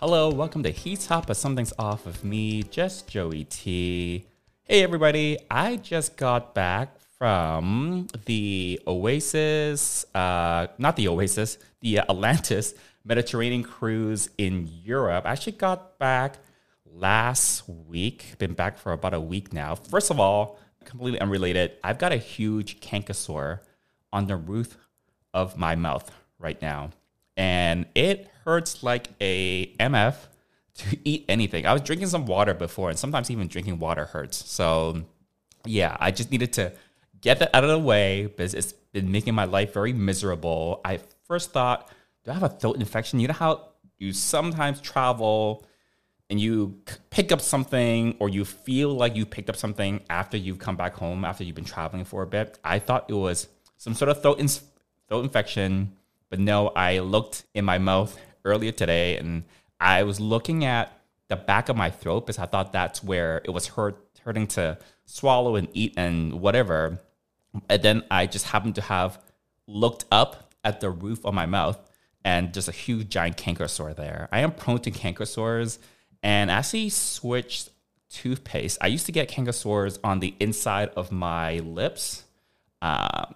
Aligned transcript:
Hello, 0.00 0.28
welcome 0.28 0.62
to 0.62 0.68
He's 0.68 1.06
Hot, 1.06 1.26
but 1.26 1.38
something's 1.38 1.72
off 1.78 2.04
of 2.04 2.22
me, 2.22 2.62
just 2.64 3.08
Joey 3.08 3.44
T. 3.44 4.26
Hey 4.64 4.82
everybody, 4.82 5.38
I 5.50 5.76
just 5.76 6.18
got 6.18 6.54
back 6.54 7.00
from 7.18 8.06
the 8.26 8.78
Oasis, 8.86 10.04
uh, 10.14 10.66
not 10.76 10.96
the 10.96 11.08
Oasis, 11.08 11.56
the 11.80 12.00
Atlantis 12.00 12.74
Mediterranean 13.06 13.62
cruise 13.62 14.28
in 14.36 14.68
Europe. 14.84 15.24
I 15.24 15.32
actually 15.32 15.52
got 15.52 15.98
back 15.98 16.40
last 16.84 17.66
week, 17.66 18.34
been 18.36 18.52
back 18.52 18.76
for 18.76 18.92
about 18.92 19.14
a 19.14 19.20
week 19.20 19.54
now. 19.54 19.76
First 19.76 20.10
of 20.10 20.20
all, 20.20 20.58
completely 20.84 21.20
unrelated, 21.20 21.72
I've 21.82 21.98
got 21.98 22.12
a 22.12 22.18
huge 22.18 22.80
canker 22.80 23.14
sore 23.14 23.62
on 24.12 24.26
the 24.26 24.36
roof 24.36 24.76
of 25.32 25.56
my 25.56 25.74
mouth 25.74 26.12
right 26.38 26.60
now. 26.60 26.90
And 27.36 27.86
it 27.94 28.28
hurts 28.44 28.82
like 28.82 29.08
a 29.20 29.66
MF 29.78 30.14
to 30.76 30.98
eat 31.04 31.24
anything. 31.28 31.66
I 31.66 31.72
was 31.72 31.82
drinking 31.82 32.08
some 32.08 32.26
water 32.26 32.54
before, 32.54 32.90
and 32.90 32.98
sometimes 32.98 33.30
even 33.30 33.48
drinking 33.48 33.78
water 33.78 34.04
hurts. 34.04 34.48
So, 34.50 35.02
yeah, 35.64 35.96
I 36.00 36.10
just 36.10 36.30
needed 36.30 36.52
to 36.54 36.72
get 37.20 37.38
that 37.38 37.54
out 37.54 37.64
of 37.64 37.70
the 37.70 37.78
way 37.78 38.26
because 38.26 38.54
it's 38.54 38.72
been 38.72 39.10
making 39.10 39.34
my 39.34 39.44
life 39.44 39.72
very 39.72 39.92
miserable. 39.92 40.80
I 40.84 41.00
first 41.24 41.52
thought, 41.52 41.90
do 42.24 42.30
I 42.30 42.34
have 42.34 42.42
a 42.42 42.48
throat 42.48 42.76
infection? 42.76 43.20
You 43.20 43.28
know 43.28 43.34
how 43.34 43.68
you 43.98 44.12
sometimes 44.12 44.80
travel 44.80 45.66
and 46.28 46.40
you 46.40 46.80
pick 47.10 47.32
up 47.32 47.40
something 47.40 48.16
or 48.18 48.28
you 48.28 48.44
feel 48.44 48.94
like 48.94 49.16
you 49.16 49.24
picked 49.24 49.48
up 49.48 49.56
something 49.56 50.02
after 50.10 50.36
you've 50.36 50.58
come 50.58 50.76
back 50.76 50.94
home 50.94 51.24
after 51.24 51.44
you've 51.44 51.56
been 51.56 51.64
traveling 51.64 52.04
for 52.04 52.22
a 52.22 52.26
bit. 52.26 52.58
I 52.64 52.78
thought 52.78 53.06
it 53.08 53.14
was 53.14 53.48
some 53.76 53.94
sort 53.94 54.08
of 54.08 54.22
throat, 54.22 54.38
in- 54.38 54.48
throat 55.08 55.24
infection, 55.24 55.95
but 56.30 56.38
no, 56.38 56.68
I 56.68 56.98
looked 57.00 57.44
in 57.54 57.64
my 57.64 57.78
mouth 57.78 58.18
earlier 58.44 58.72
today 58.72 59.16
and 59.16 59.44
I 59.80 60.02
was 60.02 60.20
looking 60.20 60.64
at 60.64 60.92
the 61.28 61.36
back 61.36 61.68
of 61.68 61.76
my 61.76 61.90
throat 61.90 62.26
because 62.26 62.38
I 62.38 62.46
thought 62.46 62.72
that's 62.72 63.02
where 63.02 63.40
it 63.44 63.50
was 63.50 63.68
hurt, 63.68 63.98
hurting 64.24 64.46
to 64.48 64.78
swallow 65.04 65.56
and 65.56 65.68
eat 65.72 65.94
and 65.96 66.40
whatever. 66.40 66.98
And 67.68 67.82
then 67.82 68.04
I 68.10 68.26
just 68.26 68.46
happened 68.46 68.74
to 68.76 68.82
have 68.82 69.20
looked 69.66 70.04
up 70.10 70.52
at 70.64 70.80
the 70.80 70.90
roof 70.90 71.24
of 71.24 71.34
my 71.34 71.46
mouth 71.46 71.78
and 72.24 72.52
just 72.52 72.68
a 72.68 72.72
huge 72.72 73.08
giant 73.08 73.36
canker 73.36 73.68
sore 73.68 73.94
there. 73.94 74.28
I 74.32 74.40
am 74.40 74.52
prone 74.52 74.80
to 74.80 74.90
canker 74.90 75.26
sores 75.26 75.78
and 76.22 76.50
actually 76.50 76.88
switched 76.88 77.70
toothpaste. 78.10 78.78
I 78.80 78.88
used 78.88 79.06
to 79.06 79.12
get 79.12 79.28
canker 79.28 79.52
sores 79.52 79.98
on 80.02 80.20
the 80.20 80.34
inside 80.40 80.90
of 80.96 81.12
my 81.12 81.58
lips 81.58 82.24
uh, 82.82 83.26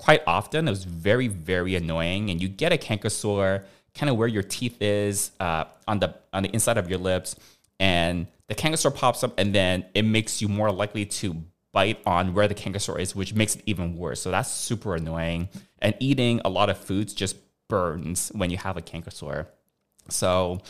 quite 0.00 0.22
often. 0.26 0.66
It 0.66 0.70
was 0.70 0.84
very, 0.84 1.28
very 1.28 1.74
annoying. 1.74 2.30
And 2.30 2.40
you 2.40 2.48
get 2.48 2.72
a 2.72 2.78
canker 2.78 3.10
sore 3.10 3.64
kind 3.94 4.08
of 4.08 4.16
where 4.16 4.28
your 4.28 4.42
teeth 4.42 4.80
is 4.80 5.32
uh, 5.40 5.64
on 5.86 5.98
the 5.98 6.14
on 6.32 6.42
the 6.42 6.48
inside 6.50 6.78
of 6.78 6.88
your 6.88 6.98
lips, 6.98 7.36
and 7.78 8.26
the 8.48 8.54
canker 8.54 8.76
sore 8.76 8.92
pops 8.92 9.22
up, 9.22 9.38
and 9.38 9.54
then 9.54 9.84
it 9.94 10.02
makes 10.02 10.40
you 10.40 10.48
more 10.48 10.72
likely 10.72 11.04
to 11.04 11.36
bite 11.72 11.98
on 12.06 12.34
where 12.34 12.48
the 12.48 12.54
canker 12.54 12.78
sore 12.78 12.98
is, 12.98 13.14
which 13.14 13.34
makes 13.34 13.56
it 13.56 13.62
even 13.66 13.96
worse. 13.96 14.20
So 14.22 14.30
that's 14.30 14.50
super 14.50 14.94
annoying. 14.94 15.48
And 15.80 15.94
eating 16.00 16.40
a 16.44 16.48
lot 16.48 16.70
of 16.70 16.78
foods 16.78 17.12
just 17.14 17.36
burns 17.68 18.30
when 18.34 18.50
you 18.50 18.56
have 18.58 18.76
a 18.76 18.82
canker 18.82 19.10
sore. 19.10 19.48
So 20.08 20.60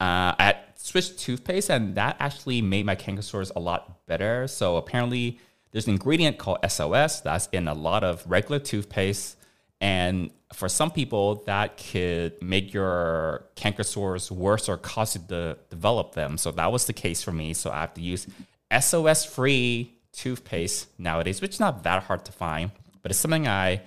uh, 0.00 0.34
I 0.38 0.56
switched 0.76 1.18
toothpaste, 1.18 1.70
and 1.70 1.94
that 1.94 2.16
actually 2.20 2.60
made 2.60 2.84
my 2.86 2.96
canker 2.96 3.22
sores 3.22 3.50
a 3.56 3.60
lot 3.60 4.06
better. 4.06 4.46
So 4.46 4.76
apparently, 4.76 5.38
there's 5.74 5.88
an 5.88 5.94
ingredient 5.94 6.38
called 6.38 6.58
SLS 6.62 7.24
that's 7.24 7.48
in 7.50 7.66
a 7.66 7.74
lot 7.74 8.04
of 8.04 8.24
regular 8.30 8.60
toothpaste. 8.60 9.36
And 9.80 10.30
for 10.52 10.68
some 10.68 10.92
people, 10.92 11.42
that 11.46 11.76
could 11.76 12.40
make 12.40 12.72
your 12.72 13.46
canker 13.56 13.82
sores 13.82 14.30
worse 14.30 14.68
or 14.68 14.76
cause 14.76 15.16
you 15.16 15.22
to 15.30 15.58
develop 15.70 16.14
them. 16.14 16.38
So 16.38 16.52
that 16.52 16.70
was 16.70 16.86
the 16.86 16.92
case 16.92 17.24
for 17.24 17.32
me. 17.32 17.54
So 17.54 17.72
I 17.72 17.80
have 17.80 17.94
to 17.94 18.00
use 18.00 18.28
SLS 18.70 19.26
free 19.26 19.92
toothpaste 20.12 20.86
nowadays, 20.96 21.42
which 21.42 21.54
is 21.54 21.60
not 21.60 21.82
that 21.82 22.04
hard 22.04 22.24
to 22.26 22.32
find, 22.32 22.70
but 23.02 23.10
it's 23.10 23.18
something 23.18 23.48
I 23.48 23.82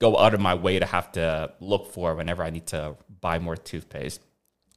go 0.00 0.18
out 0.18 0.34
of 0.34 0.40
my 0.40 0.54
way 0.54 0.80
to 0.80 0.86
have 0.86 1.12
to 1.12 1.52
look 1.60 1.92
for 1.92 2.16
whenever 2.16 2.42
I 2.42 2.50
need 2.50 2.66
to 2.66 2.96
buy 3.20 3.38
more 3.38 3.56
toothpaste. 3.56 4.20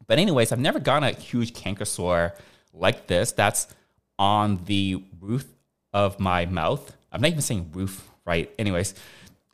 But, 0.06 0.20
anyways, 0.20 0.52
I've 0.52 0.60
never 0.60 0.80
gotten 0.80 1.10
a 1.10 1.20
huge 1.20 1.56
canker 1.56 1.86
sore 1.86 2.36
like 2.72 3.08
this 3.08 3.32
that's 3.32 3.66
on 4.20 4.64
the 4.66 5.04
roof 5.20 5.46
of 5.94 6.20
my 6.20 6.46
mouth. 6.46 6.96
I'm 7.12 7.22
not 7.22 7.30
even 7.30 7.42
saying 7.42 7.72
roof, 7.74 8.08
right? 8.26 8.52
Anyways, 8.60 8.94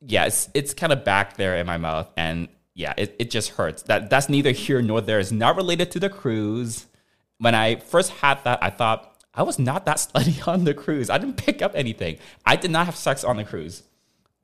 yeah, 0.02 0.26
it's, 0.26 0.50
it's 0.54 0.74
kind 0.74 0.94
of 0.94 1.04
back 1.04 1.38
there 1.38 1.56
in 1.58 1.66
my 1.66 1.78
mouth. 1.78 2.12
And 2.18 2.48
yeah, 2.74 2.94
it, 2.98 3.16
it 3.20 3.32
just 3.32 3.52
hurts. 3.52 3.84
That 3.84 4.10
That's 4.10 4.30
neither 4.30 4.52
here 4.52 4.82
nor 4.82 5.02
there. 5.02 5.20
It's 5.20 5.32
not 5.32 5.56
related 5.56 5.92
to 5.92 6.00
the 6.00 6.10
cruise. 6.10 6.86
When 7.38 7.56
I 7.56 7.76
first 7.76 8.12
had 8.12 8.44
that, 8.44 8.62
I 8.62 8.70
thought, 8.70 9.16
I 9.34 9.44
was 9.44 9.60
not 9.60 9.86
that 9.86 9.98
slutty 10.14 10.48
on 10.48 10.64
the 10.64 10.74
cruise. 10.74 11.10
I 11.10 11.18
didn't 11.18 11.38
pick 11.38 11.62
up 11.62 11.72
anything. 11.76 12.18
I 12.46 12.56
did 12.56 12.72
not 12.72 12.86
have 12.86 12.96
sex 12.96 13.24
on 13.24 13.38
the 13.38 13.44
cruise. 13.44 13.84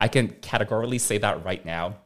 I 0.00 0.08
can 0.08 0.28
categorically 0.28 0.98
say 0.98 1.18
that 1.18 1.44
right 1.44 1.64
now. 1.64 1.96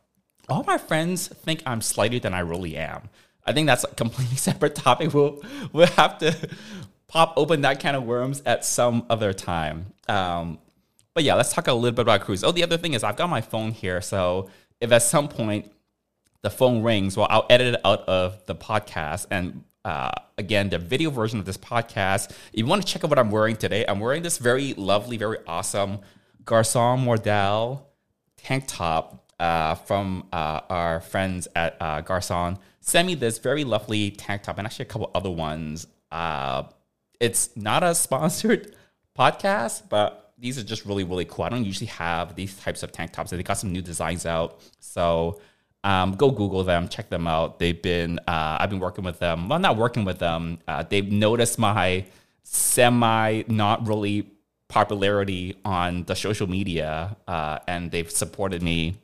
All 0.49 0.63
my 0.65 0.79
friends 0.79 1.29
think 1.29 1.63
I'm 1.67 1.81
sluttier 1.81 2.21
than 2.21 2.35
I 2.35 2.41
really 2.41 2.77
am. 2.77 3.09
I 3.45 3.53
think 3.53 3.67
that's 3.67 3.85
a 3.85 3.89
completely 3.89 4.37
separate 4.49 4.75
topic. 4.75 5.15
We'll 5.15 5.43
we'll 5.73 5.87
have 5.89 6.19
to 6.19 6.37
pop 7.09 7.35
open 7.37 7.63
that 7.63 7.81
kind 7.81 7.97
of 7.97 8.05
worms 8.05 8.43
at 8.47 8.65
some 8.65 9.07
other 9.09 9.33
time. 9.33 9.93
Um, 10.09 10.59
but 11.15 11.25
yeah, 11.25 11.35
let's 11.35 11.53
talk 11.53 11.69
a 11.69 11.73
little 11.73 11.95
bit 11.95 12.03
about 12.03 12.21
cruise. 12.23 12.45
Oh, 12.45 12.53
the 12.53 12.63
other 12.63 12.77
thing 12.77 12.95
is 12.95 13.03
I've 13.03 13.17
got 13.17 13.31
my 13.31 13.41
phone 13.41 13.71
here, 13.71 14.01
so 14.01 14.51
if 14.81 14.93
at 14.93 15.03
some 15.03 15.29
point 15.29 15.73
the 16.43 16.51
phone 16.51 16.83
rings, 16.83 17.17
well, 17.17 17.27
I'll 17.31 17.47
edit 17.49 17.75
it 17.75 17.81
out 17.85 18.01
of 18.03 18.45
the 18.47 18.55
podcast. 18.55 19.27
And 19.31 19.65
uh, 19.85 20.11
again, 20.37 20.69
the 20.69 20.79
video 20.79 21.11
version 21.11 21.39
of 21.39 21.45
this 21.45 21.57
podcast. 21.57 22.31
If 22.31 22.59
you 22.59 22.67
want 22.67 22.87
to 22.87 22.93
check 22.93 23.05
out 23.05 23.11
what 23.11 23.19
I'm 23.19 23.31
wearing 23.31 23.57
today, 23.57 23.85
I'm 23.87 24.01
wearing 24.01 24.23
this 24.23 24.39
very 24.39 24.75
lovely, 24.75 25.17
very 25.17 25.39
awesome 25.47 26.01
Garcon 26.45 27.05
Model 27.05 27.89
tank 28.37 28.65
top 28.67 29.33
uh, 29.41 29.75
from 29.75 30.27
uh, 30.33 30.61
our 30.71 31.01
friends 31.01 31.49
at 31.57 31.77
uh, 31.81 32.01
Garcon. 32.01 32.59
Send 32.81 33.07
me 33.07 33.15
this 33.15 33.39
very 33.39 33.65
lovely 33.65 34.11
tank 34.11 34.43
top 34.43 34.59
and 34.59 34.67
actually 34.67 34.85
a 34.85 34.89
couple 34.89 35.11
other 35.15 35.31
ones. 35.31 35.87
Uh, 36.13 36.65
it's 37.21 37.57
not 37.57 37.83
a 37.83 37.95
sponsored 37.95 38.75
podcast, 39.19 39.89
but 39.89 40.33
these 40.39 40.59
are 40.59 40.63
just 40.63 40.85
really, 40.85 41.05
really 41.05 41.25
cool. 41.25 41.45
I 41.45 41.49
don't 41.49 41.65
usually 41.65 41.87
have 41.87 42.35
these 42.35 42.57
types 42.59 42.83
of 42.83 42.93
tank 42.93 43.13
tops. 43.13 43.31
They 43.31 43.43
got 43.43 43.55
some 43.55 43.73
new 43.73 43.83
designs 43.83 44.27
out. 44.27 44.61
So 44.81 45.41
um, 45.85 46.13
go 46.13 46.31
Google 46.31 46.63
them, 46.65 46.89
check 46.89 47.09
them 47.09 47.27
out. 47.27 47.59
They've 47.59 47.81
been, 47.81 48.19
uh, 48.27 48.59
I've 48.61 48.71
been 48.71 48.81
working 48.81 49.05
with 49.05 49.19
them. 49.19 49.49
Well, 49.49 49.59
not 49.59 49.77
working 49.77 50.05
with 50.05 50.19
them. 50.19 50.59
Uh, 50.67 50.85
they've 50.89 51.11
noticed 51.11 51.59
my 51.59 52.05
semi, 52.43 53.45
not 53.49 53.87
really 53.87 54.31
popularity 54.69 55.57
on 55.65 56.05
the 56.05 56.17
social 56.17 56.49
media, 56.49 57.17
uh, 57.29 57.59
and 57.69 57.91
they've 57.91 58.11
supported 58.11 58.63
me 58.63 58.97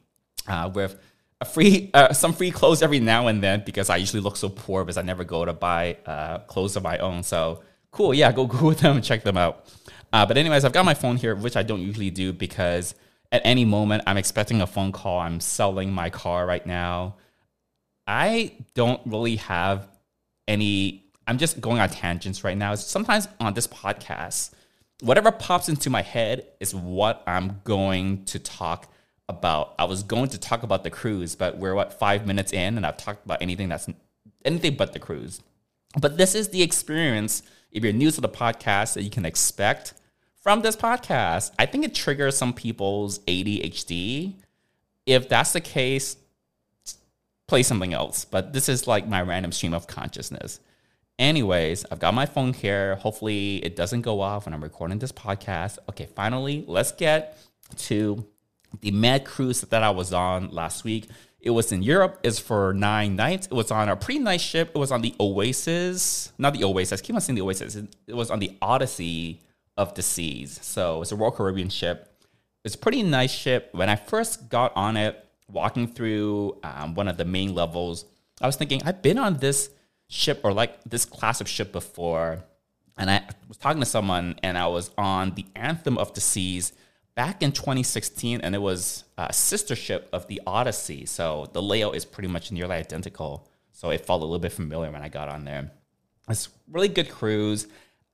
uh, 0.48 0.70
with 0.74 0.98
a 1.40 1.44
free 1.44 1.90
uh, 1.94 2.12
some 2.12 2.32
free 2.32 2.50
clothes 2.50 2.82
every 2.82 3.00
now 3.00 3.28
and 3.28 3.42
then 3.42 3.62
because 3.64 3.90
I 3.90 3.96
usually 3.96 4.22
look 4.22 4.36
so 4.36 4.48
poor 4.48 4.84
because 4.84 4.96
I 4.96 5.02
never 5.02 5.24
go 5.24 5.44
to 5.44 5.52
buy 5.52 5.96
uh, 6.06 6.38
clothes 6.40 6.76
of 6.76 6.82
my 6.82 6.98
own. 6.98 7.22
So 7.22 7.62
cool, 7.92 8.12
yeah, 8.12 8.32
go 8.32 8.46
go 8.48 8.66
with 8.66 8.80
them 8.80 8.96
and 8.96 9.04
check 9.04 9.22
them 9.22 9.36
out. 9.36 9.66
Uh, 10.12 10.26
but 10.26 10.36
anyways, 10.36 10.64
I've 10.64 10.72
got 10.72 10.84
my 10.84 10.94
phone 10.94 11.16
here, 11.16 11.34
which 11.34 11.56
I 11.56 11.62
don't 11.62 11.80
usually 11.80 12.10
do 12.10 12.32
because 12.32 12.94
at 13.30 13.40
any 13.44 13.64
moment 13.64 14.02
I'm 14.06 14.18
expecting 14.18 14.60
a 14.60 14.66
phone 14.66 14.92
call. 14.92 15.20
I'm 15.20 15.40
selling 15.40 15.92
my 15.92 16.10
car 16.10 16.44
right 16.44 16.66
now. 16.66 17.16
I 18.06 18.56
don't 18.74 19.00
really 19.06 19.36
have 19.36 19.88
any. 20.48 21.04
I'm 21.26 21.38
just 21.38 21.60
going 21.60 21.80
on 21.80 21.88
tangents 21.88 22.42
right 22.42 22.56
now. 22.56 22.74
Sometimes 22.74 23.28
on 23.38 23.54
this 23.54 23.68
podcast, 23.68 24.50
whatever 25.00 25.30
pops 25.30 25.68
into 25.68 25.88
my 25.88 26.02
head 26.02 26.46
is 26.60 26.74
what 26.74 27.22
I'm 27.26 27.60
going 27.64 28.24
to 28.26 28.38
talk 28.38 28.92
about. 29.28 29.74
I 29.78 29.84
was 29.84 30.02
going 30.02 30.28
to 30.30 30.38
talk 30.38 30.62
about 30.62 30.82
the 30.82 30.90
cruise, 30.90 31.36
but 31.36 31.56
we're 31.58 31.74
what 31.74 31.98
five 31.98 32.26
minutes 32.26 32.52
in, 32.52 32.76
and 32.76 32.84
I've 32.84 32.96
talked 32.96 33.24
about 33.24 33.40
anything 33.40 33.68
that's 33.68 33.88
anything 34.44 34.76
but 34.76 34.92
the 34.92 34.98
cruise. 34.98 35.40
But 35.98 36.18
this 36.18 36.34
is 36.34 36.48
the 36.48 36.62
experience 36.62 37.42
if 37.72 37.82
you're 37.82 37.92
new 37.92 38.10
to 38.10 38.20
the 38.20 38.28
podcast 38.28 38.94
that 38.94 39.02
you 39.02 39.10
can 39.10 39.24
expect 39.24 39.94
from 40.42 40.60
this 40.60 40.76
podcast. 40.76 41.52
I 41.58 41.66
think 41.66 41.84
it 41.84 41.94
triggers 41.94 42.36
some 42.36 42.52
people's 42.52 43.20
ADHD. 43.20 44.34
If 45.06 45.28
that's 45.28 45.52
the 45.52 45.60
case, 45.60 46.16
play 47.46 47.62
something 47.62 47.94
else. 47.94 48.24
But 48.24 48.52
this 48.52 48.68
is 48.68 48.86
like 48.86 49.06
my 49.06 49.22
random 49.22 49.52
stream 49.52 49.72
of 49.72 49.86
consciousness. 49.86 50.60
Anyways, 51.18 51.86
I've 51.90 52.00
got 52.00 52.14
my 52.14 52.26
phone 52.26 52.52
here. 52.52 52.96
Hopefully, 52.96 53.56
it 53.64 53.76
doesn't 53.76 54.02
go 54.02 54.20
off 54.20 54.46
when 54.46 54.54
I'm 54.54 54.62
recording 54.62 54.98
this 54.98 55.12
podcast. 55.12 55.78
Okay, 55.88 56.06
finally, 56.06 56.64
let's 56.66 56.92
get 56.92 57.38
to 57.76 58.26
the 58.80 58.90
Med 58.90 59.24
Cruise 59.24 59.60
that 59.60 59.82
I 59.82 59.90
was 59.90 60.12
on 60.12 60.48
last 60.50 60.82
week. 60.84 61.08
It 61.42 61.50
was 61.50 61.72
in 61.72 61.82
Europe. 61.82 62.20
It's 62.22 62.38
for 62.38 62.72
nine 62.72 63.16
nights. 63.16 63.48
It 63.48 63.54
was 63.54 63.72
on 63.72 63.88
a 63.88 63.96
pretty 63.96 64.20
nice 64.20 64.40
ship. 64.40 64.70
It 64.74 64.78
was 64.78 64.92
on 64.92 65.02
the 65.02 65.12
Oasis, 65.18 66.32
not 66.38 66.54
the 66.54 66.62
Oasis. 66.62 67.00
I 67.00 67.04
keep 67.04 67.16
on 67.16 67.20
saying 67.20 67.34
the 67.34 67.42
Oasis. 67.42 67.74
It 67.74 68.14
was 68.14 68.30
on 68.30 68.38
the 68.38 68.56
Odyssey 68.62 69.40
of 69.76 69.92
the 69.94 70.02
Seas. 70.02 70.60
So 70.62 71.02
it's 71.02 71.10
a 71.10 71.16
Royal 71.16 71.32
Caribbean 71.32 71.68
ship. 71.68 72.08
It's 72.64 72.76
a 72.76 72.78
pretty 72.78 73.02
nice 73.02 73.32
ship. 73.32 73.70
When 73.72 73.88
I 73.88 73.96
first 73.96 74.48
got 74.48 74.72
on 74.76 74.96
it, 74.96 75.18
walking 75.48 75.88
through 75.88 76.58
um, 76.62 76.94
one 76.94 77.08
of 77.08 77.16
the 77.16 77.24
main 77.24 77.56
levels, 77.56 78.04
I 78.40 78.46
was 78.46 78.54
thinking, 78.54 78.80
I've 78.84 79.02
been 79.02 79.18
on 79.18 79.38
this 79.38 79.70
ship 80.08 80.42
or 80.44 80.52
like 80.52 80.82
this 80.84 81.04
class 81.04 81.40
of 81.40 81.48
ship 81.48 81.72
before, 81.72 82.44
and 82.96 83.10
I 83.10 83.24
was 83.48 83.56
talking 83.56 83.80
to 83.80 83.86
someone, 83.86 84.36
and 84.44 84.56
I 84.56 84.68
was 84.68 84.92
on 84.96 85.34
the 85.34 85.44
Anthem 85.56 85.98
of 85.98 86.14
the 86.14 86.20
Seas 86.20 86.72
back 87.14 87.42
in 87.42 87.52
2016, 87.52 88.40
and 88.40 88.54
it 88.54 88.60
was 88.60 89.04
a 89.18 89.32
sister 89.32 89.76
ship 89.76 90.08
of 90.12 90.26
the 90.26 90.40
Odyssey. 90.46 91.06
So 91.06 91.48
the 91.52 91.62
layout 91.62 91.96
is 91.96 92.04
pretty 92.04 92.28
much 92.28 92.52
nearly 92.52 92.74
identical. 92.74 93.48
So 93.72 93.90
it 93.90 94.06
felt 94.06 94.22
a 94.22 94.24
little 94.24 94.38
bit 94.38 94.52
familiar 94.52 94.90
when 94.90 95.02
I 95.02 95.08
got 95.08 95.28
on 95.28 95.44
there. 95.44 95.70
It's 96.28 96.48
really 96.70 96.88
good 96.88 97.10
cruise. 97.10 97.66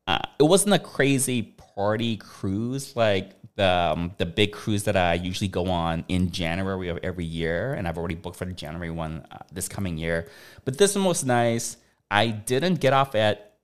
Uh, 0.06 0.20
it 0.38 0.44
wasn't 0.44 0.74
a 0.74 0.78
crazy 0.78 1.42
party 1.42 2.16
cruise 2.16 2.96
like 2.96 3.32
the 3.56 3.92
um, 3.92 4.12
the 4.18 4.24
big 4.24 4.52
cruise 4.52 4.84
that 4.84 4.96
I 4.96 5.14
usually 5.14 5.48
go 5.48 5.66
on 5.66 6.04
in 6.08 6.30
January 6.30 6.88
of 6.88 6.98
every 7.02 7.24
year, 7.24 7.74
and 7.74 7.86
I've 7.86 7.98
already 7.98 8.14
booked 8.14 8.36
for 8.36 8.46
the 8.46 8.52
January 8.52 8.90
one 8.90 9.26
uh, 9.30 9.38
this 9.52 9.68
coming 9.68 9.98
year. 9.98 10.28
But 10.64 10.78
this 10.78 10.94
one 10.94 11.04
was 11.04 11.24
nice. 11.24 11.76
I 12.10 12.28
didn't 12.28 12.76
get 12.76 12.92
off 12.92 13.14
at 13.14 13.56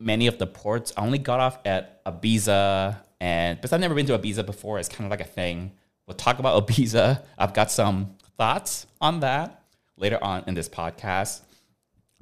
many 0.00 0.28
of 0.28 0.38
the 0.38 0.46
ports. 0.46 0.92
I 0.96 1.04
only 1.04 1.18
got 1.18 1.40
off 1.40 1.58
at 1.64 2.04
Ibiza, 2.04 2.96
and 3.22 3.56
because 3.56 3.72
I've 3.72 3.78
never 3.78 3.94
been 3.94 4.06
to 4.06 4.18
Ibiza 4.18 4.44
before, 4.44 4.80
it's 4.80 4.88
kind 4.88 5.06
of 5.06 5.10
like 5.12 5.20
a 5.20 5.30
thing. 5.30 5.70
We'll 6.08 6.16
talk 6.16 6.40
about 6.40 6.66
Ibiza. 6.66 7.22
I've 7.38 7.54
got 7.54 7.70
some 7.70 8.16
thoughts 8.36 8.88
on 9.00 9.20
that 9.20 9.62
later 9.96 10.18
on 10.20 10.42
in 10.48 10.54
this 10.54 10.68
podcast. 10.68 11.42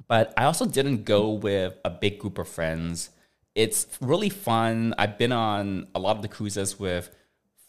But 0.07 0.31
I 0.37 0.43
also 0.43 0.67
didn't 0.67 1.05
go 1.05 1.31
with 1.31 1.73
a 1.83 1.89
big 1.89 2.19
group 2.19 2.37
of 2.37 2.47
friends. 2.47 3.09
It's 3.55 3.87
really 3.99 4.29
fun. 4.29 4.93
I've 4.95 5.17
been 5.17 5.31
on 5.31 5.87
a 5.95 5.99
lot 5.99 6.17
of 6.17 6.21
the 6.21 6.27
cruises 6.27 6.79
with 6.79 7.09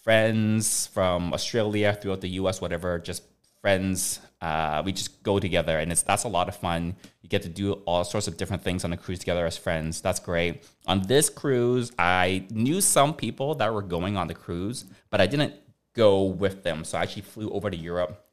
friends 0.04 0.88
from 0.88 1.32
Australia, 1.32 1.96
throughout 1.98 2.20
the 2.20 2.28
US, 2.40 2.60
whatever, 2.60 2.98
just 2.98 3.22
friends. 3.62 4.20
Uh, 4.40 4.82
we 4.84 4.92
just 4.92 5.22
go 5.22 5.38
together, 5.38 5.78
and 5.78 5.90
it's 5.92 6.02
that's 6.02 6.24
a 6.24 6.28
lot 6.28 6.48
of 6.48 6.56
fun. 6.56 6.96
You 7.22 7.28
get 7.28 7.42
to 7.42 7.48
do 7.48 7.74
all 7.86 8.04
sorts 8.04 8.26
of 8.26 8.36
different 8.36 8.62
things 8.62 8.84
on 8.84 8.92
a 8.92 8.96
cruise 8.96 9.20
together 9.20 9.46
as 9.46 9.56
friends. 9.56 10.00
That's 10.00 10.18
great. 10.18 10.64
On 10.86 11.00
this 11.02 11.30
cruise, 11.30 11.92
I 11.98 12.46
knew 12.50 12.80
some 12.80 13.14
people 13.14 13.54
that 13.54 13.72
were 13.72 13.82
going 13.82 14.16
on 14.16 14.26
the 14.26 14.34
cruise, 14.34 14.84
but 15.10 15.20
I 15.20 15.26
didn't 15.26 15.54
go 15.94 16.24
with 16.24 16.64
them. 16.64 16.84
So 16.84 16.98
I 16.98 17.02
actually 17.02 17.22
flew 17.22 17.50
over 17.50 17.70
to 17.70 17.76
Europe 17.76 18.26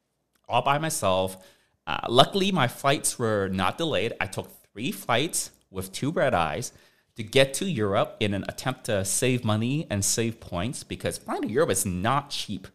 all 0.50 0.64
by 0.64 0.80
myself. 0.80 1.38
Uh, 1.86 2.00
luckily, 2.10 2.52
my 2.52 2.68
flights 2.68 3.20
were 3.20 3.48
not 3.50 3.78
delayed. 3.78 4.14
I 4.20 4.26
took 4.26 4.50
three 4.74 4.92
flights 4.92 5.52
with 5.70 5.92
two 5.92 6.12
red 6.12 6.34
eyes 6.34 6.74
to 7.16 7.24
get 7.24 7.54
to 7.56 7.66
Europe 7.66 8.16
in 8.20 8.34
an 8.34 8.46
attempt 8.48 8.86
to 8.86 9.06
save 9.06 9.46
money 9.46 9.86
and 9.92 10.04
save 10.04 10.40
points 10.40 10.84
because 10.84 11.20
flying 11.20 11.44
to 11.44 11.50
Europe 11.50 11.70
is 11.70 11.86
not 11.86 12.32
cheap 12.32 12.68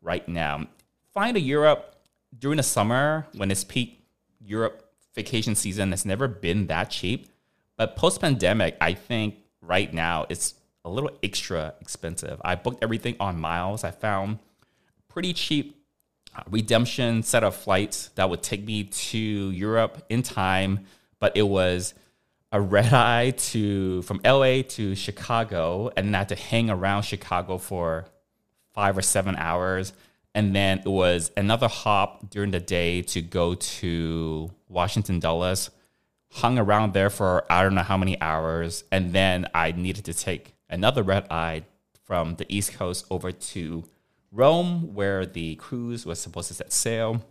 right 0.00 0.26
now 0.26 0.66
flying 1.12 1.34
to 1.34 1.40
Europe 1.40 1.96
during 2.38 2.56
the 2.58 2.62
summer 2.62 3.26
when 3.34 3.50
it's 3.50 3.64
peak 3.64 4.04
Europe 4.40 4.90
vacation 5.14 5.54
season 5.54 5.90
has 5.90 6.04
never 6.04 6.28
been 6.28 6.66
that 6.68 6.90
cheap. 6.90 7.28
But 7.76 7.96
post 7.96 8.20
pandemic, 8.20 8.76
I 8.80 8.94
think 8.94 9.36
right 9.60 9.92
now 9.92 10.26
it's 10.28 10.54
a 10.84 10.90
little 10.90 11.10
extra 11.22 11.74
expensive. 11.80 12.40
I 12.44 12.54
booked 12.54 12.82
everything 12.82 13.16
on 13.20 13.40
miles. 13.40 13.84
I 13.84 13.90
found 13.90 14.38
pretty 15.08 15.32
cheap 15.32 15.76
uh, 16.34 16.42
redemption 16.48 17.22
set 17.22 17.42
of 17.42 17.56
flights 17.56 18.08
that 18.14 18.30
would 18.30 18.42
take 18.42 18.64
me 18.64 18.84
to 18.84 19.18
Europe 19.18 20.04
in 20.08 20.22
time, 20.22 20.86
but 21.18 21.36
it 21.36 21.42
was 21.42 21.94
a 22.52 22.60
red 22.60 22.92
eye 22.92 23.30
to 23.30 24.02
from 24.02 24.20
LA 24.24 24.62
to 24.62 24.94
Chicago 24.94 25.90
and 25.96 26.08
then 26.08 26.14
I 26.14 26.18
had 26.18 26.28
to 26.30 26.36
hang 26.36 26.70
around 26.70 27.02
Chicago 27.02 27.58
for 27.58 28.06
five 28.72 28.96
or 28.96 29.02
seven 29.02 29.36
hours 29.36 29.92
and 30.34 30.54
then 30.54 30.80
it 30.80 30.88
was 30.88 31.30
another 31.36 31.68
hop 31.68 32.30
during 32.30 32.50
the 32.50 32.60
day 32.60 33.02
to 33.02 33.20
go 33.20 33.54
to 33.54 34.50
Washington 34.68 35.20
Dulles. 35.20 35.70
Hung 36.32 36.58
around 36.58 36.94
there 36.94 37.10
for 37.10 37.44
I 37.50 37.62
don't 37.62 37.74
know 37.74 37.82
how 37.82 37.96
many 37.96 38.20
hours, 38.20 38.84
and 38.92 39.12
then 39.12 39.46
I 39.52 39.72
needed 39.72 40.04
to 40.04 40.14
take 40.14 40.54
another 40.68 41.02
red 41.02 41.26
eye 41.30 41.64
from 42.04 42.36
the 42.36 42.46
East 42.48 42.74
Coast 42.74 43.04
over 43.10 43.32
to 43.32 43.84
Rome, 44.30 44.94
where 44.94 45.26
the 45.26 45.56
cruise 45.56 46.06
was 46.06 46.20
supposed 46.20 46.48
to 46.48 46.54
set 46.54 46.72
sail. 46.72 47.24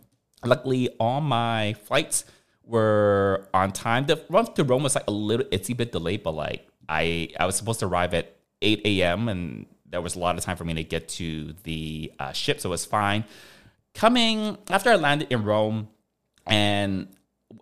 Luckily, 0.44 0.90
all 0.98 1.22
my 1.22 1.74
flights 1.84 2.24
were 2.62 3.48
on 3.54 3.72
time. 3.72 4.04
The 4.06 4.22
run 4.28 4.52
to 4.54 4.64
Rome 4.64 4.82
was 4.82 4.94
like 4.94 5.08
a 5.08 5.12
little 5.12 5.46
itsy 5.46 5.74
bit 5.74 5.92
delayed, 5.92 6.22
but 6.22 6.32
like 6.32 6.68
I 6.88 7.30
I 7.38 7.46
was 7.46 7.56
supposed 7.56 7.80
to 7.80 7.86
arrive 7.86 8.12
at 8.12 8.36
8 8.62 8.82
a.m. 8.84 9.28
and 9.28 9.66
there 9.90 10.00
was 10.00 10.16
a 10.16 10.18
lot 10.18 10.38
of 10.38 10.44
time 10.44 10.56
for 10.56 10.64
me 10.64 10.74
to 10.74 10.84
get 10.84 11.08
to 11.08 11.54
the 11.64 12.12
uh, 12.18 12.32
ship, 12.32 12.60
so 12.60 12.68
it 12.68 12.72
was 12.72 12.84
fine. 12.84 13.24
Coming 13.94 14.56
after 14.68 14.90
I 14.90 14.96
landed 14.96 15.32
in 15.32 15.44
Rome, 15.44 15.88
and 16.46 17.08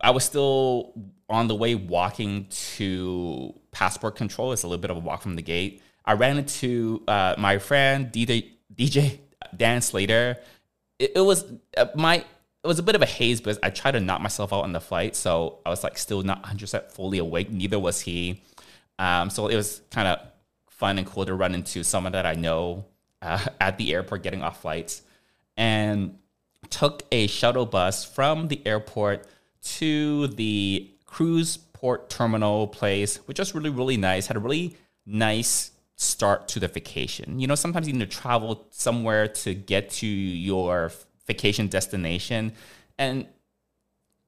I 0.00 0.10
was 0.10 0.24
still 0.24 0.92
on 1.28 1.48
the 1.48 1.54
way 1.54 1.74
walking 1.74 2.46
to 2.76 3.54
passport 3.70 4.16
control. 4.16 4.52
It's 4.52 4.62
a 4.62 4.66
little 4.66 4.80
bit 4.80 4.90
of 4.90 4.96
a 4.96 5.00
walk 5.00 5.22
from 5.22 5.36
the 5.36 5.42
gate. 5.42 5.82
I 6.04 6.12
ran 6.14 6.38
into 6.38 7.02
uh, 7.06 7.34
my 7.38 7.58
friend 7.58 8.12
DJ 8.12 8.50
DJ 8.74 9.18
Dan 9.56 9.80
Slater. 9.80 10.36
It, 10.98 11.12
it 11.16 11.20
was 11.20 11.44
uh, 11.76 11.86
my 11.94 12.16
it 12.16 12.66
was 12.66 12.78
a 12.78 12.82
bit 12.82 12.94
of 12.94 13.02
a 13.02 13.06
haze 13.06 13.40
because 13.40 13.58
I 13.62 13.70
tried 13.70 13.92
to 13.92 14.00
knock 14.00 14.20
myself 14.20 14.52
out 14.52 14.64
on 14.64 14.72
the 14.72 14.80
flight, 14.80 15.16
so 15.16 15.60
I 15.64 15.70
was 15.70 15.82
like 15.84 15.96
still 15.96 16.22
not 16.22 16.38
100 16.40 16.60
percent 16.60 16.92
fully 16.92 17.18
awake. 17.18 17.50
Neither 17.50 17.78
was 17.78 18.00
he. 18.00 18.42
Um, 18.98 19.30
so 19.30 19.46
it 19.46 19.56
was 19.56 19.80
kind 19.90 20.08
of 20.08 20.20
fun 20.78 20.96
and 20.96 21.06
cool 21.06 21.26
to 21.26 21.34
run 21.34 21.54
into 21.54 21.82
someone 21.82 22.12
that 22.12 22.24
I 22.24 22.34
know 22.34 22.86
uh, 23.20 23.44
at 23.60 23.76
the 23.76 23.92
airport 23.92 24.22
getting 24.22 24.42
off 24.42 24.62
flights, 24.62 25.02
and 25.56 26.16
took 26.70 27.02
a 27.12 27.26
shuttle 27.26 27.66
bus 27.66 28.04
from 28.04 28.48
the 28.48 28.64
airport 28.66 29.26
to 29.62 30.28
the 30.28 30.88
cruise 31.04 31.56
port 31.56 32.08
terminal 32.08 32.68
place, 32.68 33.16
which 33.26 33.38
was 33.38 33.54
really 33.54 33.70
really 33.70 33.96
nice. 33.96 34.26
Had 34.26 34.36
a 34.36 34.40
really 34.40 34.76
nice 35.04 35.72
start 35.96 36.46
to 36.48 36.60
the 36.60 36.68
vacation. 36.68 37.40
You 37.40 37.48
know, 37.48 37.56
sometimes 37.56 37.88
you 37.88 37.92
need 37.92 38.10
to 38.10 38.16
travel 38.16 38.66
somewhere 38.70 39.26
to 39.28 39.54
get 39.54 39.90
to 39.90 40.06
your 40.06 40.92
vacation 41.26 41.66
destination, 41.66 42.52
and 42.98 43.26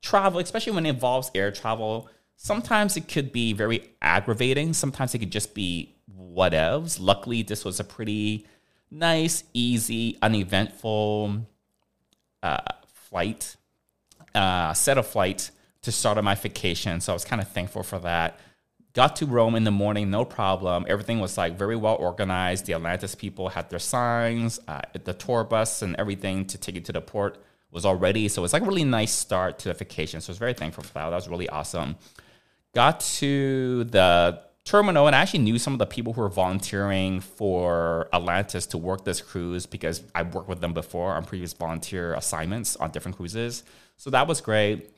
travel, 0.03 0.41
especially 0.41 0.73
when 0.73 0.87
it 0.87 0.91
involves 0.91 1.31
air 1.35 1.51
travel. 1.53 2.09
Sometimes 2.37 2.97
it 2.97 3.07
could 3.07 3.33
be 3.33 3.53
very 3.53 3.91
aggravating. 4.01 4.73
Sometimes 4.73 5.15
it 5.15 5.19
could 5.19 5.31
just 5.31 5.55
be 5.55 5.95
whatevs. 6.19 6.99
Luckily, 7.01 7.43
this 7.43 7.65
was 7.65 7.81
a 7.81 7.85
pretty 7.85 8.47
nice, 8.91 9.45
easy, 9.53 10.19
uneventful 10.23 11.47
uh, 12.43 12.59
flight, 12.87 13.57
uh, 14.35 14.73
set 14.73 14.99
of 14.99 15.07
flights 15.07 15.53
to 15.83 15.93
start 15.93 16.19
on 16.19 16.25
my 16.25 16.35
vacation. 16.35 17.01
So 17.01 17.13
I 17.13 17.15
was 17.15 17.25
kind 17.25 17.41
of 17.41 17.49
thankful 17.49 17.83
for 17.83 17.99
that. 18.01 18.39
Got 18.93 19.17
to 19.17 19.27
Rome 19.27 19.55
in 19.55 19.65
the 19.65 19.71
morning, 19.71 20.11
no 20.11 20.25
problem. 20.25 20.85
Everything 20.89 21.21
was 21.21 21.39
like 21.39 21.57
very 21.57 21.77
well 21.77 21.95
organized. 21.95 22.67
The 22.67 22.75
Atlantis 22.75 23.15
people 23.15 23.49
had 23.49 23.71
their 23.71 23.79
signs, 23.79 24.59
uh, 24.67 24.81
the 25.05 25.15
tour 25.15 25.45
bus 25.45 25.83
and 25.83 25.95
everything 25.97 26.45
to 26.47 26.59
take 26.59 26.75
you 26.75 26.81
to 26.81 26.93
the 26.93 27.01
port 27.01 27.39
was 27.71 27.85
all 27.85 27.95
ready. 27.95 28.27
So 28.27 28.43
it 28.43 28.45
was 28.45 28.53
like 28.53 28.63
a 28.63 28.67
really 28.67 28.85
nice 28.85 29.13
start 29.13 29.61
to 29.61 29.69
the 29.69 29.75
vacation. 29.75 30.21
So 30.21 30.31
I 30.31 30.33
was 30.33 30.39
very 30.39 30.55
thankful 30.55 30.83
for 30.83 30.93
that. 30.95 31.11
That 31.11 31.15
was 31.17 31.29
really 31.29 31.49
awesome. 31.49 31.97
Got 32.75 33.01
to 33.19 33.85
the 33.85 34.43
terminal 34.65 35.07
and 35.07 35.17
I 35.17 35.21
actually 35.21 35.41
knew 35.41 35.59
some 35.59 35.73
of 35.73 35.79
the 35.79 35.87
people 35.87 36.13
who 36.13 36.21
were 36.21 36.29
volunteering 36.29 37.21
for 37.21 38.09
Atlantis 38.13 38.67
to 38.67 38.79
work 38.79 39.05
this 39.05 39.21
cruise 39.21 39.67
because 39.67 40.03
I 40.15 40.23
worked 40.23 40.49
with 40.49 40.61
them 40.61 40.75
before 40.75 41.15
on 41.15 41.25
previous 41.25 41.53
volunteer 41.53 42.15
assignments 42.15 42.77
on 42.77 42.91
different 42.91 43.17
cruises. 43.17 43.65
So 43.97 44.11
that 44.11 44.27
was 44.27 44.41
great. 44.41 44.91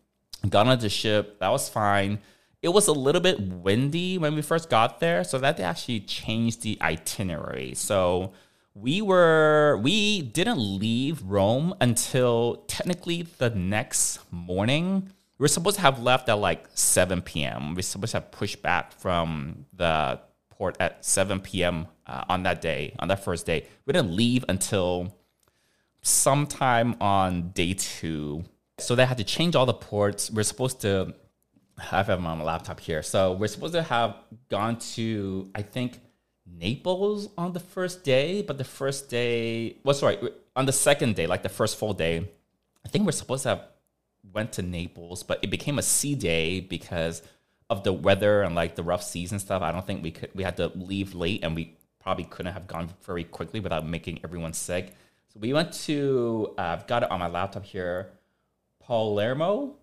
Got 0.48 0.66
on 0.66 0.78
the 0.78 0.88
ship, 0.88 1.38
that 1.38 1.48
was 1.50 1.68
fine. 1.68 2.18
It 2.62 2.68
was 2.68 2.86
a 2.86 2.92
little 2.92 3.20
bit 3.20 3.40
windy 3.40 4.18
when 4.18 4.34
we 4.34 4.42
first 4.42 4.70
got 4.70 5.00
there, 5.00 5.24
so 5.24 5.38
that 5.38 5.56
they 5.56 5.64
actually 5.64 6.00
changed 6.00 6.62
the 6.62 6.78
itinerary. 6.80 7.74
So 7.74 8.32
we 8.74 9.02
were 9.02 9.78
we 9.82 10.22
didn't 10.22 10.58
leave 10.58 11.22
Rome 11.22 11.74
until 11.80 12.64
technically 12.68 13.22
the 13.38 13.50
next 13.50 14.20
morning 14.30 15.10
we 15.38 15.44
are 15.44 15.48
supposed 15.48 15.76
to 15.76 15.82
have 15.82 16.02
left 16.02 16.28
at 16.28 16.34
like 16.34 16.66
7 16.74 17.22
p.m. 17.22 17.74
We 17.74 17.80
are 17.80 17.82
supposed 17.82 18.12
to 18.12 18.18
have 18.18 18.30
pushed 18.30 18.62
back 18.62 18.92
from 18.92 19.66
the 19.72 20.20
port 20.50 20.76
at 20.80 21.04
7 21.04 21.40
p.m. 21.40 21.86
Uh, 22.06 22.24
on 22.28 22.42
that 22.44 22.60
day, 22.60 22.94
on 22.98 23.08
that 23.08 23.24
first 23.24 23.46
day. 23.46 23.66
We 23.86 23.92
didn't 23.92 24.14
leave 24.14 24.44
until 24.48 25.16
sometime 26.02 26.96
on 27.00 27.50
day 27.50 27.74
two. 27.74 28.44
So 28.78 28.94
they 28.94 29.06
had 29.06 29.18
to 29.18 29.24
change 29.24 29.54
all 29.54 29.66
the 29.66 29.74
ports. 29.74 30.30
We're 30.30 30.42
supposed 30.42 30.80
to 30.82 31.14
I 31.78 31.96
have 31.96 32.06
them 32.06 32.26
on 32.26 32.38
my 32.38 32.44
laptop 32.44 32.80
here. 32.80 33.02
So 33.02 33.32
we're 33.32 33.48
supposed 33.48 33.74
to 33.74 33.82
have 33.82 34.16
gone 34.48 34.78
to, 34.94 35.50
I 35.54 35.62
think, 35.62 36.00
Naples 36.46 37.28
on 37.38 37.52
the 37.52 37.60
first 37.60 38.04
day, 38.04 38.42
but 38.42 38.58
the 38.58 38.64
first 38.64 39.08
day, 39.08 39.78
well, 39.84 39.94
sorry, 39.94 40.18
on 40.54 40.66
the 40.66 40.72
second 40.72 41.14
day, 41.14 41.26
like 41.26 41.42
the 41.42 41.48
first 41.48 41.78
full 41.78 41.94
day, 41.94 42.28
I 42.84 42.88
think 42.88 43.06
we're 43.06 43.12
supposed 43.12 43.44
to 43.44 43.50
have 43.50 43.68
went 44.30 44.52
to 44.52 44.62
Naples, 44.62 45.22
but 45.22 45.38
it 45.42 45.50
became 45.50 45.78
a 45.78 45.82
sea 45.82 46.14
day 46.14 46.60
because 46.60 47.22
of 47.68 47.84
the 47.84 47.92
weather 47.92 48.42
and 48.42 48.54
like 48.54 48.74
the 48.74 48.82
rough 48.82 49.02
seas 49.02 49.32
and 49.32 49.40
stuff. 49.40 49.62
I 49.62 49.72
don't 49.72 49.86
think 49.86 50.02
we 50.02 50.10
could. 50.10 50.30
We 50.34 50.44
had 50.44 50.56
to 50.58 50.68
leave 50.74 51.14
late, 51.14 51.42
and 51.42 51.54
we 51.54 51.76
probably 52.00 52.24
couldn't 52.24 52.52
have 52.52 52.66
gone 52.66 52.90
very 53.04 53.24
quickly 53.24 53.60
without 53.60 53.86
making 53.86 54.20
everyone 54.24 54.52
sick. 54.52 54.92
So 55.32 55.40
we 55.40 55.52
went 55.52 55.72
to. 55.84 56.54
Uh, 56.58 56.62
I've 56.62 56.86
got 56.86 57.02
it 57.02 57.10
on 57.10 57.20
my 57.20 57.28
laptop 57.28 57.64
here. 57.64 58.10
Palermo, 58.80 59.76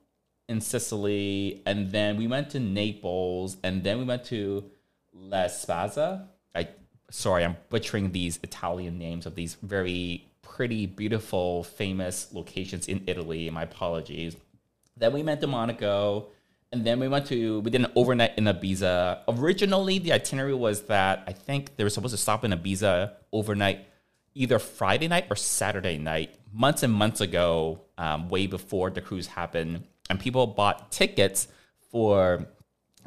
in 0.48 0.62
Sicily, 0.62 1.62
and 1.66 1.92
then 1.92 2.18
we 2.18 2.28
went 2.28 2.50
to 2.52 2.60
Naples, 2.60 3.58
and 3.64 3.84
then 3.84 4.00
we 4.00 4.04
went 4.04 4.26
to 4.26 4.66
La 5.14 5.48
Spezia. 5.48 6.28
I 6.54 6.70
sorry, 7.10 7.46
I'm 7.46 7.58
butchering 7.70 8.12
these 8.12 8.40
Italian 8.44 8.98
names 8.98 9.26
of 9.26 9.36
these 9.36 9.56
very 9.62 10.29
pretty, 10.60 10.86
beautiful, 10.86 11.64
famous 11.64 12.34
locations 12.34 12.90
in 12.90 13.02
Italy. 13.08 13.50
My 13.50 13.64
apologies. 13.64 14.36
Then 14.98 15.14
we 15.14 15.24
went 15.24 15.40
to 15.40 15.48
Monaco, 15.48 16.28
and 16.74 16.84
then 16.84 17.00
we 17.00 17.08
went 17.08 17.28
to 17.28 17.62
we 17.62 17.72
did 17.72 17.80
an 17.80 17.92
overnight 17.96 18.38
in 18.38 18.44
Ibiza. 18.44 19.22
Originally, 19.30 20.00
the 20.00 20.12
itinerary 20.12 20.54
was 20.54 20.82
that 20.88 21.24
I 21.26 21.32
think 21.32 21.78
they 21.78 21.86
were 21.86 21.90
supposed 21.90 22.14
to 22.14 22.18
stop 22.18 22.44
in 22.44 22.52
Ibiza 22.52 23.14
overnight, 23.32 23.88
either 24.36 24.60
Friday 24.60 25.08
night 25.08 25.28
or 25.30 25.38
Saturday 25.38 25.98
night. 25.98 26.36
Months 26.52 26.84
and 26.84 26.92
months 26.92 27.22
ago, 27.22 27.80
um, 27.98 28.28
way 28.28 28.46
before 28.46 28.90
the 28.90 29.00
cruise 29.00 29.28
happened, 29.28 29.86
and 30.10 30.20
people 30.20 30.46
bought 30.46 30.92
tickets 30.92 31.48
for 31.90 32.46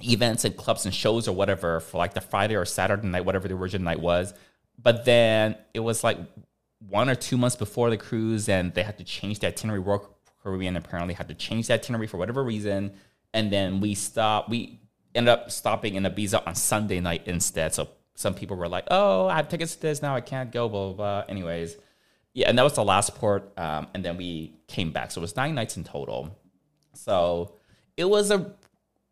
events 0.02 0.46
and 0.46 0.56
clubs 0.56 0.86
and 0.86 0.94
shows 0.94 1.28
or 1.28 1.36
whatever 1.36 1.80
for 1.80 1.98
like 1.98 2.14
the 2.14 2.22
Friday 2.22 2.56
or 2.56 2.64
Saturday 2.64 3.06
night, 3.06 3.26
whatever 3.26 3.46
the 3.46 3.54
original 3.54 3.84
night 3.84 4.00
was. 4.00 4.32
But 4.82 5.04
then 5.04 5.56
it 5.74 5.80
was 5.80 6.02
like 6.02 6.16
one 6.88 7.08
or 7.08 7.14
two 7.14 7.36
months 7.36 7.56
before 7.56 7.90
the 7.90 7.96
cruise, 7.96 8.48
and 8.48 8.74
they 8.74 8.82
had 8.82 8.98
to 8.98 9.04
change 9.04 9.38
the 9.40 9.48
itinerary. 9.48 9.80
Royal 9.80 10.16
Caribbean 10.42 10.76
apparently 10.76 11.14
had 11.14 11.28
to 11.28 11.34
change 11.34 11.68
the 11.68 11.74
itinerary 11.74 12.06
for 12.06 12.16
whatever 12.16 12.42
reason, 12.42 12.92
and 13.32 13.52
then 13.52 13.80
we 13.80 13.94
stopped. 13.94 14.48
We 14.48 14.80
ended 15.14 15.32
up 15.32 15.50
stopping 15.50 15.94
in 15.94 16.04
Ibiza 16.04 16.46
on 16.46 16.54
Sunday 16.54 17.00
night 17.00 17.22
instead. 17.26 17.74
So 17.74 17.88
some 18.14 18.34
people 18.34 18.56
were 18.56 18.68
like, 18.68 18.84
"Oh, 18.90 19.26
I 19.26 19.36
have 19.36 19.48
tickets 19.48 19.74
to 19.76 19.82
this 19.82 20.02
now. 20.02 20.14
I 20.14 20.20
can't 20.20 20.50
go." 20.50 20.68
Blah 20.68 20.88
blah. 20.88 20.94
blah. 20.94 21.24
Anyways, 21.28 21.76
yeah, 22.34 22.48
and 22.48 22.58
that 22.58 22.62
was 22.62 22.74
the 22.74 22.84
last 22.84 23.14
port, 23.14 23.52
um, 23.58 23.88
and 23.94 24.04
then 24.04 24.16
we 24.16 24.54
came 24.66 24.92
back. 24.92 25.10
So 25.10 25.20
it 25.20 25.22
was 25.22 25.36
nine 25.36 25.54
nights 25.54 25.76
in 25.76 25.84
total. 25.84 26.38
So 26.94 27.54
it 27.96 28.04
was 28.04 28.30
a 28.30 28.54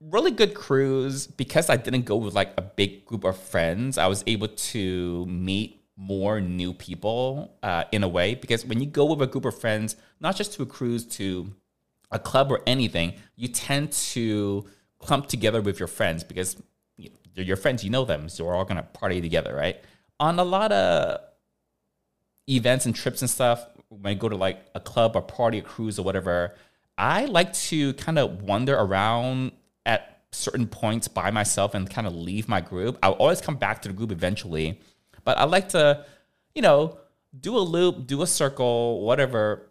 really 0.00 0.30
good 0.30 0.54
cruise 0.54 1.26
because 1.26 1.68
I 1.68 1.76
didn't 1.76 2.06
go 2.06 2.16
with 2.16 2.34
like 2.34 2.52
a 2.56 2.62
big 2.62 3.04
group 3.04 3.24
of 3.24 3.36
friends. 3.36 3.98
I 3.98 4.06
was 4.06 4.24
able 4.26 4.48
to 4.48 5.26
meet 5.26 5.79
more 6.00 6.40
new 6.40 6.72
people 6.72 7.54
uh, 7.62 7.84
in 7.92 8.02
a 8.02 8.08
way 8.08 8.34
because 8.34 8.64
when 8.64 8.80
you 8.80 8.86
go 8.86 9.04
with 9.04 9.20
a 9.20 9.26
group 9.26 9.44
of 9.44 9.58
friends, 9.60 9.96
not 10.18 10.34
just 10.34 10.54
to 10.54 10.62
a 10.62 10.66
cruise, 10.66 11.04
to 11.04 11.52
a 12.10 12.18
club 12.18 12.50
or 12.50 12.60
anything, 12.66 13.12
you 13.36 13.48
tend 13.48 13.92
to 13.92 14.64
clump 14.98 15.26
together 15.26 15.60
with 15.60 15.78
your 15.78 15.88
friends 15.88 16.24
because 16.24 16.56
they're 17.34 17.44
your 17.44 17.56
friends, 17.56 17.84
you 17.84 17.90
know 17.90 18.06
them, 18.06 18.30
so 18.30 18.46
we're 18.46 18.54
all 18.54 18.64
gonna 18.64 18.82
party 18.82 19.20
together, 19.20 19.54
right? 19.54 19.76
On 20.18 20.38
a 20.38 20.44
lot 20.44 20.72
of 20.72 21.20
events 22.48 22.86
and 22.86 22.96
trips 22.96 23.20
and 23.20 23.30
stuff, 23.30 23.66
when 23.88 24.06
I 24.06 24.14
go 24.14 24.28
to 24.28 24.36
like 24.36 24.64
a 24.74 24.80
club 24.80 25.16
or 25.16 25.22
party, 25.22 25.58
a 25.58 25.62
cruise 25.62 25.98
or 25.98 26.02
whatever, 26.02 26.54
I 26.96 27.26
like 27.26 27.52
to 27.54 27.92
kind 27.94 28.18
of 28.18 28.42
wander 28.42 28.74
around 28.74 29.52
at 29.84 30.22
certain 30.32 30.66
points 30.66 31.08
by 31.08 31.30
myself 31.30 31.74
and 31.74 31.88
kind 31.90 32.06
of 32.06 32.14
leave 32.14 32.48
my 32.48 32.62
group. 32.62 32.98
I'll 33.02 33.12
always 33.12 33.42
come 33.42 33.56
back 33.56 33.82
to 33.82 33.88
the 33.88 33.94
group 33.94 34.12
eventually, 34.12 34.80
but 35.24 35.38
I 35.38 35.44
like 35.44 35.70
to, 35.70 36.04
you 36.54 36.62
know, 36.62 36.98
do 37.38 37.56
a 37.56 37.60
loop, 37.60 38.06
do 38.06 38.22
a 38.22 38.26
circle, 38.26 39.02
whatever, 39.02 39.70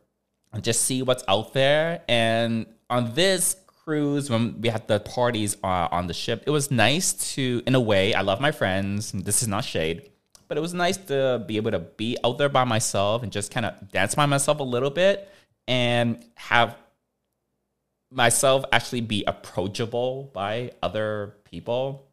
and 0.53 0.63
just 0.63 0.83
see 0.83 1.01
what's 1.01 1.23
out 1.27 1.53
there. 1.53 2.01
And 2.07 2.65
on 2.89 3.13
this 3.13 3.55
cruise, 3.65 4.29
when 4.29 4.61
we 4.61 4.69
had 4.69 4.87
the 4.87 4.99
parties 4.99 5.57
uh, 5.63 5.87
on 5.91 6.07
the 6.07 6.13
ship, 6.13 6.43
it 6.47 6.51
was 6.51 6.71
nice 6.71 7.33
to, 7.35 7.61
in 7.65 7.75
a 7.75 7.79
way, 7.79 8.13
I 8.13 8.21
love 8.21 8.39
my 8.39 8.51
friends. 8.51 9.11
This 9.11 9.41
is 9.41 9.47
not 9.47 9.63
shade, 9.63 10.09
but 10.47 10.57
it 10.57 10.61
was 10.61 10.73
nice 10.73 10.97
to 10.97 11.43
be 11.47 11.57
able 11.57 11.71
to 11.71 11.79
be 11.79 12.17
out 12.23 12.37
there 12.37 12.49
by 12.49 12.63
myself 12.63 13.23
and 13.23 13.31
just 13.31 13.51
kind 13.51 13.65
of 13.65 13.91
dance 13.91 14.15
by 14.15 14.25
myself 14.25 14.59
a 14.59 14.63
little 14.63 14.89
bit 14.89 15.29
and 15.67 16.23
have 16.35 16.75
myself 18.11 18.65
actually 18.71 19.01
be 19.01 19.23
approachable 19.27 20.31
by 20.33 20.71
other 20.81 21.35
people 21.43 22.08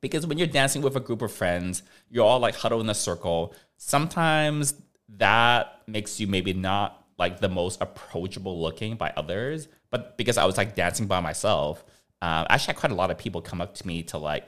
because 0.00 0.26
when 0.26 0.38
you're 0.38 0.46
dancing 0.46 0.82
with 0.82 0.96
a 0.96 1.00
group 1.00 1.22
of 1.22 1.32
friends 1.32 1.82
you're 2.10 2.24
all 2.24 2.38
like 2.38 2.54
huddled 2.54 2.82
in 2.82 2.90
a 2.90 2.94
circle 2.94 3.54
sometimes 3.76 4.74
that 5.08 5.82
makes 5.86 6.18
you 6.20 6.26
maybe 6.26 6.52
not 6.52 7.04
like 7.18 7.40
the 7.40 7.48
most 7.48 7.80
approachable 7.80 8.60
looking 8.60 8.96
by 8.96 9.12
others 9.16 9.68
but 9.90 10.16
because 10.16 10.36
i 10.36 10.44
was 10.44 10.56
like 10.56 10.74
dancing 10.74 11.06
by 11.06 11.20
myself 11.20 11.84
I 12.22 12.46
actually 12.48 12.72
had 12.72 12.76
quite 12.80 12.92
a 12.92 12.96
lot 12.96 13.10
of 13.10 13.18
people 13.18 13.40
come 13.40 13.60
up 13.60 13.74
to 13.76 13.86
me 13.86 14.02
to 14.04 14.18
like 14.18 14.44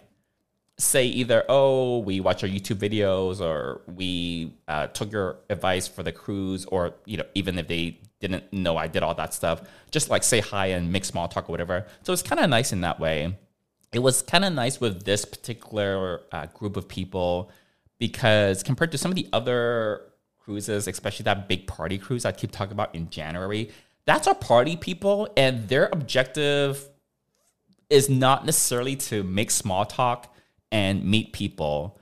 say 0.79 1.07
either 1.07 1.45
oh 1.49 1.99
we 1.99 2.19
watch 2.21 2.43
our 2.43 2.49
youtube 2.49 2.79
videos 2.79 3.41
or 3.41 3.83
we 3.87 4.55
uh, 4.67 4.87
took 4.89 5.13
your 5.13 5.37
advice 5.51 5.87
for 5.87 6.03
the 6.03 6.13
cruise 6.13 6.65
or 6.67 6.95
you 7.05 7.17
know 7.17 7.25
even 7.35 7.59
if 7.59 7.69
they 7.69 7.99
didn't 8.21 8.53
know 8.53 8.77
I 8.77 8.87
did 8.89 9.03
all 9.03 9.15
that 9.15 9.35
stuff. 9.35 9.63
Just 9.91 10.11
like 10.11 10.23
say 10.23 10.41
hi 10.41 10.67
and 10.67 10.93
make 10.93 11.05
small 11.05 11.29
talk 11.29 11.49
or 11.49 11.53
whatever. 11.53 11.87
So 12.03 12.13
it's 12.13 12.23
kind 12.23 12.41
of 12.41 12.51
nice 12.51 12.73
in 12.73 12.81
that 12.83 12.99
way. 13.01 13.37
It 13.93 14.01
was 14.01 14.23
kind 14.23 14.45
of 14.45 14.53
nice 14.53 14.81
with 14.81 15.05
this 15.05 15.25
particular 15.25 16.21
uh, 16.31 16.47
group 16.47 16.77
of 16.77 16.89
people 16.89 17.51
because 17.99 18.63
compared 18.63 18.93
to 18.93 18.99
some 18.99 19.11
of 19.11 19.17
the 19.17 19.29
other 19.33 20.03
cruises, 20.39 20.87
especially 20.87 21.25
that 21.25 21.49
big 21.49 21.67
party 21.67 21.99
cruise 21.99 22.25
I 22.25 22.33
keep 22.33 22.51
talking 22.51 22.73
about 22.73 22.95
in 22.95 23.11
January, 23.11 23.71
that's 24.05 24.27
our 24.27 24.35
party 24.35 24.77
people, 24.77 25.29
and 25.37 25.69
their 25.69 25.89
objective 25.93 26.89
is 27.91 28.09
not 28.09 28.47
necessarily 28.47 28.97
to 28.97 29.23
make 29.23 29.51
small 29.51 29.85
talk 29.85 30.35
and 30.73 31.05
meet 31.05 31.33
people. 31.33 31.99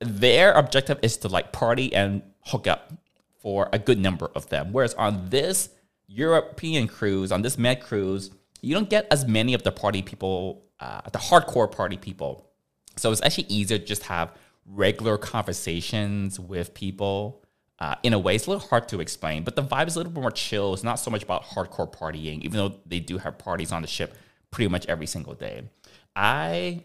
Their 0.00 0.52
objective 0.52 0.98
is 1.02 1.16
to 1.18 1.28
like 1.28 1.52
party 1.52 1.94
and 1.94 2.22
hook 2.44 2.66
up 2.66 2.92
for 3.40 3.68
a 3.72 3.78
good 3.78 3.98
number 3.98 4.30
of 4.34 4.48
them. 4.48 4.72
Whereas 4.72 4.94
on 4.94 5.30
this 5.30 5.70
European 6.06 6.88
cruise, 6.88 7.32
on 7.32 7.42
this 7.42 7.58
Med 7.58 7.80
cruise, 7.80 8.30
you 8.60 8.74
don't 8.74 8.90
get 8.90 9.06
as 9.10 9.26
many 9.26 9.54
of 9.54 9.62
the 9.62 9.72
party 9.72 10.02
people, 10.02 10.65
uh, 10.80 11.02
the 11.12 11.18
hardcore 11.18 11.70
party 11.70 11.96
people. 11.96 12.50
So 12.96 13.12
it's 13.12 13.22
actually 13.22 13.46
easier 13.48 13.78
to 13.78 13.84
just 13.84 14.04
have 14.04 14.32
regular 14.64 15.18
conversations 15.18 16.40
with 16.40 16.74
people. 16.74 17.42
Uh, 17.78 17.94
in 18.02 18.14
a 18.14 18.18
way, 18.18 18.34
it's 18.34 18.46
a 18.46 18.50
little 18.50 18.66
hard 18.66 18.88
to 18.88 19.00
explain, 19.00 19.44
but 19.44 19.54
the 19.54 19.62
vibe 19.62 19.86
is 19.86 19.96
a 19.96 19.98
little 19.98 20.12
bit 20.12 20.20
more 20.20 20.30
chill. 20.30 20.72
It's 20.72 20.82
not 20.82 20.98
so 20.98 21.10
much 21.10 21.22
about 21.22 21.44
hardcore 21.44 21.92
partying, 21.92 22.40
even 22.40 22.52
though 22.52 22.74
they 22.86 23.00
do 23.00 23.18
have 23.18 23.36
parties 23.38 23.70
on 23.70 23.82
the 23.82 23.88
ship 23.88 24.16
pretty 24.50 24.68
much 24.68 24.86
every 24.86 25.06
single 25.06 25.34
day. 25.34 25.68
I 26.14 26.84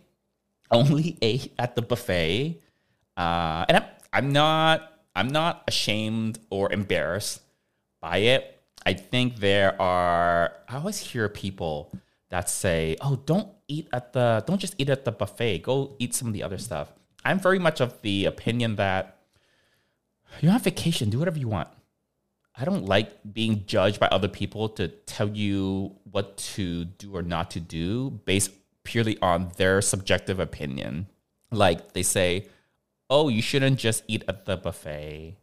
only 0.70 1.18
ate 1.22 1.54
at 1.58 1.76
the 1.76 1.82
buffet, 1.82 2.60
uh, 3.16 3.66
and 3.70 3.78
I'm, 3.78 3.86
I'm 4.12 4.34
not 4.34 4.92
I'm 5.16 5.28
not 5.28 5.64
ashamed 5.68 6.40
or 6.50 6.72
embarrassed 6.72 7.42
by 8.02 8.18
it. 8.18 8.60
I 8.86 8.94
think 8.94 9.38
there 9.38 9.80
are, 9.82 10.54
I 10.68 10.78
always 10.78 11.00
hear 11.00 11.30
people 11.30 11.94
that 12.32 12.50
say, 12.50 12.96
oh, 13.02 13.18
don't 13.26 13.50
eat 13.68 13.88
at 13.94 14.14
the, 14.14 14.44
don't 14.48 14.60
just 14.60 14.76
eat 14.78 14.90
at 14.90 15.06
the 15.06 15.12
buffet, 15.12 15.60
go 15.60 15.96
eat 16.00 16.16
some 16.16 16.30
of 16.30 16.34
the 16.34 16.44
other 16.44 16.58
stuff. 16.58 16.92
I'm 17.24 17.40
very 17.40 17.60
much 17.60 17.82
of 17.82 18.02
the 18.02 18.26
opinion 18.26 18.78
that 18.78 19.20
you're 20.40 20.52
on 20.52 20.60
vacation, 20.60 21.10
do 21.10 21.20
whatever 21.20 21.38
you 21.38 21.50
want. 21.50 21.68
I 22.58 22.66
don't 22.66 22.86
like 22.86 23.20
being 23.34 23.66
judged 23.66 24.00
by 24.00 24.08
other 24.08 24.28
people 24.28 24.70
to 24.70 24.88
tell 24.88 25.30
you 25.30 25.96
what 26.10 26.38
to 26.56 26.86
do 26.86 27.16
or 27.16 27.22
not 27.22 27.52
to 27.52 27.60
do 27.60 28.12
based 28.26 28.52
purely 28.84 29.18
on 29.22 29.52
their 29.58 29.82
subjective 29.82 30.40
opinion. 30.40 31.08
Like 31.52 31.94
they 31.94 32.04
say, 32.04 32.48
oh, 33.10 33.28
you 33.28 33.42
shouldn't 33.42 33.78
just 33.78 34.04
eat 34.08 34.24
at 34.28 34.46
the 34.46 34.58
buffet 34.58 35.38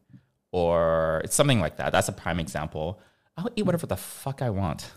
or 0.52 1.20
it's 1.22 1.34
something 1.34 1.60
like 1.60 1.76
that. 1.76 1.92
That's 1.92 2.08
a 2.08 2.12
prime 2.12 2.40
example. 2.40 3.00
I'll 3.36 3.50
eat 3.56 3.66
whatever 3.66 3.86
the 3.86 3.96
fuck 3.96 4.40
I 4.40 4.50
want. 4.50 4.90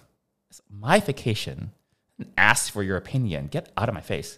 It's 0.49 0.61
my 0.69 0.99
vacation. 0.99 1.71
Ask 2.37 2.71
for 2.71 2.83
your 2.83 2.97
opinion. 2.97 3.47
Get 3.47 3.71
out 3.77 3.89
of 3.89 3.95
my 3.95 4.01
face. 4.01 4.37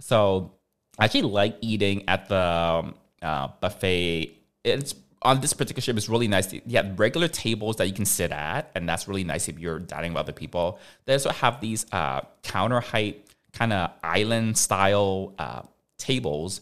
So 0.00 0.52
I 0.98 1.04
actually 1.06 1.22
like 1.22 1.56
eating 1.60 2.08
at 2.08 2.28
the 2.28 2.36
um, 2.36 2.94
uh, 3.22 3.48
buffet. 3.60 4.36
It's 4.64 4.94
on 5.22 5.40
this 5.40 5.52
particular 5.52 5.82
ship. 5.82 5.96
It's 5.96 6.08
really 6.08 6.28
nice. 6.28 6.52
You 6.52 6.62
have 6.74 6.98
regular 6.98 7.28
tables 7.28 7.76
that 7.76 7.86
you 7.86 7.92
can 7.92 8.04
sit 8.04 8.32
at, 8.32 8.70
and 8.74 8.88
that's 8.88 9.06
really 9.08 9.24
nice 9.24 9.48
if 9.48 9.58
you're 9.58 9.78
dining 9.78 10.12
with 10.12 10.20
other 10.20 10.32
people. 10.32 10.78
They 11.04 11.12
also 11.14 11.30
have 11.30 11.60
these 11.60 11.86
uh, 11.92 12.22
counter 12.42 12.80
height 12.80 13.26
kind 13.52 13.72
of 13.72 13.90
island 14.02 14.56
style 14.56 15.34
uh, 15.38 15.62
tables. 15.98 16.60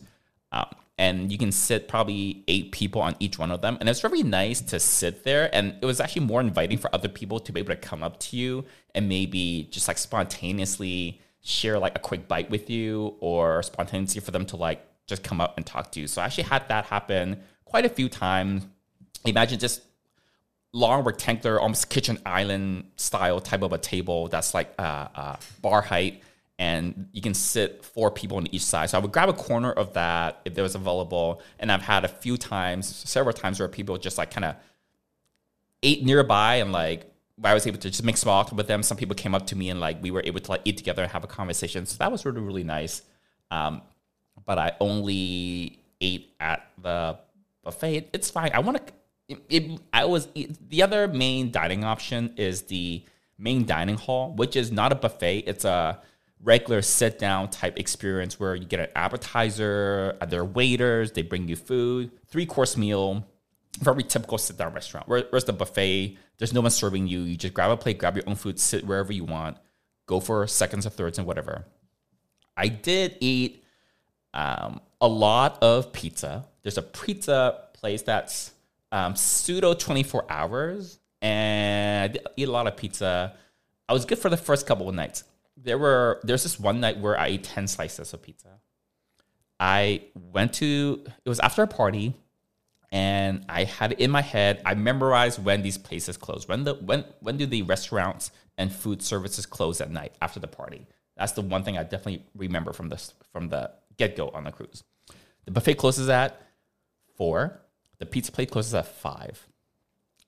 Um, 0.53 0.67
and 0.99 1.31
you 1.31 1.39
can 1.39 1.53
sit 1.53 1.87
probably 1.87 2.43
eight 2.49 2.73
people 2.73 3.01
on 3.01 3.15
each 3.21 3.39
one 3.39 3.53
of 3.53 3.63
them. 3.63 3.79
And 3.79 3.89
it's 3.89 4.01
very 4.01 4.25
nice 4.25 4.61
to 4.63 4.81
sit 4.81 5.23
there. 5.23 5.49
And 5.55 5.77
it 5.81 5.87
was 5.87 6.01
actually 6.01 6.27
more 6.27 6.41
inviting 6.41 6.77
for 6.77 6.93
other 6.93 7.09
people 7.09 7.39
to 7.39 7.53
be 7.53 7.61
able 7.61 7.75
to 7.75 7.81
come 7.81 8.03
up 8.03 8.19
to 8.21 8.37
you 8.37 8.65
and 8.95 9.09
maybe 9.09 9.69
just 9.71 9.87
like 9.87 9.97
spontaneously 9.97 11.21
share 11.41 11.79
like 11.79 11.97
a 11.97 12.01
quick 12.01 12.27
bite 12.27 12.51
with 12.51 12.69
you 12.69 13.15
or 13.21 13.63
spontaneously 13.63 14.21
for 14.21 14.33
them 14.33 14.45
to 14.47 14.57
like 14.57 14.85
just 15.07 15.23
come 15.23 15.41
up 15.41 15.57
and 15.57 15.65
talk 15.65 15.93
to 15.93 16.01
you. 16.01 16.09
So 16.09 16.21
I 16.21 16.25
actually 16.25 16.45
had 16.45 16.69
that 16.69 16.87
happen 16.87 17.41
quite 17.65 17.85
a 17.85 17.89
few 17.89 18.09
times. 18.09 18.67
Imagine 19.25 19.61
just 19.61 19.83
long 20.73 21.05
rectangular, 21.05 21.61
almost 21.61 21.89
kitchen 21.91 22.19
island 22.27 22.91
style 22.97 23.41
type 23.41 23.63
of 23.63 23.73
a 23.73 23.79
table 23.79 24.29
that's 24.29 24.53
like 24.53 24.75
uh, 24.79 25.09
uh, 25.15 25.37
bar 25.63 25.81
height 25.81 26.23
and 26.59 27.09
you 27.13 27.23
can 27.23 27.35
sit 27.35 27.85
four 27.85 28.11
people 28.11 28.37
on 28.37 28.49
each 28.53 28.65
side. 28.65 28.91
So 28.91 28.99
I 28.99 29.01
would 29.01 29.13
grab 29.13 29.29
a 29.29 29.33
corner 29.33 29.73
of 29.73 29.93
that 29.93 30.41
if 30.45 30.55
there 30.55 30.65
was 30.65 30.75
available. 30.75 31.41
And 31.59 31.71
I've 31.71 31.83
had 31.83 32.05
a 32.05 32.09
few 32.09 32.37
times, 32.37 32.87
several 33.09 33.33
times 33.33 33.61
where 33.61 33.69
people 33.69 33.97
just 33.97 34.19
like 34.19 34.31
kind 34.33 34.45
of 34.45 34.57
ate 35.83 36.05
nearby 36.05 36.57
and 36.57 36.73
like 36.73 37.13
I 37.45 37.55
was 37.55 37.67
able 37.67 37.79
to 37.79 37.91
just 37.91 38.03
make 38.03 38.17
small 38.17 38.45
talk 38.45 38.57
with 38.57 38.67
them. 38.67 38.83
Some 38.83 38.97
people 38.97 39.15
came 39.15 39.35
up 39.35 39.47
to 39.47 39.57
me 39.57 39.71
and 39.71 39.79
like 39.79 40.03
we 40.03 40.11
were 40.11 40.23
able 40.25 40.41
to 40.41 40.51
like 40.51 40.63
eat 40.65 40.77
together 40.77 41.03
and 41.03 41.13
have 41.13 41.23
a 41.23 41.29
conversation. 41.29 41.87
So 41.87 41.97
that 41.99 42.11
was 42.11 42.25
really 42.25 42.41
really 42.41 42.65
nice. 42.65 43.03
Um, 43.53 43.83
but 44.45 44.59
I 44.59 44.73
only 44.81 45.79
ate 46.01 46.35
at 46.41 46.69
the 46.83 47.19
buffet. 47.63 48.11
It's 48.13 48.31
fine. 48.31 48.51
I 48.53 48.59
want 48.61 48.85
to. 48.85 48.93
It, 49.29 49.43
it, 49.51 49.81
I 49.93 50.07
was 50.07 50.27
the 50.69 50.83
other 50.83 51.07
main 51.07 51.53
dining 51.53 51.85
option 51.85 52.33
is 52.37 52.63
the 52.63 53.05
main 53.37 53.67
dining 53.67 53.97
hall, 53.97 54.33
which 54.35 54.57
is 54.57 54.73
not 54.73 54.91
a 54.91 54.95
buffet. 54.95 55.41
It's 55.47 55.65
a 55.65 56.01
regular 56.43 56.83
sit 56.83 57.19
down 57.19 57.51
type 57.51 57.79
experience 57.79 58.39
where 58.39 58.55
you 58.55 58.65
get 58.65 58.81
an 58.81 58.89
appetizer, 58.95 60.17
there 60.29 60.41
are 60.41 60.45
waiters, 60.45 61.13
they 61.13 61.23
bring 61.23 61.49
you 61.49 61.57
food, 61.57 62.11
three 62.27 62.47
course 62.47 62.77
meal, 62.77 63.27
very 63.81 64.03
typical 64.03 64.39
sit 64.39 64.57
down 64.57 64.73
restaurant. 64.73 65.09
where's 65.09 65.45
the 65.45 65.53
buffet? 65.53 66.17
There's 66.39 66.53
no 66.53 66.61
one 66.61 66.71
serving 66.71 67.09
you. 67.09 67.21
You 67.21 67.37
just 67.37 67.55
grab 67.55 67.71
a 67.71 67.77
plate, 67.77 67.99
grab 67.99 68.17
your 68.17 68.29
own 68.29 68.37
food, 68.37 68.59
sit 68.59 68.87
wherever 68.87 69.13
you 69.13 69.25
want, 69.25 69.57
go 70.07 70.21
for 70.21 70.47
seconds 70.47 70.87
or 70.87 70.91
thirds 70.91 71.19
and 71.19 71.27
whatever. 71.27 71.65
I 72.57 72.69
did 72.69 73.17
eat 73.21 73.65
um, 74.35 74.81
a 75.01 75.09
lot 75.09 75.63
of 75.63 75.93
pizza. 75.93 76.45
There's 76.63 76.79
a 76.79 76.83
pizza 76.83 77.65
place 77.73 78.03
that's 78.03 78.53
um, 78.93 79.17
pseudo 79.17 79.75
24 79.75 80.27
hours, 80.29 80.99
and 81.23 82.05
I 82.05 82.09
did 82.09 82.27
eat 82.37 82.49
a 82.49 82.53
lot 82.53 82.67
of 82.67 82.77
pizza. 82.77 83.35
I 83.89 83.93
was 83.93 84.05
good 84.05 84.19
for 84.19 84.29
the 84.29 84.37
first 84.37 84.67
couple 84.67 84.89
of 84.89 84.95
nights. 84.95 85.25
There 85.61 85.79
were 85.79 86.21
there's 86.23 86.43
this 86.43 86.59
one 86.59 86.81
night 86.81 86.99
where 86.99 87.19
I 87.19 87.29
ate 87.29 87.45
10 87.45 87.67
slices 87.67 88.13
of 88.15 88.23
pizza. 88.23 88.61
I 89.59 90.03
went 90.15 90.53
to 90.55 91.05
it 91.25 91.29
was 91.29 91.41
after 91.41 91.63
a 91.63 91.67
party 91.67 92.15
and 92.91 93.45
I 93.49 93.65
had 93.65 93.93
it 93.93 94.01
in 94.01 94.11
my 94.11 94.23
head. 94.23 94.63
I 94.65 94.75
memorized 94.75 95.43
when 95.45 95.63
these 95.63 95.77
places 95.77 96.17
close. 96.17 96.49
When 96.49 96.65
the 96.65 96.75
when 96.75 97.05
when 97.21 97.37
do 97.37 97.47
the 97.47 97.63
restaurants 97.63 98.31
and 98.57 98.73
food 98.73 99.03
services 99.03 99.47
close 99.47 99.81
at 99.81 99.91
night 99.91 100.15
after 100.23 100.41
the 100.41 100.47
party? 100.47 100.87
That's 101.17 101.33
the 101.33 101.43
one 101.43 101.65
thing 101.65 101.77
I 101.77 101.83
definitely 101.83 102.25
remember 102.37 102.73
from 102.73 102.89
this 102.89 103.13
from 103.33 103.49
the 103.49 103.73
get 103.97 104.17
go 104.17 104.29
on 104.29 104.45
the 104.45 104.53
cruise. 104.53 104.85
The 105.45 105.51
buffet 105.51 105.75
closes 105.75 106.09
at 106.09 106.41
four. 107.17 107.61
The 107.99 108.07
pizza 108.07 108.31
plate 108.31 108.51
closes 108.51 108.75
at 108.75 108.87
five. 108.87 109.47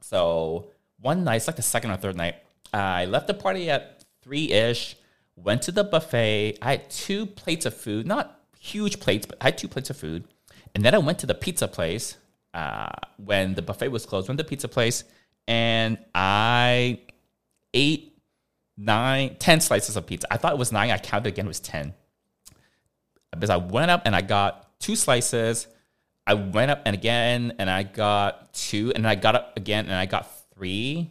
So 0.01 0.71
one 0.99 1.25
night, 1.25 1.37
it's 1.37 1.47
like 1.47 1.57
the 1.57 1.63
second 1.63 1.93
or 1.93 1.97
third 1.97 2.17
night, 2.17 2.37
I 2.73 3.05
left 3.05 3.27
the 3.27 3.35
party 3.35 3.71
at 3.71 4.05
three 4.23 4.51
ish. 4.51 4.97
Went 5.43 5.63
to 5.63 5.73
the 5.73 5.85
buffet. 5.85 6.59
I 6.61 6.71
had 6.73 6.91
two 6.91 7.27
plates 7.27 7.67
of 7.67 7.75
food, 7.75 8.07
not 8.07 8.41
huge 8.59 9.01
plates, 9.01 9.27
but 9.27 9.39
I 9.41 9.47
had 9.47 9.59
two 9.59 9.69
plates 9.69 9.91
of 9.91 9.97
food. 9.97 10.25
And 10.75 10.85
then 10.85 10.95
I 10.95 10.99
went 10.99 11.19
to 11.21 11.27
the 11.27 11.35
pizza 11.35 11.67
place 11.67 12.17
uh, 12.55 12.91
when 13.17 13.55
the 13.55 13.63
buffet 13.63 13.89
was 13.89 14.07
closed. 14.07 14.29
Went 14.29 14.39
to 14.39 14.45
the 14.45 14.49
pizza 14.49 14.69
place, 14.69 15.05
and 15.49 15.99
I 16.15 17.01
ate 17.73 18.19
nine, 18.77 19.37
ten 19.39 19.61
slices 19.61 19.97
of 19.97 20.07
pizza. 20.07 20.33
I 20.33 20.37
thought 20.37 20.53
it 20.53 20.59
was 20.59 20.73
nine. 20.73 20.91
I 20.91 20.99
counted 20.99 21.29
again. 21.29 21.47
It 21.47 21.49
was 21.49 21.61
ten. 21.61 21.95
Because 23.33 23.51
I 23.51 23.57
went 23.57 23.91
up 23.91 24.03
and 24.05 24.15
I 24.15 24.21
got 24.23 24.79
two 24.81 24.97
slices. 24.97 25.69
I 26.27 26.35
went 26.35 26.71
up 26.71 26.83
and 26.85 26.95
again 26.95 27.55
and 27.59 27.71
I 27.71 27.83
got 27.83 28.53
two, 28.53 28.93
and 28.95 29.07
I 29.07 29.15
got 29.15 29.35
up 29.35 29.57
again 29.57 29.87
and 29.87 29.95
I 29.95 30.07
got 30.07 30.29
three, 30.55 31.11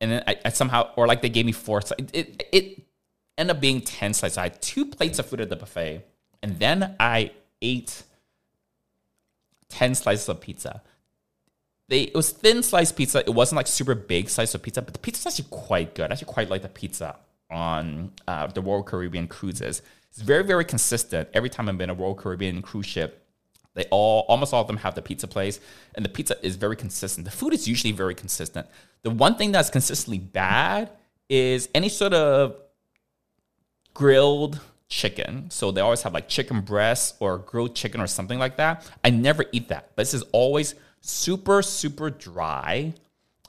and 0.00 0.10
then 0.10 0.24
I, 0.26 0.36
I 0.44 0.48
somehow 0.50 0.90
or 0.96 1.06
like 1.06 1.22
they 1.22 1.28
gave 1.28 1.46
me 1.46 1.52
four. 1.52 1.80
So 1.80 1.94
it, 1.98 2.10
it, 2.14 2.42
it 2.52 2.85
ended 3.38 3.56
up 3.56 3.60
being 3.60 3.80
ten 3.80 4.14
slices. 4.14 4.38
I 4.38 4.44
had 4.44 4.62
two 4.62 4.86
plates 4.86 5.18
of 5.18 5.26
food 5.26 5.40
at 5.40 5.50
the 5.50 5.56
buffet, 5.56 6.04
and 6.42 6.58
then 6.58 6.96
I 6.98 7.32
ate 7.60 8.02
ten 9.68 9.94
slices 9.94 10.28
of 10.28 10.40
pizza. 10.40 10.82
They 11.88 12.02
it 12.02 12.14
was 12.14 12.30
thin 12.30 12.62
sliced 12.62 12.96
pizza. 12.96 13.20
It 13.20 13.34
wasn't 13.34 13.56
like 13.56 13.66
super 13.66 13.94
big 13.94 14.28
slice 14.28 14.54
of 14.54 14.62
pizza, 14.62 14.82
but 14.82 14.94
the 14.94 15.00
pizza 15.00 15.20
is 15.20 15.34
actually 15.34 15.50
quite 15.50 15.94
good. 15.94 16.10
I 16.10 16.12
actually 16.14 16.32
quite 16.32 16.50
like 16.50 16.62
the 16.62 16.68
pizza 16.68 17.16
on 17.50 18.12
uh, 18.26 18.48
the 18.48 18.60
Royal 18.60 18.82
Caribbean 18.82 19.28
cruises. 19.28 19.82
It's 20.10 20.20
very 20.20 20.42
very 20.42 20.64
consistent. 20.64 21.28
Every 21.32 21.50
time 21.50 21.68
I've 21.68 21.78
been 21.78 21.90
a 21.90 21.94
Royal 21.94 22.14
Caribbean 22.14 22.62
cruise 22.62 22.86
ship, 22.86 23.24
they 23.74 23.84
all 23.90 24.24
almost 24.28 24.52
all 24.52 24.62
of 24.62 24.66
them 24.66 24.78
have 24.78 24.94
the 24.94 25.02
pizza 25.02 25.28
place, 25.28 25.60
and 25.94 26.04
the 26.04 26.08
pizza 26.08 26.36
is 26.44 26.56
very 26.56 26.74
consistent. 26.74 27.24
The 27.24 27.30
food 27.30 27.52
is 27.52 27.68
usually 27.68 27.92
very 27.92 28.14
consistent. 28.14 28.66
The 29.02 29.10
one 29.10 29.36
thing 29.36 29.52
that's 29.52 29.70
consistently 29.70 30.18
bad 30.18 30.90
is 31.28 31.68
any 31.74 31.88
sort 31.88 32.14
of 32.14 32.56
grilled 33.96 34.60
chicken. 34.90 35.50
So 35.50 35.70
they 35.70 35.80
always 35.80 36.02
have 36.02 36.12
like 36.12 36.28
chicken 36.28 36.60
breast 36.60 37.16
or 37.18 37.38
grilled 37.38 37.74
chicken 37.74 37.98
or 37.98 38.06
something 38.06 38.38
like 38.38 38.58
that. 38.58 38.86
I 39.02 39.08
never 39.08 39.46
eat 39.52 39.68
that. 39.68 39.96
This 39.96 40.12
is 40.12 40.22
always 40.32 40.74
super, 41.00 41.62
super 41.62 42.10
dry. 42.10 42.92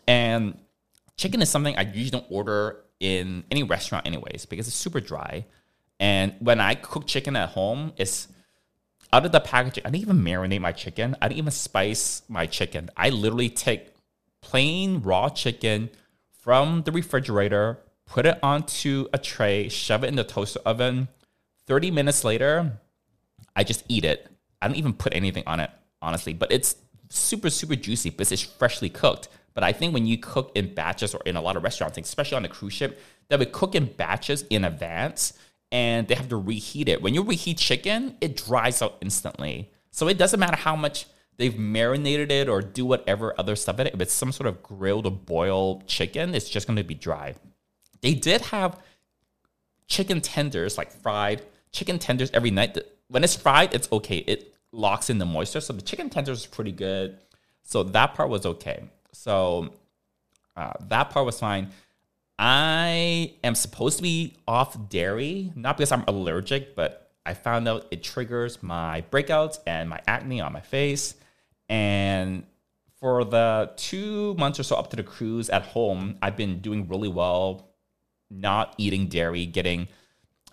And 0.07 0.57
chicken 1.17 1.41
is 1.41 1.49
something 1.49 1.77
I 1.77 1.81
usually 1.81 2.11
don't 2.11 2.25
order 2.29 2.77
in 3.01 3.43
any 3.51 3.63
restaurant, 3.63 4.07
anyways, 4.07 4.45
because 4.45 4.67
it's 4.67 4.75
super 4.77 5.01
dry. 5.01 5.45
And 5.99 6.33
when 6.39 6.61
I 6.61 6.75
cook 6.75 7.07
chicken 7.07 7.35
at 7.35 7.49
home, 7.49 7.91
it's 7.97 8.29
out 9.11 9.25
of 9.25 9.33
the 9.33 9.41
packaging. 9.41 9.85
I 9.85 9.89
didn't 9.89 10.03
even 10.03 10.21
marinate 10.21 10.61
my 10.61 10.71
chicken. 10.71 11.17
I 11.21 11.27
didn't 11.27 11.39
even 11.39 11.51
spice 11.51 12.21
my 12.29 12.45
chicken. 12.45 12.89
I 12.95 13.09
literally 13.09 13.49
take 13.49 13.89
plain 14.41 15.01
raw 15.01 15.27
chicken 15.27 15.89
from 16.39 16.83
the 16.83 16.93
refrigerator, 16.93 17.79
put 18.07 18.25
it 18.25 18.39
onto 18.41 19.07
a 19.13 19.17
tray, 19.17 19.69
shove 19.69 20.03
it 20.03 20.07
in 20.07 20.15
the 20.15 20.23
toaster 20.23 20.59
oven, 20.65 21.07
30 21.67 21.91
minutes 21.91 22.23
later, 22.23 22.79
I 23.55 23.63
just 23.63 23.83
eat 23.87 24.05
it. 24.05 24.29
I 24.61 24.67
don't 24.67 24.77
even 24.77 24.93
put 24.93 25.13
anything 25.13 25.43
on 25.45 25.59
it, 25.59 25.69
honestly, 26.01 26.33
but 26.33 26.51
it's 26.51 26.75
super, 27.09 27.49
super 27.49 27.75
juicy 27.75 28.09
because 28.09 28.31
it's 28.31 28.41
freshly 28.41 28.89
cooked. 28.89 29.27
But 29.53 29.63
I 29.63 29.73
think 29.73 29.93
when 29.93 30.05
you 30.05 30.17
cook 30.17 30.51
in 30.55 30.73
batches 30.73 31.13
or 31.13 31.21
in 31.25 31.35
a 31.35 31.41
lot 31.41 31.57
of 31.57 31.63
restaurants, 31.63 31.97
especially 31.97 32.37
on 32.37 32.45
a 32.45 32.49
cruise 32.49 32.73
ship, 32.73 32.99
they 33.27 33.35
would 33.35 33.51
cook 33.51 33.75
in 33.75 33.85
batches 33.85 34.43
in 34.49 34.63
advance 34.63 35.33
and 35.71 36.07
they 36.07 36.15
have 36.15 36.29
to 36.29 36.37
reheat 36.37 36.87
it. 36.87 37.01
When 37.01 37.13
you 37.13 37.23
reheat 37.23 37.57
chicken, 37.57 38.15
it 38.21 38.37
dries 38.37 38.81
out 38.81 38.97
instantly. 39.01 39.71
So 39.91 40.07
it 40.07 40.17
doesn't 40.17 40.39
matter 40.39 40.55
how 40.55 40.75
much 40.75 41.07
they've 41.37 41.57
marinated 41.57 42.31
it 42.31 42.47
or 42.47 42.61
do 42.61 42.85
whatever 42.85 43.33
other 43.37 43.55
stuff 43.55 43.79
in 43.79 43.87
it. 43.87 43.93
If 43.93 44.01
it's 44.01 44.13
some 44.13 44.31
sort 44.31 44.47
of 44.47 44.63
grilled 44.63 45.05
or 45.05 45.11
boiled 45.11 45.87
chicken, 45.87 46.33
it's 46.35 46.49
just 46.49 46.67
going 46.67 46.77
to 46.77 46.83
be 46.83 46.95
dry. 46.95 47.35
They 48.01 48.13
did 48.13 48.41
have 48.41 48.79
chicken 49.87 50.21
tenders, 50.21 50.77
like 50.77 50.91
fried 50.91 51.41
chicken 51.71 51.99
tenders 51.99 52.31
every 52.33 52.51
night. 52.51 52.77
When 53.07 53.23
it's 53.23 53.35
fried, 53.35 53.73
it's 53.73 53.91
okay. 53.91 54.17
It 54.17 54.53
locks 54.71 55.09
in 55.09 55.17
the 55.17 55.25
moisture. 55.25 55.61
So 55.61 55.73
the 55.73 55.81
chicken 55.81 56.09
tenders 56.09 56.39
is 56.39 56.45
pretty 56.45 56.71
good. 56.71 57.17
So 57.63 57.83
that 57.83 58.15
part 58.15 58.29
was 58.29 58.45
okay. 58.45 58.83
So 59.11 59.73
uh, 60.55 60.73
that 60.87 61.09
part 61.09 61.25
was 61.25 61.39
fine. 61.39 61.69
I 62.39 63.33
am 63.43 63.55
supposed 63.55 63.97
to 63.97 64.03
be 64.03 64.35
off 64.47 64.89
dairy, 64.89 65.51
not 65.55 65.77
because 65.77 65.91
I'm 65.91 66.03
allergic, 66.07 66.75
but 66.75 67.11
I 67.25 67.33
found 67.33 67.67
out 67.67 67.87
it 67.91 68.03
triggers 68.03 68.61
my 68.61 69.03
breakouts 69.11 69.59
and 69.65 69.89
my 69.89 69.99
acne 70.07 70.39
on 70.39 70.53
my 70.53 70.61
face. 70.61 71.15
And 71.67 72.45
for 72.99 73.25
the 73.25 73.71
two 73.75 74.35
months 74.35 74.59
or 74.59 74.63
so 74.63 74.75
up 74.75 74.89
to 74.91 74.95
the 74.95 75.03
cruise 75.03 75.49
at 75.49 75.63
home, 75.63 76.17
I've 76.21 76.37
been 76.37 76.59
doing 76.59 76.87
really 76.87 77.09
well, 77.09 77.69
not 78.29 78.75
eating 78.77 79.07
dairy, 79.07 79.45
getting 79.45 79.87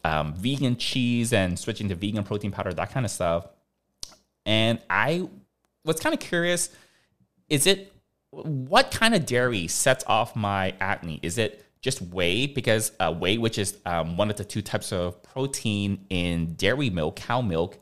um, 0.05 0.35
vegan 0.35 0.77
cheese 0.77 1.33
and 1.33 1.59
switching 1.59 1.89
to 1.89 1.95
vegan 1.95 2.25
protein 2.25 2.51
powder, 2.51 2.73
that 2.73 2.93
kind 2.93 3.07
of 3.07 3.11
stuff. 3.11 3.47
And 4.47 4.79
I 4.91 5.29
was 5.85 6.01
kind 6.01 6.15
of 6.15 6.21
curious 6.21 6.71
is 7.49 7.67
it 7.67 7.93
what 8.31 8.91
kind 8.91 9.15
of 9.15 9.27
dairy 9.27 9.69
sets 9.69 10.05
off 10.07 10.35
my 10.35 10.75
acne? 10.81 11.21
Is 11.23 11.39
it 11.39 11.65
just 11.81 12.01
whey? 12.03 12.47
Because 12.47 12.93
uh, 12.99 13.13
whey, 13.13 13.39
which 13.39 13.59
is 13.59 13.79
um, 13.87 14.17
one 14.17 14.31
of 14.31 14.37
the 14.37 14.45
two 14.45 14.63
types 14.63 14.93
of 14.93 15.23
protein 15.23 16.05
in 16.11 16.55
dairy 16.55 16.91
milk, 16.91 17.17
cow 17.17 17.41
milk, 17.41 17.79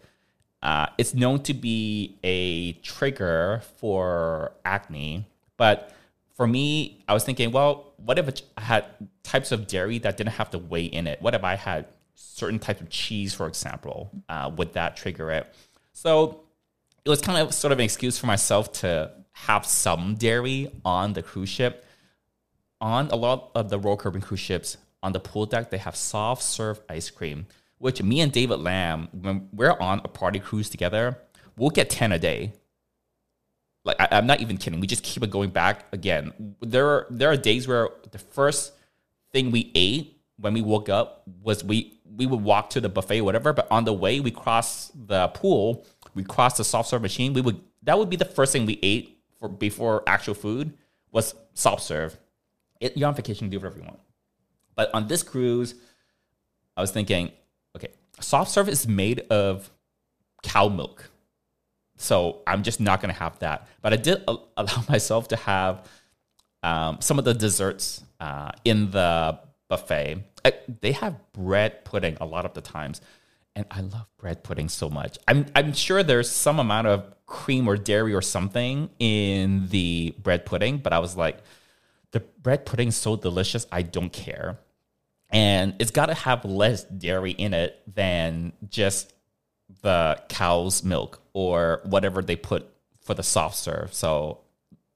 uh, 0.62 0.86
it's 0.98 1.14
known 1.14 1.42
to 1.44 1.54
be 1.54 2.18
a 2.22 2.72
trigger 2.82 3.62
for 3.78 4.52
acne. 4.64 5.26
But 5.56 5.94
for 6.34 6.46
me, 6.46 7.04
I 7.08 7.14
was 7.14 7.24
thinking, 7.24 7.52
well, 7.52 7.92
what 7.96 8.18
if 8.18 8.42
I 8.56 8.60
had 8.60 8.84
types 9.22 9.52
of 9.52 9.66
dairy 9.66 9.98
that 9.98 10.16
didn't 10.16 10.32
have 10.32 10.50
the 10.50 10.58
whey 10.58 10.84
in 10.84 11.06
it? 11.06 11.20
What 11.20 11.34
if 11.34 11.44
I 11.44 11.56
had 11.56 11.86
certain 12.14 12.58
types 12.58 12.80
of 12.80 12.88
cheese, 12.88 13.34
for 13.34 13.46
example, 13.46 14.10
uh, 14.28 14.50
would 14.56 14.72
that 14.74 14.96
trigger 14.96 15.30
it? 15.30 15.54
So 15.92 16.42
it 17.04 17.10
was 17.10 17.20
kind 17.20 17.38
of 17.38 17.54
sort 17.54 17.72
of 17.72 17.78
an 17.78 17.84
excuse 17.84 18.18
for 18.18 18.26
myself 18.26 18.72
to 18.74 19.12
have 19.32 19.66
some 19.66 20.14
dairy 20.14 20.70
on 20.84 21.12
the 21.12 21.22
cruise 21.22 21.48
ship. 21.48 21.84
On 22.80 23.08
a 23.10 23.16
lot 23.16 23.50
of 23.54 23.68
the 23.70 23.78
Royal 23.78 23.96
Caribbean 23.96 24.22
cruise 24.22 24.40
ships, 24.40 24.76
on 25.02 25.12
the 25.12 25.20
pool 25.20 25.46
deck, 25.46 25.70
they 25.70 25.78
have 25.78 25.96
soft 25.96 26.42
serve 26.42 26.80
ice 26.88 27.10
cream, 27.10 27.46
which 27.78 28.02
me 28.02 28.20
and 28.20 28.32
David 28.32 28.60
Lamb, 28.60 29.08
when 29.12 29.48
we're 29.52 29.76
on 29.78 30.00
a 30.04 30.08
party 30.08 30.38
cruise 30.40 30.68
together, 30.68 31.18
we'll 31.56 31.70
get 31.70 31.90
10 31.90 32.12
a 32.12 32.18
day. 32.18 32.52
Like 33.84 33.96
I, 34.00 34.18
am 34.18 34.26
not 34.26 34.40
even 34.40 34.56
kidding. 34.56 34.80
We 34.80 34.86
just 34.86 35.02
keep 35.02 35.22
it 35.22 35.30
going 35.30 35.50
back 35.50 35.86
again. 35.92 36.54
There 36.60 36.88
are 36.88 37.06
there 37.10 37.30
are 37.30 37.36
days 37.36 37.66
where 37.66 37.88
the 38.10 38.18
first 38.18 38.72
thing 39.32 39.50
we 39.50 39.72
ate 39.74 40.20
when 40.36 40.54
we 40.54 40.62
woke 40.62 40.88
up 40.88 41.24
was 41.42 41.64
we 41.64 41.98
we 42.16 42.26
would 42.26 42.42
walk 42.42 42.70
to 42.70 42.80
the 42.80 42.88
buffet, 42.88 43.20
or 43.20 43.24
whatever. 43.24 43.52
But 43.52 43.66
on 43.70 43.84
the 43.84 43.92
way, 43.92 44.20
we 44.20 44.30
cross 44.30 44.92
the 44.94 45.28
pool, 45.28 45.86
we 46.14 46.22
cross 46.22 46.56
the 46.56 46.64
soft 46.64 46.88
serve 46.88 47.02
machine. 47.02 47.32
We 47.32 47.40
would 47.40 47.60
that 47.82 47.98
would 47.98 48.10
be 48.10 48.16
the 48.16 48.24
first 48.24 48.52
thing 48.52 48.66
we 48.66 48.78
ate 48.82 49.18
for 49.38 49.48
before 49.48 50.04
actual 50.06 50.34
food 50.34 50.72
was 51.10 51.34
soft 51.54 51.82
serve, 51.82 52.16
it, 52.80 52.96
you're 52.96 53.08
on 53.08 53.14
vacation, 53.14 53.48
do 53.48 53.58
whatever 53.58 53.78
you 53.78 53.84
want. 53.84 54.00
But 54.74 54.92
on 54.94 55.06
this 55.06 55.22
cruise, 55.22 55.74
I 56.76 56.80
was 56.80 56.90
thinking, 56.90 57.30
okay, 57.76 57.90
soft 58.20 58.50
serve 58.50 58.68
is 58.68 58.88
made 58.88 59.20
of 59.30 59.70
cow 60.42 60.68
milk. 60.68 61.10
So 62.02 62.42
I'm 62.46 62.62
just 62.62 62.80
not 62.80 63.00
going 63.00 63.12
to 63.12 63.18
have 63.18 63.38
that. 63.38 63.68
But 63.80 63.92
I 63.92 63.96
did 63.96 64.24
allow 64.26 64.84
myself 64.88 65.28
to 65.28 65.36
have 65.36 65.88
um, 66.62 66.98
some 67.00 67.18
of 67.18 67.24
the 67.24 67.34
desserts 67.34 68.02
uh, 68.20 68.52
in 68.64 68.90
the 68.90 69.38
buffet. 69.68 70.24
I, 70.44 70.52
they 70.80 70.92
have 70.92 71.16
bread 71.32 71.84
pudding 71.84 72.16
a 72.20 72.26
lot 72.26 72.44
of 72.44 72.54
the 72.54 72.60
times. 72.60 73.00
And 73.54 73.66
I 73.70 73.82
love 73.82 74.06
bread 74.16 74.42
pudding 74.42 74.68
so 74.68 74.88
much. 74.88 75.18
I'm, 75.28 75.46
I'm 75.54 75.74
sure 75.74 76.02
there's 76.02 76.30
some 76.30 76.58
amount 76.58 76.86
of 76.86 77.12
cream 77.26 77.68
or 77.68 77.76
dairy 77.76 78.14
or 78.14 78.22
something 78.22 78.88
in 78.98 79.68
the 79.68 80.14
bread 80.22 80.46
pudding, 80.46 80.78
but 80.78 80.92
I 80.92 80.98
was 81.00 81.16
like, 81.16 81.38
the 82.12 82.20
bread 82.20 82.66
pudding 82.66 82.88
is 82.88 82.96
so 82.96 83.16
delicious, 83.16 83.66
I 83.70 83.82
don't 83.82 84.12
care. 84.12 84.58
And 85.30 85.74
it's 85.78 85.90
got 85.90 86.06
to 86.06 86.14
have 86.14 86.44
less 86.44 86.84
dairy 86.84 87.32
in 87.32 87.54
it 87.54 87.80
than 87.94 88.52
just 88.68 89.11
the 89.80 90.20
cow's 90.28 90.84
milk 90.84 91.20
or 91.32 91.80
whatever 91.84 92.22
they 92.22 92.36
put 92.36 92.68
for 93.00 93.14
the 93.14 93.22
soft 93.22 93.56
serve. 93.56 93.92
So 93.94 94.40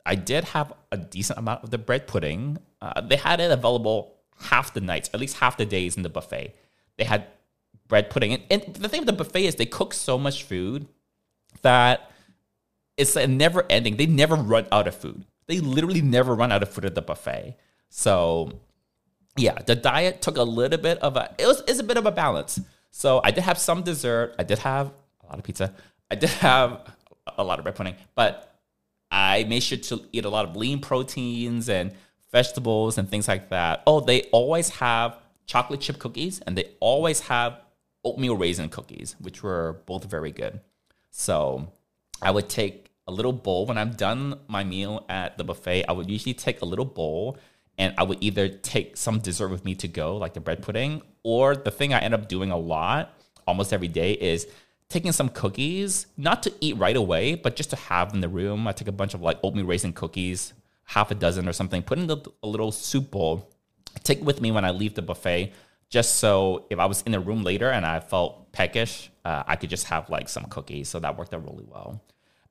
I 0.05 0.15
did 0.15 0.45
have 0.45 0.73
a 0.93 0.97
decent 0.97 1.39
amount 1.39 1.65
of 1.65 1.71
the 1.71 1.79
bread 1.79 2.07
pudding. 2.07 2.59
Uh, 2.81 3.01
they 3.01 3.17
had 3.17 3.41
it 3.41 3.51
available 3.51 4.15
half 4.39 4.75
the 4.75 4.81
nights, 4.81 5.11
at 5.13 5.21
least 5.21 5.39
half 5.39 5.57
the 5.57 5.67
days 5.67 5.97
in 5.97 6.03
the 6.03 6.09
buffet. 6.09 6.55
They 6.97 7.05
had 7.05 7.27
bread 7.89 8.11
pudding. 8.11 8.35
And, 8.35 8.43
and 8.51 8.75
the 8.75 8.89
thing 8.89 9.01
with 9.01 9.07
the 9.07 9.13
buffet 9.13 9.47
is 9.47 9.55
they 9.57 9.67
cook 9.67 9.95
so 9.95 10.19
much 10.19 10.45
food 10.45 10.87
that 11.63 12.11
it's 12.97 13.17
a 13.17 13.27
never 13.27 13.65
ending. 13.69 13.97
They 13.97 14.07
never 14.07 14.37
run 14.37 14.67
out 14.71 14.87
of 14.89 14.95
food. 14.95 15.25
They 15.47 15.61
literally 15.61 16.03
never 16.03 16.35
run 16.35 16.53
out 16.53 16.63
of 16.63 16.69
food 16.69 16.85
at 16.85 16.95
the 16.95 17.03
buffet. 17.03 17.57
So 17.89 18.61
yeah, 19.37 19.61
the 19.63 19.75
diet 19.75 20.23
took 20.23 20.37
a 20.37 20.43
little 20.43 20.79
bit 20.79 20.99
of 20.99 21.17
a 21.17 21.35
it 21.39 21.47
was 21.47 21.63
it's 21.69 21.79
a 21.79 21.85
bit 21.85 21.97
of 21.97 22.07
a 22.07 22.13
balance. 22.13 22.61
So 22.97 23.21
I 23.23 23.31
did 23.31 23.45
have 23.45 23.59
some 23.59 23.83
dessert. 23.83 24.35
I 24.39 24.43
did 24.43 24.59
have 24.61 24.91
a 25.23 25.27
lot 25.27 25.39
of 25.39 25.45
pizza. 25.45 25.75
I 26.11 26.15
did 26.15 26.31
have 26.31 26.81
a 27.37 27.45
lot 27.45 27.59
of 27.59 27.63
bread 27.63 27.77
pudding, 27.77 27.95
but 28.15 28.59
I 29.11 29.45
made 29.45 29.63
sure 29.63 29.77
to 29.77 30.01
eat 30.13 30.25
a 30.25 30.31
lot 30.31 30.49
of 30.49 30.57
lean 30.57 30.81
proteins 30.81 31.69
and 31.69 31.93
vegetables 32.33 32.97
and 32.97 33.07
things 33.07 33.29
like 33.29 33.51
that. 33.51 33.83
Oh, 33.87 34.01
they 34.01 34.23
always 34.33 34.71
have 34.71 35.19
chocolate 35.45 35.83
chip 35.83 35.99
cookies 35.99 36.41
and 36.41 36.57
they 36.57 36.71
always 36.81 37.21
have 37.21 37.61
oatmeal 38.03 38.35
raisin 38.35 38.71
cookies, 38.71 39.15
which 39.21 39.43
were 39.43 39.83
both 39.85 40.05
very 40.05 40.33
good. 40.33 40.61
So 41.11 41.71
I 42.23 42.31
would 42.31 42.49
take 42.49 42.89
a 43.07 43.13
little 43.13 43.35
bowl 43.35 43.67
when 43.67 43.77
I'm 43.77 43.91
done 43.91 44.41
my 44.49 44.65
meal 44.65 45.05
at 45.11 45.37
the 45.37 45.45
buffet. 45.45 45.85
I 45.87 45.93
would 45.93 46.11
usually 46.11 46.33
take 46.33 46.63
a 46.63 46.65
little 46.65 46.87
bowl 46.87 47.37
and 47.77 47.93
I 47.99 48.05
would 48.05 48.19
either 48.23 48.49
take 48.49 48.97
some 48.97 49.19
dessert 49.19 49.49
with 49.49 49.67
me 49.67 49.75
to 49.75 49.87
go, 49.87 50.17
like 50.17 50.33
the 50.33 50.41
bread 50.41 50.63
pudding, 50.63 51.03
or 51.27 51.57
the 51.57 51.73
thing 51.73 51.93
I 51.93 51.99
end 51.99 52.15
up 52.15 52.29
doing 52.29 52.53
a 52.53 52.57
lot 52.57 53.13
almost 53.49 53.73
every 53.73 53.89
day 53.89 54.13
is 54.13 54.47
taking 54.89 55.11
some 55.11 55.29
cookies, 55.29 56.07
not 56.17 56.45
to 56.45 56.53
eat 56.61 56.77
right 56.77 56.97
away, 56.97 57.35
but 57.35 57.57
just 57.57 57.71
to 57.71 57.77
have 57.77 58.15
in 58.15 58.21
the 58.21 58.29
room. 58.29 58.69
I 58.69 58.71
take 58.71 58.87
a 58.87 58.93
bunch 58.93 59.13
of 59.13 59.23
like 59.23 59.41
oatmeal 59.43 59.67
raisin 59.67 59.93
cookies, 59.93 60.53
half 60.85 61.11
a 61.11 61.17
dozen 61.17 61.49
or 61.49 61.53
something, 61.53 61.83
put 61.83 61.99
in 61.99 62.09
a 62.09 62.47
little 62.47 62.71
soup 62.71 63.11
bowl, 63.11 63.51
take 64.05 64.19
it 64.19 64.25
with 64.25 64.41
me 64.41 64.53
when 64.53 64.65
I 64.65 64.71
leave 64.71 64.95
the 64.95 65.03
buffet, 65.03 65.53
just 65.91 66.19
so 66.19 66.65
if 66.71 66.79
I 66.79 66.87
was 66.87 67.03
in 67.03 67.11
the 67.11 67.19
room 67.19 67.43
later 67.43 67.73
and 67.73 67.85
I 67.85 67.99
felt 67.99 68.53
peckish, 68.53 69.11
uh, 69.25 69.43
I 69.49 69.57
could 69.57 69.69
just 69.69 69.87
have 69.87 70.09
like 70.09 70.29
some 70.29 70.45
cookies. 70.45 70.89
So 70.89 71.01
that 71.01 71.19
worked 71.19 71.35
out 71.35 71.43
really 71.43 71.67
well. 71.67 72.01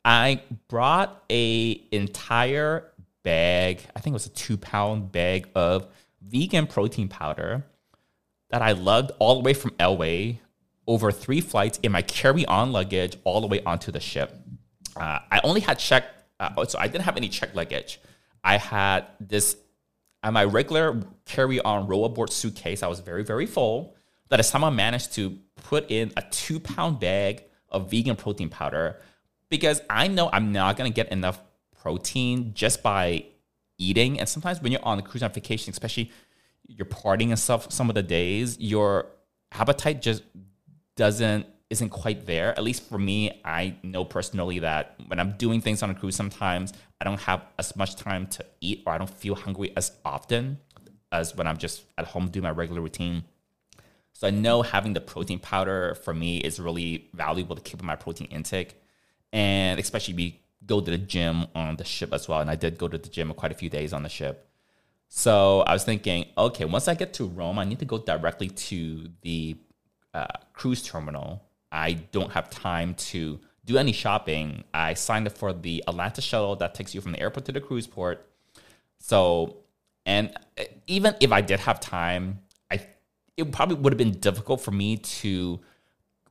I 0.03 0.41
brought 0.67 1.23
a 1.31 1.81
entire 1.93 2.91
bag, 3.23 3.83
I 3.95 4.01
think 4.01 4.11
it 4.11 4.19
was 4.19 4.25
a 4.25 4.31
two 4.31 4.57
pound 4.57 5.13
bag 5.13 5.47
of 5.55 5.87
vegan 6.21 6.67
protein 6.67 7.07
powder 7.07 7.63
that 8.49 8.61
I 8.61 8.73
lugged 8.73 9.11
all 9.19 9.35
the 9.35 9.41
way 9.41 9.53
from 9.53 9.71
LA 9.79 10.39
over 10.87 11.11
three 11.11 11.41
flights 11.41 11.79
in 11.81 11.91
my 11.91 12.01
carry 12.01 12.45
on 12.45 12.71
luggage 12.71 13.17
all 13.23 13.41
the 13.41 13.47
way 13.47 13.61
onto 13.63 13.91
the 13.91 13.99
ship. 13.99 14.35
Uh, 14.95 15.19
I 15.31 15.41
only 15.43 15.61
had 15.61 15.79
checked, 15.79 16.07
uh, 16.39 16.65
so 16.65 16.79
I 16.79 16.87
didn't 16.87 17.05
have 17.05 17.17
any 17.17 17.27
checked 17.27 17.55
luggage. 17.55 17.99
I 18.43 18.57
had 18.57 19.05
this, 19.19 19.57
on 20.23 20.33
my 20.33 20.45
regular 20.45 21.01
carry 21.25 21.59
on 21.59 21.87
roll 21.87 22.05
aboard 22.05 22.31
suitcase, 22.31 22.83
I 22.83 22.87
was 22.87 22.99
very, 22.99 23.23
very 23.23 23.45
full, 23.45 23.95
that 24.29 24.39
I 24.39 24.43
somehow 24.43 24.69
managed 24.69 25.13
to 25.13 25.37
put 25.55 25.89
in 25.89 26.11
a 26.17 26.23
two 26.29 26.59
pound 26.59 26.99
bag 26.99 27.43
of 27.69 27.89
vegan 27.89 28.15
protein 28.15 28.49
powder 28.49 29.01
because 29.49 29.81
I 29.89 30.07
know 30.07 30.29
I'm 30.31 30.51
not 30.51 30.77
to 30.77 30.89
get 30.89 31.11
enough 31.11 31.39
protein 31.81 32.53
just 32.53 32.81
by 32.81 33.25
eating. 33.77 34.19
And 34.19 34.27
sometimes 34.27 34.61
when 34.61 34.71
you're 34.71 34.83
on 34.83 34.99
a 34.99 35.01
cruise 35.01 35.23
on 35.23 35.31
vacation, 35.31 35.71
especially 35.71 36.11
you're 36.67 36.85
partying 36.85 37.29
and 37.29 37.39
stuff, 37.39 37.71
some 37.71 37.89
of 37.89 37.95
the 37.95 38.03
days, 38.03 38.59
your 38.59 39.07
appetite 39.51 40.01
just 40.01 40.23
doesn't 40.95 41.45
isn't 41.69 41.89
quite 41.89 42.25
there. 42.25 42.51
At 42.51 42.63
least 42.63 42.87
for 42.87 42.99
me, 42.99 43.41
I 43.43 43.75
know 43.81 44.05
personally 44.05 44.59
that 44.59 44.95
when 45.07 45.19
I'm 45.19 45.31
doing 45.31 45.61
things 45.61 45.81
on 45.81 45.89
a 45.89 45.95
cruise, 45.95 46.15
sometimes 46.15 46.73
I 47.01 47.05
don't 47.05 47.19
have 47.21 47.43
as 47.57 47.75
much 47.75 47.95
time 47.95 48.27
to 48.27 48.45
eat 48.61 48.83
or 48.85 48.93
I 48.93 48.97
don't 48.97 49.09
feel 49.09 49.35
hungry 49.35 49.73
as 49.75 49.91
often 50.05 50.59
as 51.11 51.35
when 51.35 51.47
I'm 51.47 51.57
just 51.57 51.83
at 51.97 52.05
home 52.05 52.29
doing 52.29 52.43
my 52.43 52.51
regular 52.51 52.81
routine. 52.81 53.23
So 54.13 54.27
I 54.27 54.29
know 54.29 54.61
having 54.61 54.93
the 54.93 55.01
protein 55.01 55.39
powder 55.39 55.95
for 55.95 56.13
me 56.13 56.37
is 56.37 56.59
really 56.59 57.09
valuable 57.13 57.55
to 57.55 57.61
keep 57.61 57.81
my 57.81 57.95
protein 57.95 58.27
intake. 58.27 58.79
And 59.33 59.79
especially 59.79 60.13
be 60.13 60.41
go 60.65 60.79
to 60.79 60.91
the 60.91 60.97
gym 60.97 61.47
on 61.53 61.75
the 61.75 61.83
ship 61.83 62.13
as 62.13 62.27
well. 62.27 62.39
And 62.39 62.49
I 62.49 62.55
did 62.55 62.77
go 62.77 62.87
to 62.87 62.97
the 62.97 63.09
gym 63.09 63.33
quite 63.33 63.51
a 63.51 63.55
few 63.55 63.69
days 63.69 63.91
on 63.91 64.03
the 64.03 64.09
ship. 64.09 64.47
So 65.07 65.61
I 65.61 65.73
was 65.73 65.83
thinking, 65.83 66.25
okay, 66.37 66.65
once 66.65 66.87
I 66.87 66.95
get 66.95 67.13
to 67.15 67.25
Rome, 67.25 67.59
I 67.59 67.63
need 67.63 67.79
to 67.79 67.85
go 67.85 67.97
directly 67.97 68.49
to 68.49 69.07
the 69.21 69.55
uh, 70.13 70.27
cruise 70.53 70.83
terminal. 70.83 71.43
I 71.71 71.93
don't 71.93 72.31
have 72.31 72.49
time 72.49 72.95
to 72.95 73.39
do 73.65 73.77
any 73.77 73.91
shopping. 73.91 74.63
I 74.73 74.93
signed 74.93 75.27
up 75.27 75.37
for 75.37 75.53
the 75.53 75.83
Atlantis 75.87 76.23
shuttle 76.23 76.55
that 76.57 76.75
takes 76.75 76.93
you 76.93 77.01
from 77.01 77.13
the 77.13 77.19
airport 77.19 77.45
to 77.45 77.51
the 77.51 77.61
cruise 77.61 77.87
port. 77.87 78.27
So, 78.99 79.57
and 80.05 80.35
even 80.87 81.15
if 81.19 81.31
I 81.31 81.41
did 81.41 81.59
have 81.61 81.79
time, 81.79 82.39
I 82.71 82.81
it 83.37 83.51
probably 83.51 83.75
would 83.75 83.93
have 83.93 83.97
been 83.97 84.19
difficult 84.19 84.61
for 84.61 84.71
me 84.71 84.97
to, 84.97 85.59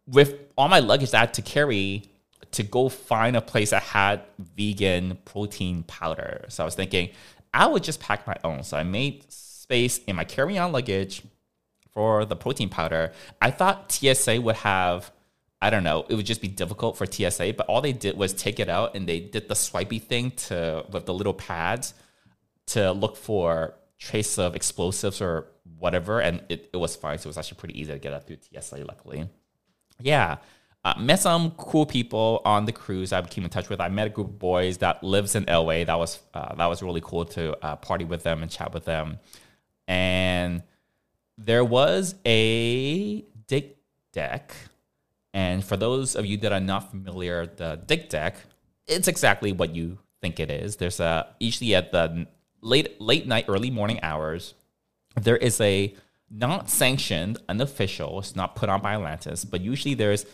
with 0.06 0.34
all 0.56 0.68
my 0.68 0.78
luggage 0.78 1.10
that 1.10 1.18
I 1.18 1.20
had 1.20 1.34
to 1.34 1.42
carry, 1.42 2.04
to 2.52 2.62
go 2.62 2.88
find 2.88 3.36
a 3.36 3.40
place 3.40 3.70
that 3.70 3.82
had 3.82 4.22
vegan 4.56 5.18
protein 5.24 5.82
powder. 5.82 6.46
So 6.48 6.62
I 6.62 6.66
was 6.66 6.74
thinking 6.74 7.10
I 7.54 7.66
would 7.66 7.82
just 7.82 8.00
pack 8.00 8.26
my 8.26 8.36
own. 8.44 8.62
So 8.64 8.76
I 8.76 8.82
made 8.82 9.32
space 9.32 9.98
in 9.98 10.16
my 10.16 10.24
carry-on 10.24 10.72
luggage 10.72 11.22
for 11.92 12.24
the 12.24 12.36
protein 12.36 12.68
powder. 12.68 13.12
I 13.40 13.50
thought 13.50 13.90
TSA 13.92 14.40
would 14.42 14.56
have 14.56 15.10
I 15.62 15.70
don't 15.70 15.82
know, 15.82 16.04
it 16.10 16.14
would 16.14 16.26
just 16.26 16.42
be 16.42 16.48
difficult 16.48 16.98
for 16.98 17.06
TSA, 17.06 17.54
but 17.56 17.64
all 17.68 17.80
they 17.80 17.94
did 17.94 18.18
was 18.18 18.34
take 18.34 18.60
it 18.60 18.68
out 18.68 18.94
and 18.94 19.08
they 19.08 19.18
did 19.18 19.48
the 19.48 19.54
swipey 19.54 19.98
thing 19.98 20.32
to 20.32 20.84
with 20.90 21.06
the 21.06 21.14
little 21.14 21.32
pads 21.32 21.94
to 22.66 22.92
look 22.92 23.16
for 23.16 23.74
trace 23.98 24.38
of 24.38 24.54
explosives 24.56 25.22
or 25.22 25.46
whatever, 25.78 26.20
and 26.20 26.42
it, 26.50 26.68
it 26.74 26.76
was 26.76 26.96
fine. 26.96 27.16
So 27.16 27.28
it 27.28 27.30
was 27.30 27.38
actually 27.38 27.56
pretty 27.56 27.80
easy 27.80 27.92
to 27.92 27.98
get 27.98 28.12
out 28.12 28.26
through 28.26 28.36
TSA, 28.42 28.84
luckily. 28.84 29.26
Yeah. 30.00 30.36
Uh, 30.84 30.94
met 30.98 31.18
some 31.18 31.50
cool 31.52 31.86
people 31.86 32.42
on 32.44 32.66
the 32.66 32.72
cruise 32.72 33.10
I 33.10 33.22
keep 33.22 33.42
in 33.42 33.48
touch 33.48 33.70
with. 33.70 33.80
I 33.80 33.88
met 33.88 34.06
a 34.06 34.10
group 34.10 34.28
of 34.28 34.38
boys 34.38 34.78
that 34.78 35.02
lives 35.02 35.34
in 35.34 35.44
LA. 35.44 35.84
That 35.84 35.98
was 35.98 36.20
uh, 36.34 36.54
that 36.56 36.66
was 36.66 36.82
really 36.82 37.00
cool 37.02 37.24
to 37.26 37.56
uh, 37.64 37.76
party 37.76 38.04
with 38.04 38.22
them 38.22 38.42
and 38.42 38.50
chat 38.50 38.74
with 38.74 38.84
them. 38.84 39.18
And 39.88 40.62
there 41.38 41.64
was 41.64 42.14
a 42.26 43.22
Dick 43.46 43.78
deck. 44.12 44.54
And 45.32 45.64
for 45.64 45.76
those 45.76 46.14
of 46.14 46.26
you 46.26 46.36
that 46.38 46.52
are 46.52 46.60
not 46.60 46.90
familiar, 46.90 47.46
the 47.46 47.80
Dick 47.86 48.10
deck, 48.10 48.36
it's 48.86 49.08
exactly 49.08 49.52
what 49.52 49.74
you 49.74 49.98
think 50.20 50.38
it 50.38 50.50
is. 50.50 50.76
There's 50.76 51.00
a 51.00 51.28
usually 51.40 51.74
at 51.74 51.92
the 51.92 52.26
late 52.60 53.00
late 53.00 53.26
night, 53.26 53.46
early 53.48 53.70
morning 53.70 54.00
hours, 54.02 54.52
there 55.20 55.36
is 55.38 55.60
a 55.60 55.94
not 56.30 56.68
sanctioned, 56.68 57.38
unofficial, 57.48 58.18
it's 58.18 58.34
not 58.34 58.56
put 58.56 58.68
on 58.68 58.80
by 58.80 58.94
Atlantis, 58.94 59.44
but 59.44 59.60
usually 59.60 59.94
there's 59.94 60.26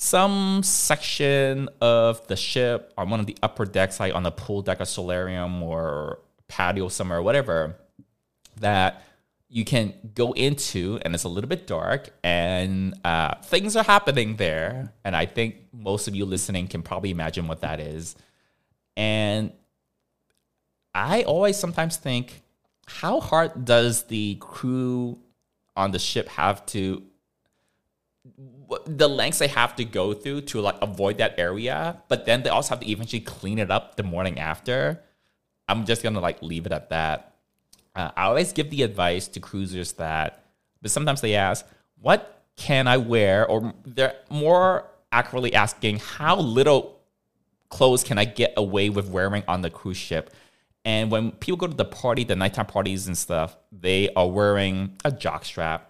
some 0.00 0.62
section 0.62 1.68
of 1.80 2.24
the 2.28 2.36
ship 2.36 2.92
on 2.96 3.10
one 3.10 3.18
of 3.18 3.26
the 3.26 3.36
upper 3.42 3.64
decks, 3.64 3.98
like 3.98 4.14
on 4.14 4.22
the 4.22 4.30
pool 4.30 4.62
deck, 4.62 4.78
a 4.78 4.86
solarium 4.86 5.60
or 5.60 6.20
patio 6.46 6.86
somewhere, 6.86 7.18
or 7.18 7.22
whatever, 7.22 7.74
that 8.60 9.02
you 9.48 9.64
can 9.64 9.92
go 10.14 10.30
into, 10.34 11.00
and 11.02 11.16
it's 11.16 11.24
a 11.24 11.28
little 11.28 11.48
bit 11.48 11.66
dark, 11.66 12.10
and 12.22 12.94
uh, 13.04 13.34
things 13.42 13.74
are 13.74 13.82
happening 13.82 14.36
there. 14.36 14.92
And 15.04 15.16
I 15.16 15.26
think 15.26 15.56
most 15.72 16.06
of 16.06 16.14
you 16.14 16.26
listening 16.26 16.68
can 16.68 16.82
probably 16.82 17.10
imagine 17.10 17.48
what 17.48 17.62
that 17.62 17.80
is. 17.80 18.14
And 18.96 19.50
I 20.94 21.24
always 21.24 21.56
sometimes 21.56 21.96
think, 21.96 22.44
how 22.86 23.18
hard 23.18 23.64
does 23.64 24.04
the 24.04 24.36
crew 24.36 25.18
on 25.76 25.90
the 25.90 25.98
ship 25.98 26.28
have 26.28 26.64
to 26.66 27.02
the 28.86 29.08
lengths 29.08 29.38
they 29.38 29.48
have 29.48 29.74
to 29.76 29.84
go 29.84 30.12
through 30.12 30.42
to 30.42 30.60
like 30.60 30.76
avoid 30.82 31.18
that 31.18 31.38
area, 31.38 32.02
but 32.08 32.26
then 32.26 32.42
they 32.42 32.50
also 32.50 32.70
have 32.70 32.80
to 32.80 32.90
eventually 32.90 33.20
clean 33.20 33.58
it 33.58 33.70
up 33.70 33.96
the 33.96 34.02
morning 34.02 34.38
after. 34.38 35.02
I'm 35.68 35.84
just 35.86 36.02
gonna 36.02 36.20
like 36.20 36.42
leave 36.42 36.66
it 36.66 36.72
at 36.72 36.90
that. 36.90 37.34
uh, 37.94 38.10
I 38.16 38.24
always 38.24 38.52
give 38.52 38.70
the 38.70 38.82
advice 38.82 39.26
to 39.28 39.40
cruisers 39.40 39.92
that, 39.94 40.44
but 40.82 40.90
sometimes 40.90 41.20
they 41.20 41.34
ask, 41.34 41.66
what 42.00 42.44
can 42.56 42.86
I 42.86 42.96
wear? 42.96 43.46
Or 43.46 43.74
they're 43.84 44.16
more 44.30 44.84
accurately 45.10 45.54
asking, 45.54 45.98
how 45.98 46.36
little 46.36 47.00
clothes 47.70 48.04
can 48.04 48.18
I 48.18 48.24
get 48.24 48.54
away 48.56 48.90
with 48.90 49.08
wearing 49.08 49.42
on 49.48 49.62
the 49.62 49.70
cruise 49.70 49.96
ship? 49.96 50.30
And 50.84 51.10
when 51.10 51.32
people 51.32 51.56
go 51.56 51.66
to 51.66 51.74
the 51.74 51.84
party, 51.84 52.24
the 52.24 52.36
nighttime 52.36 52.66
parties 52.66 53.08
and 53.08 53.18
stuff, 53.18 53.56
they 53.72 54.10
are 54.14 54.28
wearing 54.28 54.96
a 55.04 55.10
jock 55.10 55.44
strap 55.44 55.87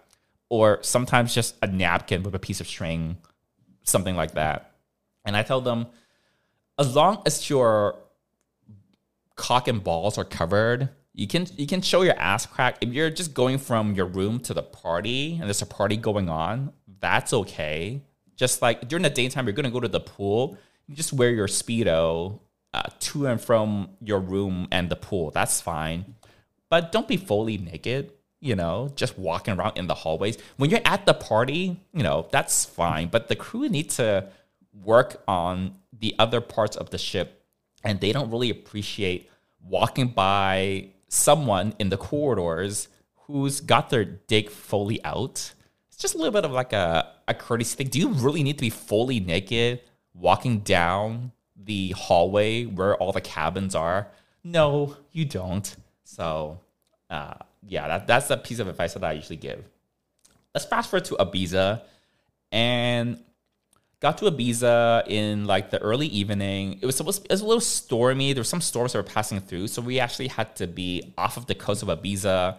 or 0.49 0.79
sometimes 0.81 1.33
just 1.33 1.55
a 1.61 1.67
napkin 1.67 2.23
with 2.23 2.35
a 2.35 2.39
piece 2.39 2.59
of 2.59 2.67
string, 2.67 3.17
something 3.83 4.15
like 4.15 4.33
that. 4.33 4.71
And 5.25 5.37
I 5.37 5.43
tell 5.43 5.61
them, 5.61 5.87
as 6.77 6.95
long 6.95 7.21
as 7.25 7.49
your 7.49 7.99
cock 9.35 9.67
and 9.67 9.83
balls 9.83 10.17
are 10.17 10.25
covered, 10.25 10.89
you 11.13 11.27
can 11.27 11.47
you 11.55 11.67
can 11.67 11.81
show 11.81 12.01
your 12.01 12.17
ass 12.17 12.45
crack. 12.45 12.77
If 12.81 12.89
you're 12.93 13.09
just 13.09 13.33
going 13.33 13.57
from 13.57 13.93
your 13.93 14.05
room 14.05 14.39
to 14.41 14.53
the 14.53 14.63
party 14.63 15.33
and 15.33 15.43
there's 15.43 15.61
a 15.61 15.65
party 15.65 15.97
going 15.97 16.29
on, 16.29 16.71
that's 16.99 17.33
okay. 17.33 18.01
Just 18.35 18.61
like 18.61 18.87
during 18.87 19.03
the 19.03 19.09
daytime, 19.09 19.45
you're 19.45 19.53
gonna 19.53 19.71
go 19.71 19.79
to 19.79 19.87
the 19.87 19.99
pool. 19.99 20.57
You 20.87 20.95
just 20.95 21.13
wear 21.13 21.29
your 21.29 21.47
speedo 21.47 22.39
uh, 22.73 22.83
to 22.99 23.27
and 23.27 23.39
from 23.39 23.89
your 24.01 24.19
room 24.19 24.67
and 24.71 24.89
the 24.89 24.95
pool. 24.95 25.31
That's 25.31 25.61
fine, 25.61 26.15
but 26.69 26.91
don't 26.91 27.07
be 27.07 27.17
fully 27.17 27.57
naked. 27.57 28.13
You 28.41 28.55
know, 28.55 28.89
just 28.95 29.17
walking 29.17 29.59
around 29.59 29.77
in 29.77 29.87
the 29.87 29.93
hallways. 29.93 30.37
When 30.57 30.69
you're 30.69 30.79
at 30.85 31.05
the 31.05 31.13
party, 31.13 31.79
you 31.93 32.03
know 32.03 32.27
that's 32.31 32.65
fine. 32.65 33.09
But 33.09 33.27
the 33.27 33.35
crew 33.35 33.67
need 33.67 33.89
to 33.91 34.29
work 34.73 35.21
on 35.27 35.75
the 35.97 36.15
other 36.19 36.41
parts 36.41 36.77
of 36.77 36.89
the 36.89 36.97
ship, 36.97 37.43
and 37.83 37.99
they 37.99 38.11
don't 38.11 38.31
really 38.31 38.49
appreciate 38.49 39.29
walking 39.61 40.07
by 40.07 40.89
someone 41.09 41.73
in 41.79 41.89
the 41.89 41.97
corridors 41.97 42.87
who's 43.25 43.59
got 43.61 43.89
their 43.89 44.05
dick 44.05 44.49
fully 44.49 45.03
out. 45.03 45.53
It's 45.87 45.97
just 45.97 46.15
a 46.15 46.17
little 46.17 46.31
bit 46.31 46.45
of 46.45 46.51
like 46.51 46.73
a, 46.73 47.11
a 47.27 47.33
courtesy 47.33 47.75
thing. 47.75 47.87
Do 47.87 47.99
you 47.99 48.09
really 48.09 48.43
need 48.43 48.57
to 48.57 48.61
be 48.61 48.69
fully 48.69 49.19
naked 49.19 49.81
walking 50.13 50.59
down 50.59 51.31
the 51.55 51.91
hallway 51.91 52.65
where 52.65 52.95
all 52.95 53.11
the 53.11 53.21
cabins 53.21 53.75
are? 53.75 54.07
No, 54.43 54.95
you 55.11 55.25
don't. 55.25 55.75
So, 56.03 56.59
uh, 57.09 57.35
yeah, 57.67 57.87
that, 57.87 58.07
that's 58.07 58.27
the 58.27 58.37
piece 58.37 58.59
of 58.59 58.67
advice 58.67 58.93
that 58.93 59.03
I 59.03 59.13
usually 59.13 59.37
give. 59.37 59.63
Let's 60.53 60.65
fast 60.65 60.89
forward 60.89 61.05
to 61.05 61.15
Ibiza. 61.15 61.81
And 62.51 63.19
got 63.99 64.17
to 64.19 64.25
Ibiza 64.25 65.07
in 65.07 65.45
like 65.45 65.69
the 65.69 65.79
early 65.79 66.07
evening. 66.07 66.79
It 66.81 66.85
was 66.85 66.95
supposed 66.95 67.25
it 67.25 67.31
was 67.31 67.41
a 67.41 67.45
little 67.45 67.61
stormy. 67.61 68.33
There 68.33 68.41
were 68.41 68.45
some 68.45 68.61
storms 68.61 68.93
that 68.93 68.99
were 68.99 69.03
passing 69.03 69.39
through, 69.39 69.67
so 69.67 69.81
we 69.81 69.99
actually 69.99 70.29
had 70.29 70.55
to 70.57 70.67
be 70.67 71.13
off 71.17 71.37
of 71.37 71.45
the 71.47 71.55
coast 71.55 71.83
of 71.83 71.89
Ibiza 71.89 72.57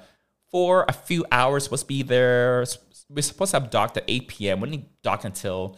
for 0.50 0.84
a 0.88 0.92
few 0.92 1.24
hours. 1.32 1.64
Supposed 1.64 1.84
to 1.84 1.88
be 1.88 2.02
there. 2.02 2.64
We 3.08 3.18
are 3.18 3.22
supposed 3.22 3.50
to 3.52 3.60
have 3.60 3.70
docked 3.70 3.96
at 3.96 4.04
8 4.06 4.28
p.m. 4.28 4.60
We 4.60 4.70
didn't 4.70 5.02
dock 5.02 5.24
until 5.24 5.76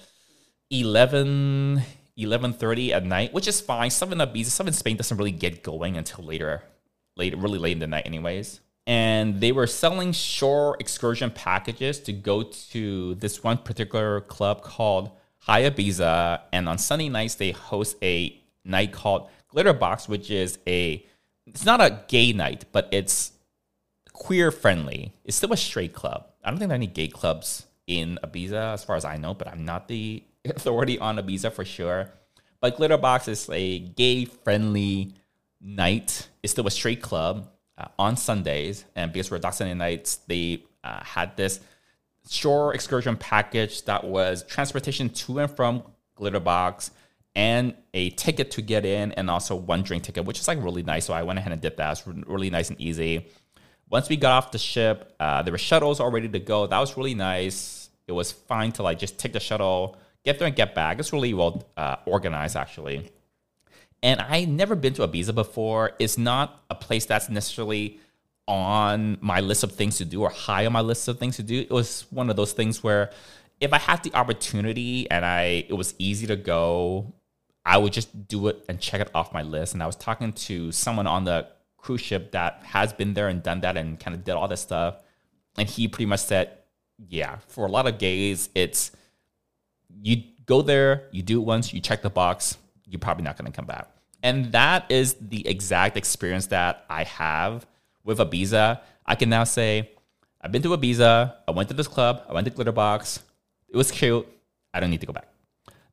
11 0.71 1.83
11:30 2.19 2.91
at 2.91 3.05
night, 3.05 3.33
which 3.33 3.49
is 3.49 3.61
fine. 3.61 3.91
Stuff 3.91 4.13
in 4.13 4.19
Ibiza, 4.19 4.47
stuff 4.47 4.67
in 4.67 4.73
Spain 4.73 4.97
doesn't 4.97 5.17
really 5.17 5.33
get 5.33 5.63
going 5.63 5.97
until 5.97 6.25
later, 6.25 6.63
late, 7.17 7.37
really 7.37 7.59
late 7.59 7.73
in 7.73 7.79
the 7.79 7.87
night, 7.87 8.07
anyways. 8.07 8.61
And 8.87 9.41
they 9.41 9.53
were 9.53 9.67
selling 9.67 10.13
shore 10.13 10.77
excursion 10.81 11.31
packages 11.31 12.01
to 12.01 12.13
go 12.13 12.43
to 12.43 13.15
this 13.15 13.43
one 13.43 13.59
particular 13.59 14.21
club 14.23 14.63
called 14.63 15.11
High 15.39 15.69
Ibiza, 15.71 16.41
and 16.53 16.69
on 16.69 16.79
Sunday 16.79 17.09
nights 17.09 17.37
they 17.37 17.51
host 17.53 17.97
a 18.03 18.41
night 18.65 18.93
called 18.93 19.29
Glitterbox, 19.55 20.09
which 20.09 20.31
is 20.31 20.59
a 20.67 21.05
it's 21.47 21.65
not 21.65 21.81
a 21.81 22.03
gay 22.09 22.33
night, 22.33 22.65
but 22.73 22.89
it's 22.93 23.33
queer 24.13 24.51
friendly. 24.51 25.13
It's 25.25 25.37
still 25.37 25.53
a 25.53 25.57
straight 25.57 25.93
club. 25.93 26.27
I 26.45 26.51
don't 26.51 26.59
think 26.59 26.69
there 26.69 26.77
are 26.77 26.83
any 26.83 26.87
gay 26.87 27.09
clubs 27.09 27.67
in 27.87 28.19
Ibiza, 28.23 28.75
as 28.75 28.85
far 28.85 28.97
as 28.97 29.05
I 29.05 29.17
know, 29.17 29.35
but 29.35 29.49
I'm 29.49 29.65
not 29.65 29.89
the 29.89 30.23
authority 30.45 30.99
on 30.99 31.17
Ibiza 31.17 31.53
for 31.53 31.65
sure. 31.65 32.11
But 32.61 32.77
Glitterbox 32.77 33.29
is 33.29 33.49
a 33.51 33.81
gay 33.81 34.25
friendly 34.25 35.15
night. 35.61 36.29
It's 36.43 36.53
still 36.53 36.67
a 36.67 36.71
straight 36.71 37.03
club 37.03 37.49
uh, 37.83 37.89
on 37.99 38.17
Sundays, 38.17 38.85
and 38.95 39.13
because 39.13 39.31
we're 39.31 39.39
Dock 39.39 39.55
Sunday 39.55 39.75
nights, 39.75 40.17
they 40.29 40.65
uh, 40.85 41.03
had 41.03 41.37
this 41.37 41.61
shore 42.29 42.75
excursion 42.75 43.17
package 43.17 43.85
that 43.85 44.05
was 44.05 44.45
transportation 44.45 45.09
to 45.09 45.41
and 45.41 45.51
from 45.51 45.83
Glitterbox 46.19 46.91
and 47.35 47.75
a 47.95 48.11
ticket 48.11 48.51
to 48.53 48.63
get 48.63 48.85
in 48.85 49.13
and 49.13 49.31
also 49.31 49.57
one 49.57 49.83
drink 49.83 50.05
ticket, 50.05 50.25
which 50.25 50.39
is 50.39 50.47
like 50.47 50.63
really 50.63 50.83
nice. 50.83 51.07
So 51.07 51.15
I 51.15 51.23
went 51.23 51.39
ahead 51.39 51.53
and 51.53 51.61
did 51.61 51.77
that. 51.79 51.93
It's 51.93 52.07
really 52.07 52.51
nice 52.51 52.71
and 52.71 52.81
easy. 52.81 53.27
Once 53.89 54.09
we 54.09 54.17
got 54.17 54.33
off 54.33 54.53
the 54.53 54.59
ship, 54.59 55.15
uh, 55.19 55.43
there 55.43 55.53
were 55.53 55.59
shuttles 55.59 55.99
all 55.99 56.11
ready 56.11 56.29
to 56.29 56.39
go. 56.39 56.67
That 56.67 56.79
was 56.79 56.97
really 56.97 57.15
nice. 57.15 57.91
It 58.07 58.13
was 58.13 58.33
fine 58.33 58.73
to 58.73 58.83
like 58.83 58.99
just 58.99 59.19
take 59.19 59.33
the 59.33 59.41
shuttle, 59.41 59.97
get 60.25 60.39
there 60.39 60.47
and 60.47 60.57
get 60.57 60.75
back. 60.75 60.99
It's 60.99 61.13
really 61.13 61.35
well 61.35 61.67
uh, 61.77 61.97
organized 62.07 62.57
actually. 62.57 63.11
And 64.03 64.21
I 64.21 64.45
never 64.45 64.75
been 64.75 64.95
to 64.95 65.07
Ibiza 65.07 65.35
before. 65.35 65.93
It's 65.99 66.19
not 66.19 66.63
a 66.71 66.75
place 66.75 67.07
that's 67.07 67.29
necessarily 67.29 68.01
on 68.49 69.17
my 69.21 69.41
list 69.41 69.63
of 69.63 69.73
things 69.73 69.99
to 69.99 70.05
do 70.05 70.23
or 70.23 70.31
high 70.31 70.67
on 70.67 70.73
my 70.73 70.81
list 70.81 71.07
of 71.07 71.19
things 71.19 71.37
to 71.37 71.43
do. 71.43 71.61
It 71.61 71.71
was 71.71 72.07
one 72.11 72.29
of 72.29 72.37
those 72.37 72.53
things 72.53 72.83
where 72.83 73.11
if 73.61 73.73
I 73.73 73.79
had 73.79 74.03
the 74.03 74.13
opportunity 74.15 75.09
and 75.11 75.25
I 75.25 75.65
it 75.69 75.75
was 75.75 75.95
easy 75.99 76.27
to 76.27 76.37
go, 76.37 77.15
I 77.65 77.79
would 77.79 77.93
just 77.93 78.27
do 78.27 78.49
it 78.49 78.65
and 78.69 78.81
check 78.81 79.01
it 79.01 79.11
off 79.15 79.33
my 79.33 79.43
list. 79.43 79.75
And 79.75 79.83
I 79.83 79.87
was 79.87 79.95
talking 79.95 80.33
to 80.33 80.73
someone 80.73 81.07
on 81.07 81.25
the 81.25 81.47
cruise 81.77 82.01
ship 82.01 82.33
that 82.33 82.63
has 82.65 82.93
been 82.93 83.15
there 83.15 83.29
and 83.29 83.43
done 83.43 83.61
that 83.61 83.77
and 83.77 83.99
kind 84.01 84.17
of 84.17 84.25
did 84.25 84.33
all 84.33 84.49
this 84.49 84.61
stuff. 84.61 84.97
And 85.57 85.69
he 85.69 85.87
pretty 85.87 86.07
much 86.07 86.21
said, 86.21 86.59
yeah, 87.09 87.39
for 87.49 87.67
a 87.67 87.71
lot 87.71 87.87
of 87.87 87.99
gays, 87.99 88.49
it's 88.55 88.91
you 90.01 90.25
go 90.47 90.63
there, 90.63 91.09
you 91.13 91.23
do 91.23 91.41
it 91.41 91.45
once, 91.45 91.73
you 91.73 91.81
check 91.81 92.03
the 92.03 92.11
box, 92.11 92.57
you're 92.93 93.01
probably 93.01 93.25
not 93.25 93.37
going 93.37 93.51
to 93.51 93.57
come 93.57 93.67
back. 93.67 93.89
And 94.23 94.53
that 94.53 94.91
is 94.91 95.15
the 95.15 95.47
exact 95.49 95.97
experience 95.97 96.47
that 96.47 96.85
I 96.89 97.05
have 97.05 97.67
with 98.05 98.19
Ibiza, 98.19 98.81
I 99.07 99.15
can 99.15 99.29
now 99.29 99.45
say, 99.45 99.91
I've 100.41 100.53
been 100.53 100.63
to 100.63 100.71
Ibiza. 100.71 101.35
I 101.47 101.51
went 101.51 101.69
to 101.69 101.75
this 101.75 101.89
club. 101.89 102.25
I 102.29 102.33
went 102.33 102.47
to 102.47 102.53
Glitterbox. 102.53 103.21
It 103.69 103.77
was 103.77 103.91
cute. 103.91 104.27
I 104.75 104.81
don't 104.81 104.91
need 104.91 105.01
to 105.01 105.07
go 105.07 105.13
back. 105.13 105.29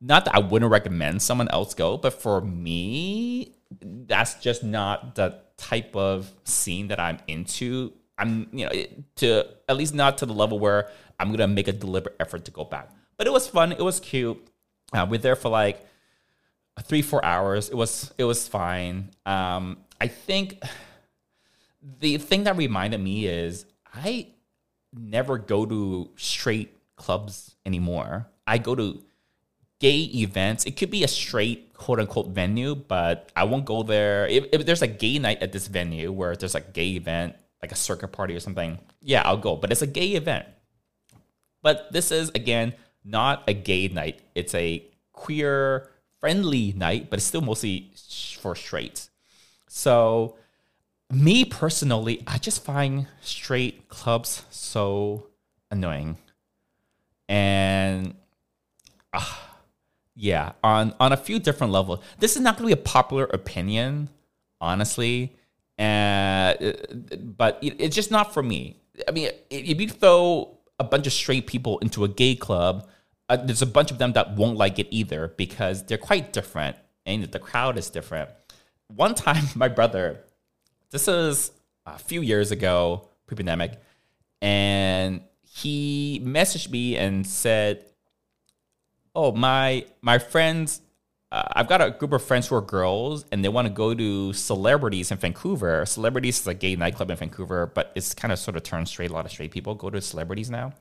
Not 0.02 0.26
that 0.26 0.36
I 0.36 0.40
wouldn't 0.40 0.72
recommend 0.72 1.22
someone 1.22 1.50
else 1.50 1.74
go, 1.74 1.98
but 1.98 2.14
for 2.14 2.42
me, 2.42 3.56
that's 3.82 4.36
just 4.36 4.64
not 4.64 5.16
the 5.16 5.40
type 5.58 5.96
of 5.96 6.32
scene 6.46 6.88
that 6.88 7.00
I'm 7.00 7.20
into. 7.28 7.94
I'm, 8.18 8.48
you 8.52 8.66
know, 8.66 8.72
to 9.18 9.46
at 9.68 9.78
least 9.78 9.94
not 9.94 10.18
to 10.20 10.26
the 10.26 10.34
level 10.34 10.58
where 10.58 10.90
I'm 11.20 11.32
gonna 11.32 11.48
make 11.48 11.68
a 11.68 11.74
deliberate 11.74 12.16
effort 12.20 12.46
to 12.46 12.52
go 12.52 12.64
back. 12.64 12.90
But 13.18 13.28
it 13.28 13.34
was 13.34 13.48
fun. 13.48 13.74
It 13.74 13.82
was 13.82 14.00
cute. 14.00 14.42
Uh, 14.94 15.06
we're 15.10 15.20
there 15.20 15.36
for 15.36 15.50
like 15.50 15.86
three, 16.82 17.02
four 17.02 17.24
hours. 17.24 17.70
It 17.70 17.76
was, 17.76 18.14
it 18.18 18.24
was 18.24 18.48
fine. 18.48 19.10
Um, 19.26 19.78
I 20.00 20.08
think 20.08 20.62
the 22.00 22.18
thing 22.18 22.44
that 22.44 22.58
reminded 22.58 23.00
me 23.00 23.28
is 23.28 23.66
I 23.94 24.28
never 24.94 25.38
go 25.38 25.66
to 25.66 26.10
straight 26.16 26.76
clubs 26.96 27.56
anymore. 27.66 28.28
I 28.46 28.58
go 28.58 28.76
to 28.76 29.02
gay 29.80 30.00
events. 30.00 30.66
It 30.66 30.76
could 30.78 30.92
be 30.92 31.04
a 31.04 31.08
straight 31.08 31.74
quote 31.74 32.00
unquote 32.00 32.28
venue, 32.30 32.76
but 32.76 33.32
I 33.36 33.46
won't 33.46 33.66
go 33.66 33.84
there. 33.84 34.28
If, 34.28 34.46
if, 34.52 34.66
there's 34.66 34.82
a 34.82 34.88
gay 34.88 35.18
night 35.20 35.42
at 35.42 35.52
this 35.52 35.68
venue 35.68 36.12
where 36.12 36.36
there's 36.36 36.56
a 36.56 36.62
gay 36.62 36.92
event, 36.92 37.36
like 37.62 37.72
a 37.72 37.76
circuit 37.76 38.10
party 38.10 38.36
or 38.36 38.40
something, 38.40 38.80
yeah, 39.02 39.22
I'll 39.24 39.38
go. 39.38 39.56
But 39.56 39.72
it's 39.72 39.82
a 39.82 39.88
gay 39.88 40.12
event. 40.12 40.46
But 41.62 41.92
this 41.92 42.12
is, 42.12 42.30
again, 42.30 42.74
not 43.04 43.44
a 43.48 43.54
gay 43.54 43.88
night. 43.88 44.22
It's 44.36 44.54
a 44.56 44.86
queer 45.12 45.90
friendly 46.20 46.74
night, 46.74 47.10
but 47.10 47.18
it's 47.18 47.26
still 47.26 47.42
mostly 47.42 47.92
for 48.40 48.56
straights. 48.56 49.10
So 49.68 50.36
me 51.12 51.46
personally, 51.46 52.24
I 52.28 52.38
just 52.38 52.64
find 52.64 53.08
straight 53.22 53.90
clubs 53.90 54.44
so 54.50 55.28
annoying. 55.72 56.18
And 57.28 58.16
uh, 59.14 59.36
yeah, 60.16 60.54
on 60.64 60.94
on 61.00 61.14
a 61.14 61.18
few 61.18 61.40
different 61.40 61.74
levels. 61.74 62.00
This 62.20 62.36
is 62.36 62.42
not 62.42 62.58
going 62.58 62.70
to 62.70 62.76
be 62.76 62.82
a 62.82 62.84
popular 62.84 63.26
opinion, 63.26 64.10
honestly. 64.60 65.36
And 65.78 66.58
uh, 66.62 67.16
but 67.38 67.60
it, 67.62 67.76
it's 67.80 67.96
just 67.96 68.12
not 68.12 68.34
for 68.34 68.44
me. 68.44 68.78
I 69.08 69.12
mean, 69.12 69.30
if 69.50 69.80
you 69.80 69.88
throw 69.88 70.58
a 70.80 70.84
bunch 70.84 71.08
of 71.08 71.14
straight 71.14 71.48
people 71.48 71.80
into 71.80 72.04
a 72.04 72.08
gay 72.08 72.36
club, 72.36 72.88
uh, 73.30 73.38
there's 73.38 73.62
a 73.62 73.68
bunch 73.68 73.92
of 73.92 73.98
them 73.98 74.14
that 74.14 74.36
won't 74.36 74.58
like 74.58 74.80
it 74.80 74.88
either 74.92 75.34
because 75.38 75.84
they're 75.86 75.98
quite 75.98 76.34
different 76.34 76.76
and 77.06 77.24
the 77.26 77.40
crowd 77.40 77.78
is 77.78 77.90
different. 77.90 78.30
One 78.88 79.16
time, 79.16 79.46
my 79.56 79.68
brother 79.68 80.22
this 80.92 81.08
is 81.08 81.52
a 81.86 82.00
few 82.00 82.22
years 82.22 82.52
ago, 82.52 83.08
pre 83.28 83.36
pandemic, 83.36 83.80
and 84.42 85.22
he 85.44 86.22
messaged 86.26 86.72
me 86.72 86.98
and 86.98 87.26
said, 87.26 87.86
"Oh 89.14 89.32
my 89.32 89.86
my 90.02 90.18
friends 90.18 90.82
uh, 91.32 91.44
I've 91.54 91.68
got 91.68 91.82
a 91.82 91.92
group 91.92 92.14
of 92.14 92.24
friends 92.24 92.48
who 92.48 92.56
are 92.56 92.62
girls 92.62 93.24
and 93.32 93.44
they 93.44 93.50
want 93.50 93.68
to 93.68 93.74
go 93.74 93.94
to 93.94 94.34
Celebrities 94.34 95.12
in 95.12 95.18
Vancouver. 95.18 95.86
Celebrities 95.86 96.40
is 96.40 96.48
a 96.48 96.56
gay 96.56 96.76
nightclub 96.76 97.12
in 97.12 97.18
Vancouver, 97.18 97.68
but 97.68 97.92
it's 97.96 98.16
kind 98.16 98.32
of 98.32 98.40
sort 98.40 98.58
of 98.58 98.64
turned 98.64 98.88
straight. 98.88 99.12
A 99.12 99.14
lot 99.14 99.26
of 99.26 99.32
straight 99.32 99.52
people 99.52 99.76
go 99.76 99.92
to 99.92 100.02
Celebrities 100.02 100.50
now. 100.50 100.74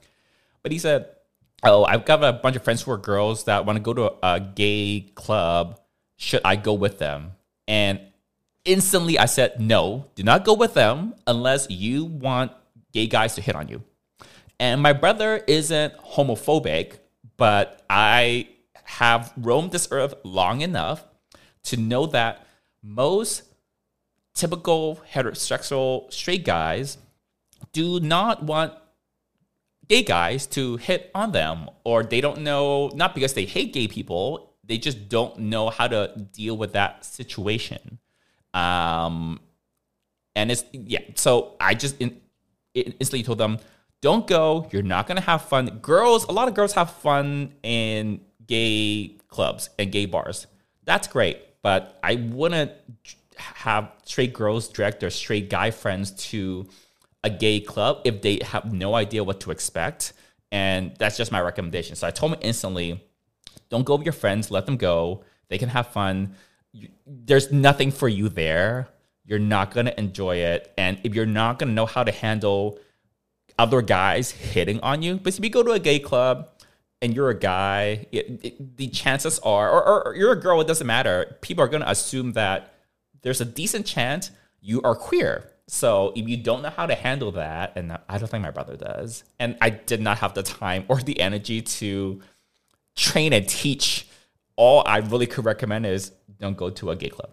But 0.62 0.72
he 0.72 0.78
said, 0.78 1.06
Oh, 1.62 1.84
I've 1.84 2.04
got 2.04 2.22
a 2.22 2.32
bunch 2.32 2.56
of 2.56 2.62
friends 2.62 2.82
who 2.82 2.92
are 2.92 2.98
girls 2.98 3.44
that 3.44 3.66
want 3.66 3.76
to 3.76 3.82
go 3.82 3.94
to 3.94 4.14
a, 4.22 4.40
gay 4.40 5.10
club. 5.14 5.80
Should 6.16 6.42
I 6.44 6.56
go 6.56 6.72
with 6.72 6.98
them? 6.98 7.32
And 7.66 8.00
instantly 8.64 9.18
I 9.18 9.26
said, 9.26 9.60
No, 9.60 10.06
do 10.14 10.22
not 10.22 10.44
go 10.44 10.54
with 10.54 10.74
them 10.74 11.14
unless 11.26 11.68
you 11.70 12.04
want 12.04 12.52
gay 12.92 13.06
guys 13.06 13.34
to 13.34 13.40
hit 13.40 13.56
on 13.56 13.68
you. 13.68 13.82
And 14.60 14.80
my 14.80 14.92
brother 14.92 15.42
isn't 15.46 15.96
homophobic, 15.98 16.98
but 17.36 17.82
I 17.88 18.48
have 18.84 19.32
roamed 19.36 19.72
this 19.72 19.88
earth 19.90 20.14
long 20.24 20.60
enough 20.60 21.04
to 21.64 21.76
know 21.76 22.06
that 22.06 22.46
most 22.82 23.42
typical 24.34 25.00
heterosexual 25.12 26.12
straight 26.12 26.44
guys 26.44 26.98
do 27.72 28.00
not 28.00 28.42
want 28.42 28.72
gay 29.88 30.02
guys 30.02 30.46
to 30.46 30.76
hit 30.76 31.10
on 31.14 31.32
them 31.32 31.68
or 31.84 32.02
they 32.02 32.20
don't 32.20 32.40
know 32.40 32.90
not 32.94 33.14
because 33.14 33.34
they 33.34 33.44
hate 33.44 33.72
gay 33.72 33.88
people 33.88 34.54
they 34.64 34.78
just 34.78 35.08
don't 35.08 35.38
know 35.38 35.70
how 35.70 35.88
to 35.88 36.12
deal 36.32 36.56
with 36.56 36.74
that 36.74 37.04
situation. 37.04 37.98
Um 38.54 39.40
and 40.36 40.52
it's 40.52 40.64
yeah 40.72 41.00
so 41.14 41.56
i 41.60 41.74
just 41.74 41.96
in, 42.00 42.20
instantly 42.74 43.22
told 43.22 43.38
them 43.38 43.58
don't 44.00 44.28
go. 44.28 44.68
You're 44.70 44.82
not 44.82 45.08
gonna 45.08 45.20
have 45.20 45.42
fun. 45.42 45.80
Girls 45.82 46.24
a 46.24 46.32
lot 46.32 46.48
of 46.48 46.54
girls 46.54 46.72
have 46.74 46.90
fun 46.90 47.54
in 47.62 48.20
gay 48.46 49.16
clubs 49.28 49.70
and 49.78 49.90
gay 49.90 50.06
bars. 50.06 50.46
That's 50.84 51.08
great, 51.08 51.38
but 51.62 51.98
I 52.02 52.14
wouldn't 52.14 52.72
have 53.36 53.90
straight 54.04 54.34
girls 54.34 54.68
drag 54.68 55.00
their 55.00 55.10
straight 55.10 55.50
guy 55.50 55.70
friends 55.70 56.12
to 56.30 56.66
a 57.24 57.30
gay 57.30 57.60
club 57.60 58.00
if 58.04 58.22
they 58.22 58.38
have 58.42 58.72
no 58.72 58.94
idea 58.94 59.24
what 59.24 59.40
to 59.40 59.50
expect. 59.50 60.12
And 60.50 60.94
that's 60.98 61.16
just 61.16 61.32
my 61.32 61.40
recommendation. 61.40 61.96
So 61.96 62.06
I 62.06 62.10
told 62.10 62.32
them 62.32 62.40
instantly 62.42 63.02
don't 63.68 63.84
go 63.84 63.96
with 63.96 64.06
your 64.06 64.12
friends, 64.12 64.50
let 64.50 64.66
them 64.66 64.76
go. 64.76 65.24
They 65.48 65.58
can 65.58 65.68
have 65.68 65.88
fun. 65.88 66.34
There's 67.06 67.52
nothing 67.52 67.90
for 67.90 68.08
you 68.08 68.28
there. 68.28 68.88
You're 69.24 69.38
not 69.38 69.74
going 69.74 69.86
to 69.86 69.98
enjoy 69.98 70.36
it. 70.36 70.72
And 70.78 70.98
if 71.04 71.14
you're 71.14 71.26
not 71.26 71.58
going 71.58 71.68
to 71.68 71.74
know 71.74 71.86
how 71.86 72.02
to 72.02 72.12
handle 72.12 72.78
other 73.58 73.82
guys 73.82 74.30
hitting 74.30 74.80
on 74.80 75.02
you, 75.02 75.16
but 75.16 75.36
if 75.36 75.44
you 75.44 75.50
go 75.50 75.62
to 75.62 75.72
a 75.72 75.78
gay 75.78 75.98
club, 75.98 76.48
and 77.00 77.14
you're 77.14 77.30
a 77.30 77.38
guy, 77.38 78.06
it, 78.10 78.40
it, 78.42 78.76
the 78.76 78.88
chances 78.88 79.38
are, 79.40 79.70
or, 79.70 80.08
or, 80.08 80.16
you're 80.16 80.32
a 80.32 80.40
girl, 80.40 80.60
it 80.60 80.66
doesn't 80.66 80.86
matter. 80.86 81.36
People 81.40 81.62
are 81.62 81.68
going 81.68 81.82
to 81.82 81.90
assume 81.90 82.32
that 82.32 82.74
there's 83.22 83.40
a 83.40 83.44
decent 83.44 83.86
chance 83.86 84.30
you 84.60 84.82
are 84.82 84.94
queer. 84.94 85.50
So 85.68 86.14
if 86.16 86.26
you 86.26 86.38
don't 86.38 86.62
know 86.62 86.70
how 86.70 86.86
to 86.86 86.94
handle 86.94 87.32
that, 87.32 87.74
and 87.76 87.96
I 88.08 88.16
don't 88.16 88.28
think 88.28 88.42
my 88.42 88.50
brother 88.50 88.76
does, 88.76 89.22
and 89.38 89.56
I 89.60 89.68
did 89.68 90.00
not 90.00 90.18
have 90.18 90.32
the 90.32 90.42
time 90.42 90.86
or 90.88 90.96
the 90.96 91.20
energy 91.20 91.60
to 91.60 92.22
train 92.96 93.34
and 93.34 93.46
teach, 93.46 94.06
all 94.56 94.82
I 94.86 94.98
really 94.98 95.26
could 95.26 95.44
recommend 95.44 95.84
is 95.84 96.12
don't 96.40 96.56
go 96.56 96.70
to 96.70 96.90
a 96.90 96.96
gay 96.96 97.10
club. 97.10 97.30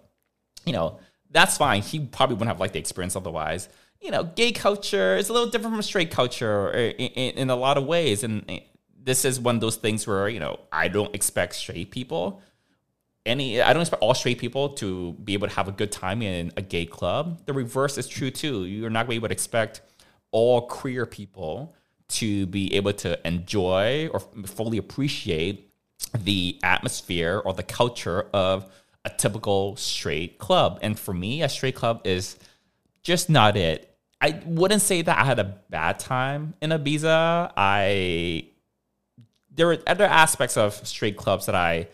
You 0.66 0.74
know, 0.74 1.00
that's 1.32 1.58
fine. 1.58 1.82
He 1.82 2.00
probably 2.00 2.36
wouldn't 2.36 2.50
have 2.50 2.60
liked 2.60 2.74
the 2.74 2.80
experience 2.80 3.16
otherwise. 3.16 3.70
You 4.02 4.12
know, 4.12 4.26
gay 4.26 4.52
culture 4.52 5.16
is 5.16 5.30
a 5.30 5.34
little 5.34 5.50
different 5.50 5.74
from 5.74 5.82
straight 5.82 6.12
culture 6.12 6.72
in, 6.72 7.08
in, 7.08 7.38
in 7.38 7.50
a 7.50 7.56
lot 7.56 7.78
of 7.78 7.86
ways, 7.86 8.24
and 8.24 8.44
eh, 8.50 8.60
this 9.02 9.24
is 9.24 9.40
one 9.40 9.56
of 9.56 9.62
those 9.62 9.78
things 9.78 10.06
where 10.06 10.28
you 10.28 10.42
know 10.42 10.60
I 10.74 10.90
don't 10.90 11.16
expect 11.16 11.56
straight 11.56 11.90
people 11.90 12.42
any 13.26 13.62
I 13.62 13.74
don't 13.74 13.82
expect 13.82 14.02
all 14.02 14.14
straight 14.14 14.38
people 14.38 14.70
to 14.70 15.14
be 15.24 15.34
able 15.34 15.48
to 15.48 15.54
have 15.54 15.68
a 15.68 15.72
good 15.72 15.92
time 15.92 16.22
in 16.22 16.52
a 16.58 16.62
gay 16.62 16.86
club. 16.86 17.46
The 17.46 17.54
reverse 17.54 17.98
is 17.98 18.08
true 18.08 18.32
too. 18.32 18.66
You're 18.66 18.90
not 18.90 19.08
going 19.08 19.16
to 19.18 19.22
be 19.22 19.26
able 19.26 19.30
to 19.30 19.34
expect 19.34 19.82
all 20.32 20.68
queer 20.68 21.06
people 21.06 21.76
to 22.08 22.46
be 22.48 22.74
able 22.76 22.94
to 22.94 23.28
enjoy 23.28 24.10
or 24.14 24.20
fully 24.20 24.78
appreciate 24.78 25.72
the 26.14 26.60
atmosphere 26.64 27.42
or 27.44 27.54
the 27.54 27.64
culture 27.64 28.28
of 28.34 28.72
a 29.06 29.10
typical 29.10 29.76
straight 29.76 30.38
club. 30.38 30.80
And 30.82 30.98
for 31.00 31.14
me, 31.14 31.42
a 31.42 31.50
straight 31.50 31.76
club 31.76 32.02
is 32.04 32.38
just 33.02 33.30
not 33.30 33.56
it. 33.56 33.96
I 34.22 34.42
wouldn't 34.46 34.82
say 34.82 35.02
that 35.02 35.18
I 35.18 35.24
had 35.24 35.40
a 35.40 35.60
bad 35.70 36.00
time 36.00 36.56
in 36.62 36.72
Ibiza. 36.72 37.52
I 37.56 38.48
there 39.54 39.68
were 39.68 39.78
other 39.88 40.06
aspects 40.06 40.58
of 40.58 40.74
straight 40.86 41.16
clubs 41.16 41.46
that 41.46 41.56
I 41.56 41.88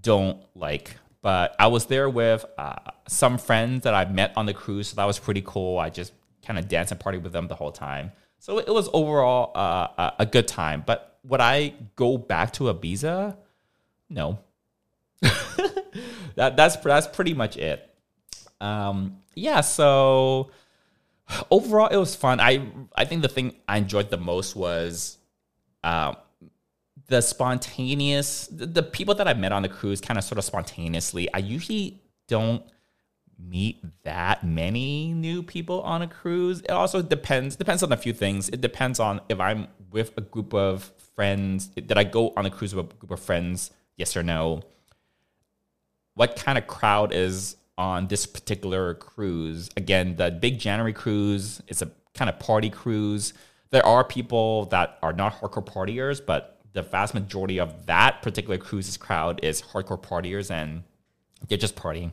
don't 0.00 0.42
like, 0.54 0.96
but 1.22 1.54
I 1.58 1.66
was 1.68 1.86
there 1.86 2.08
with 2.08 2.44
uh, 2.56 2.76
some 3.06 3.38
friends 3.38 3.84
that 3.84 3.94
I 3.94 4.04
met 4.04 4.32
on 4.36 4.46
the 4.46 4.54
cruise, 4.54 4.88
so 4.88 4.96
that 4.96 5.04
was 5.04 5.18
pretty 5.18 5.42
cool. 5.44 5.78
I 5.78 5.90
just 5.90 6.12
kind 6.44 6.58
of 6.58 6.68
danced 6.68 6.92
and 6.92 7.00
party 7.00 7.18
with 7.18 7.32
them 7.32 7.48
the 7.48 7.54
whole 7.54 7.72
time, 7.72 8.12
so 8.38 8.58
it 8.58 8.68
was 8.68 8.88
overall 8.92 9.52
uh, 9.54 10.10
a 10.18 10.26
good 10.26 10.48
time. 10.48 10.84
But 10.86 11.18
would 11.24 11.40
I 11.40 11.74
go 11.96 12.18
back 12.18 12.52
to 12.54 12.64
Ibiza? 12.64 13.36
No. 14.08 14.38
that 15.20 16.56
that's 16.56 16.76
that's 16.76 17.06
pretty 17.06 17.34
much 17.34 17.56
it. 17.56 17.88
Um, 18.60 19.18
yeah, 19.34 19.60
so 19.60 20.50
overall 21.50 21.88
it 21.88 21.96
was 21.96 22.14
fun. 22.14 22.40
I 22.40 22.66
I 22.96 23.04
think 23.04 23.22
the 23.22 23.28
thing 23.28 23.56
I 23.66 23.78
enjoyed 23.78 24.10
the 24.10 24.16
most 24.16 24.56
was 24.56 25.18
um, 25.84 26.16
the 27.08 27.22
spontaneous 27.22 28.48
the 28.52 28.82
people 28.82 29.14
that 29.14 29.26
I 29.26 29.34
met 29.34 29.50
on 29.50 29.62
the 29.62 29.68
cruise 29.68 30.00
kind 30.00 30.18
of 30.18 30.24
sort 30.24 30.38
of 30.38 30.44
spontaneously. 30.44 31.32
I 31.32 31.38
usually 31.38 32.02
don't 32.28 32.62
meet 33.38 33.82
that 34.02 34.44
many 34.44 35.12
new 35.12 35.42
people 35.42 35.80
on 35.82 36.02
a 36.02 36.06
cruise. 36.06 36.60
It 36.60 36.70
also 36.70 37.02
depends 37.02 37.56
depends 37.56 37.82
on 37.82 37.92
a 37.92 37.96
few 37.96 38.12
things. 38.12 38.48
It 38.50 38.60
depends 38.60 39.00
on 39.00 39.20
if 39.28 39.40
I'm 39.40 39.68
with 39.90 40.12
a 40.16 40.20
group 40.20 40.52
of 40.52 40.92
friends. 41.14 41.68
Did 41.68 41.96
I 41.96 42.04
go 42.04 42.32
on 42.36 42.46
a 42.46 42.50
cruise 42.50 42.74
with 42.74 42.92
a 42.92 42.94
group 42.94 43.10
of 43.10 43.20
friends? 43.20 43.70
Yes 43.96 44.16
or 44.16 44.22
no? 44.22 44.62
What 46.14 46.36
kind 46.36 46.58
of 46.58 46.66
crowd 46.66 47.12
is 47.12 47.56
on 47.78 48.08
this 48.08 48.26
particular 48.26 48.94
cruise? 48.94 49.70
Again, 49.76 50.16
the 50.16 50.30
big 50.30 50.58
January 50.58 50.92
cruise 50.92 51.62
is 51.68 51.80
a 51.80 51.90
kind 52.14 52.28
of 52.28 52.38
party 52.38 52.68
cruise. 52.68 53.32
There 53.70 53.84
are 53.86 54.04
people 54.04 54.66
that 54.66 54.98
are 55.02 55.12
not 55.12 55.40
hardcore 55.40 55.64
partiers, 55.64 56.24
but 56.24 56.57
the 56.72 56.82
vast 56.82 57.14
majority 57.14 57.58
of 57.58 57.86
that 57.86 58.22
particular 58.22 58.58
cruise's 58.58 58.96
crowd 58.96 59.40
is 59.42 59.62
hardcore 59.62 60.00
partiers 60.00 60.50
and 60.50 60.82
they're 61.48 61.58
just 61.58 61.76
partying. 61.76 62.12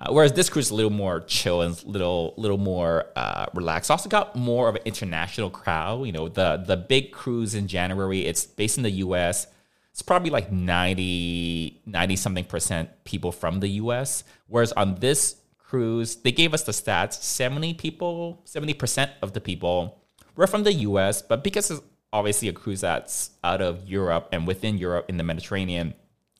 Uh, 0.00 0.12
whereas 0.12 0.32
this 0.32 0.48
cruise 0.48 0.66
is 0.66 0.70
a 0.70 0.74
little 0.74 0.90
more 0.90 1.20
chill 1.20 1.62
and 1.62 1.82
little 1.84 2.34
little 2.36 2.58
more 2.58 3.06
uh, 3.14 3.46
relaxed. 3.54 3.90
Also 3.90 4.08
got 4.08 4.34
more 4.34 4.68
of 4.68 4.74
an 4.74 4.82
international 4.84 5.50
crowd. 5.50 6.04
You 6.06 6.12
know, 6.12 6.28
the 6.28 6.56
the 6.56 6.76
big 6.76 7.12
cruise 7.12 7.54
in 7.54 7.68
January. 7.68 8.26
It's 8.26 8.44
based 8.44 8.78
in 8.78 8.82
the 8.82 8.90
U.S. 8.90 9.46
It's 9.92 10.00
probably 10.00 10.30
like 10.30 10.50
90, 10.50 11.82
90 11.84 12.16
something 12.16 12.44
percent 12.44 12.88
people 13.04 13.30
from 13.30 13.60
the 13.60 13.68
U.S. 13.68 14.24
Whereas 14.46 14.72
on 14.72 14.94
this 14.96 15.36
cruise, 15.58 16.16
they 16.16 16.32
gave 16.32 16.54
us 16.54 16.64
the 16.64 16.72
stats: 16.72 17.22
seventy 17.22 17.74
people, 17.74 18.40
seventy 18.44 18.74
percent 18.74 19.12
of 19.20 19.34
the 19.34 19.40
people 19.40 20.02
were 20.34 20.46
from 20.46 20.64
the 20.64 20.72
U.S. 20.72 21.22
But 21.22 21.44
because 21.44 21.80
obviously 22.12 22.48
a 22.48 22.52
cruise 22.52 22.82
that's 22.82 23.30
out 23.42 23.62
of 23.62 23.88
Europe 23.88 24.28
and 24.32 24.46
within 24.46 24.78
Europe 24.78 25.06
in 25.08 25.16
the 25.16 25.24
Mediterranean. 25.24 25.94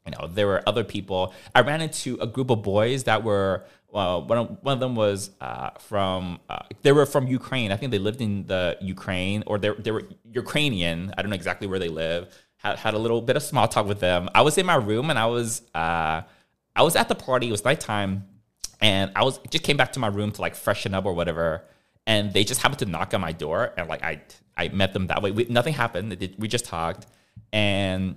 You 0.06 0.12
know, 0.12 0.26
there 0.26 0.46
were 0.46 0.62
other 0.66 0.84
people. 0.84 1.32
I 1.54 1.60
ran 1.60 1.80
into 1.80 2.18
a 2.20 2.26
group 2.26 2.50
of 2.50 2.62
boys 2.62 3.04
that 3.04 3.22
were 3.22 3.64
well, 3.92 4.24
one 4.24 4.38
of, 4.38 4.58
one 4.62 4.72
of 4.72 4.80
them 4.80 4.96
was 4.96 5.30
uh, 5.40 5.70
from 5.78 6.40
uh, 6.48 6.62
they 6.80 6.92
were 6.92 7.04
from 7.04 7.26
Ukraine. 7.26 7.70
I 7.72 7.76
think 7.76 7.92
they 7.92 7.98
lived 7.98 8.22
in 8.22 8.46
the 8.46 8.78
Ukraine 8.80 9.44
or 9.46 9.58
they 9.58 9.70
they 9.78 9.90
were 9.90 10.04
Ukrainian. 10.32 11.12
I 11.16 11.20
don't 11.22 11.30
know 11.30 11.36
exactly 11.36 11.66
where 11.66 11.78
they 11.78 11.90
live. 11.90 12.34
Had 12.56 12.78
had 12.78 12.94
a 12.94 12.98
little 12.98 13.20
bit 13.20 13.36
of 13.36 13.42
small 13.42 13.68
talk 13.68 13.86
with 13.86 14.00
them. 14.00 14.30
I 14.34 14.40
was 14.42 14.56
in 14.56 14.64
my 14.64 14.76
room 14.76 15.10
and 15.10 15.18
I 15.18 15.26
was 15.26 15.60
uh, 15.74 16.22
I 16.74 16.82
was 16.82 16.96
at 16.96 17.08
the 17.08 17.14
party. 17.14 17.48
It 17.48 17.52
was 17.52 17.64
nighttime, 17.64 18.24
and 18.80 19.12
I 19.14 19.24
was 19.24 19.38
just 19.50 19.62
came 19.62 19.76
back 19.76 19.92
to 19.92 20.00
my 20.00 20.08
room 20.08 20.32
to 20.32 20.40
like 20.40 20.54
freshen 20.54 20.94
up 20.94 21.04
or 21.04 21.12
whatever. 21.12 21.64
And 22.06 22.32
they 22.32 22.44
just 22.44 22.62
happened 22.62 22.80
to 22.80 22.86
knock 22.86 23.12
on 23.12 23.20
my 23.20 23.32
door, 23.32 23.74
and 23.76 23.88
like 23.88 24.02
I 24.02 24.22
I 24.56 24.68
met 24.68 24.92
them 24.92 25.06
that 25.08 25.22
way. 25.22 25.30
We, 25.30 25.44
nothing 25.44 25.74
happened. 25.74 26.16
We 26.38 26.48
just 26.48 26.64
talked, 26.64 27.06
and 27.52 28.16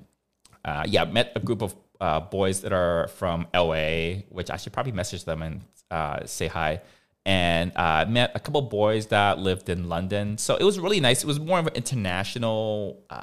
uh, 0.64 0.84
yeah, 0.88 1.06
met 1.06 1.32
a 1.36 1.40
group 1.40 1.62
of 1.62 1.76
uh, 2.02 2.20
boys 2.20 2.62
that 2.62 2.74
are 2.74 3.08
from 3.08 3.48
LA, 3.54 4.22
which 4.30 4.50
I 4.50 4.58
should 4.58 4.74
probably 4.74 4.92
message 4.92 5.26
them 5.26 5.42
and 5.42 5.62
uh, 5.92 6.26
say 6.26 6.48
hi. 6.48 6.82
And 7.26 7.72
uh, 7.76 8.06
met 8.08 8.32
a 8.36 8.40
couple 8.40 8.62
boys 8.62 9.08
that 9.08 9.40
lived 9.40 9.70
in 9.70 9.90
London. 9.90 10.38
So 10.38 10.56
it 10.56 10.64
was 10.64 10.80
really 10.80 11.00
nice. 11.00 11.24
It 11.24 11.28
was 11.28 11.40
more 11.40 11.58
of 11.58 11.66
an 11.66 11.74
international 11.74 13.04
uh, 13.10 13.22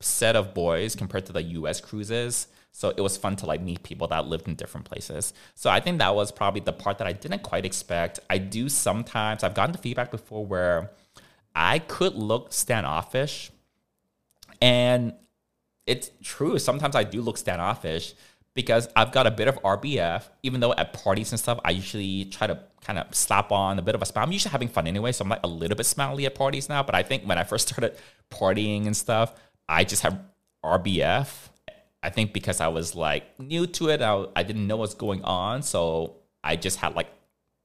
set 0.00 0.34
of 0.34 0.54
boys 0.54 0.96
compared 0.96 1.26
to 1.26 1.32
the 1.32 1.42
US 1.42 1.80
cruises. 1.80 2.48
So 2.72 2.90
it 2.90 3.00
was 3.00 3.16
fun 3.16 3.36
to 3.36 3.46
like 3.46 3.60
meet 3.60 3.82
people 3.82 4.08
that 4.08 4.26
lived 4.26 4.48
in 4.48 4.54
different 4.54 4.86
places. 4.86 5.32
So 5.54 5.70
I 5.70 5.80
think 5.80 5.98
that 5.98 6.14
was 6.14 6.32
probably 6.32 6.60
the 6.60 6.72
part 6.72 6.98
that 6.98 7.06
I 7.06 7.12
didn't 7.12 7.42
quite 7.42 7.64
expect. 7.64 8.20
I 8.28 8.38
do 8.38 8.68
sometimes, 8.68 9.42
I've 9.42 9.54
gotten 9.54 9.72
the 9.72 9.78
feedback 9.78 10.10
before 10.10 10.44
where 10.44 10.90
I 11.54 11.78
could 11.80 12.14
look 12.14 12.52
standoffish. 12.52 13.50
And 14.60 15.14
it's 15.86 16.10
true. 16.22 16.58
Sometimes 16.58 16.94
I 16.94 17.04
do 17.04 17.20
look 17.22 17.38
standoffish 17.38 18.14
because 18.54 18.88
I've 18.96 19.12
got 19.12 19.26
a 19.26 19.30
bit 19.30 19.48
of 19.48 19.56
RBF. 19.62 20.24
Even 20.42 20.60
though 20.60 20.74
at 20.74 20.92
parties 20.92 21.32
and 21.32 21.40
stuff, 21.40 21.60
I 21.64 21.70
usually 21.70 22.24
try 22.26 22.46
to 22.46 22.58
kind 22.84 22.98
of 22.98 23.14
slap 23.14 23.52
on 23.52 23.78
a 23.78 23.82
bit 23.82 23.94
of 23.94 24.02
a 24.02 24.06
smile. 24.06 24.24
I'm 24.24 24.32
usually 24.32 24.52
having 24.52 24.68
fun 24.68 24.86
anyway, 24.86 25.12
so 25.12 25.22
I'm 25.22 25.28
like 25.28 25.40
a 25.44 25.48
little 25.48 25.76
bit 25.76 25.86
smiley 25.86 26.26
at 26.26 26.34
parties 26.34 26.68
now. 26.68 26.82
But 26.82 26.94
I 26.94 27.02
think 27.02 27.24
when 27.24 27.38
I 27.38 27.44
first 27.44 27.68
started 27.68 27.96
partying 28.30 28.86
and 28.86 28.96
stuff, 28.96 29.32
I 29.68 29.84
just 29.84 30.02
have 30.02 30.18
RBF. 30.64 31.28
I 32.02 32.10
think 32.10 32.32
because 32.32 32.60
I 32.60 32.68
was 32.68 32.94
like 32.94 33.38
new 33.38 33.66
to 33.66 33.88
it, 33.88 34.02
I, 34.02 34.26
I 34.36 34.42
didn't 34.42 34.66
know 34.66 34.76
what's 34.76 34.94
going 34.94 35.22
on, 35.24 35.62
so 35.62 36.16
I 36.44 36.56
just 36.56 36.78
had 36.78 36.94
like 36.94 37.08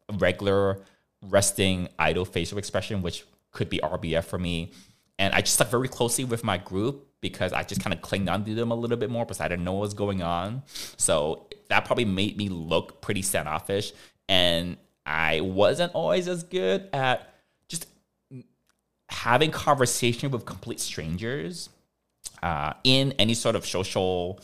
a 0.09 0.13
regular 0.13 0.79
resting 1.21 1.87
idle 1.97 2.25
facial 2.25 2.57
expression, 2.57 3.01
which 3.01 3.25
could 3.53 3.69
be 3.69 3.79
RBF 3.79 4.25
for 4.25 4.37
me. 4.37 4.71
And 5.17 5.33
I 5.33 5.41
just 5.41 5.53
stuck 5.53 5.69
very 5.69 5.87
closely 5.87 6.25
with 6.25 6.43
my 6.43 6.57
group 6.57 7.07
because 7.21 7.53
I 7.53 7.63
just 7.63 7.81
kind 7.81 7.93
of 7.93 8.01
clinged 8.01 8.27
on 8.27 8.43
to 8.43 8.53
them 8.53 8.71
a 8.71 8.75
little 8.75 8.97
bit 8.97 9.09
more 9.09 9.25
because 9.25 9.39
I 9.39 9.47
didn't 9.47 9.63
know 9.63 9.73
what 9.73 9.81
was 9.81 9.93
going 9.93 10.21
on. 10.21 10.63
So 10.97 11.47
that 11.69 11.85
probably 11.85 12.05
made 12.05 12.35
me 12.35 12.49
look 12.49 13.01
pretty 13.01 13.21
standoffish. 13.21 13.93
And 14.27 14.77
I 15.05 15.41
wasn't 15.41 15.93
always 15.93 16.27
as 16.27 16.43
good 16.43 16.89
at 16.91 17.33
just 17.69 17.87
having 19.09 19.51
conversation 19.51 20.31
with 20.31 20.45
complete 20.45 20.79
strangers 20.79 21.69
uh, 22.41 22.73
in 22.83 23.13
any 23.13 23.33
sort 23.33 23.55
of 23.55 23.65
social 23.65 24.39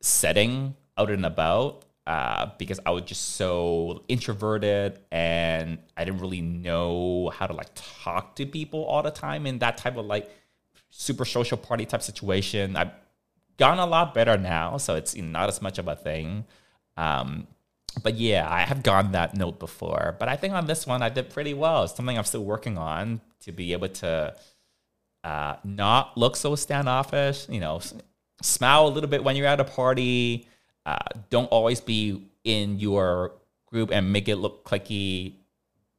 setting 0.00 0.74
out 0.96 1.10
and 1.10 1.26
about 1.26 1.84
uh, 2.10 2.50
because 2.58 2.80
I 2.84 2.90
was 2.90 3.04
just 3.04 3.36
so 3.36 4.02
introverted 4.08 4.98
and 5.12 5.78
I 5.96 6.04
didn't 6.04 6.20
really 6.20 6.40
know 6.40 7.30
how 7.32 7.46
to 7.46 7.52
like 7.52 7.68
talk 7.76 8.34
to 8.34 8.46
people 8.46 8.82
all 8.82 9.00
the 9.04 9.12
time 9.12 9.46
in 9.46 9.60
that 9.60 9.76
type 9.76 9.96
of 9.96 10.06
like 10.06 10.28
super 10.90 11.24
social 11.24 11.56
party 11.56 11.86
type 11.86 12.02
situation. 12.02 12.74
I've 12.74 12.90
gotten 13.58 13.78
a 13.78 13.86
lot 13.86 14.12
better 14.12 14.36
now, 14.36 14.76
so 14.76 14.96
it's 14.96 15.14
not 15.14 15.48
as 15.48 15.62
much 15.62 15.78
of 15.78 15.86
a 15.86 15.94
thing. 15.94 16.46
Um, 16.96 17.46
but 18.02 18.16
yeah, 18.16 18.44
I 18.50 18.62
have 18.62 18.82
gone 18.82 19.12
that 19.12 19.36
note 19.36 19.60
before. 19.60 20.16
But 20.18 20.28
I 20.28 20.34
think 20.34 20.52
on 20.52 20.66
this 20.66 20.88
one, 20.88 21.02
I 21.02 21.10
did 21.10 21.30
pretty 21.30 21.54
well. 21.54 21.84
It's 21.84 21.94
something 21.94 22.18
I'm 22.18 22.24
still 22.24 22.44
working 22.44 22.76
on 22.76 23.20
to 23.42 23.52
be 23.52 23.72
able 23.72 23.88
to 23.88 24.34
uh, 25.22 25.56
not 25.62 26.18
look 26.18 26.34
so 26.34 26.56
standoffish. 26.56 27.48
You 27.48 27.60
know, 27.60 27.80
smile 28.42 28.88
a 28.88 28.90
little 28.90 29.08
bit 29.08 29.22
when 29.22 29.36
you're 29.36 29.46
at 29.46 29.60
a 29.60 29.64
party 29.64 30.48
uh, 30.90 30.98
don't 31.28 31.46
always 31.46 31.80
be 31.80 32.28
in 32.42 32.80
your 32.80 33.32
group 33.66 33.90
and 33.92 34.12
make 34.12 34.28
it 34.28 34.36
look 34.36 34.64
clicky. 34.64 35.34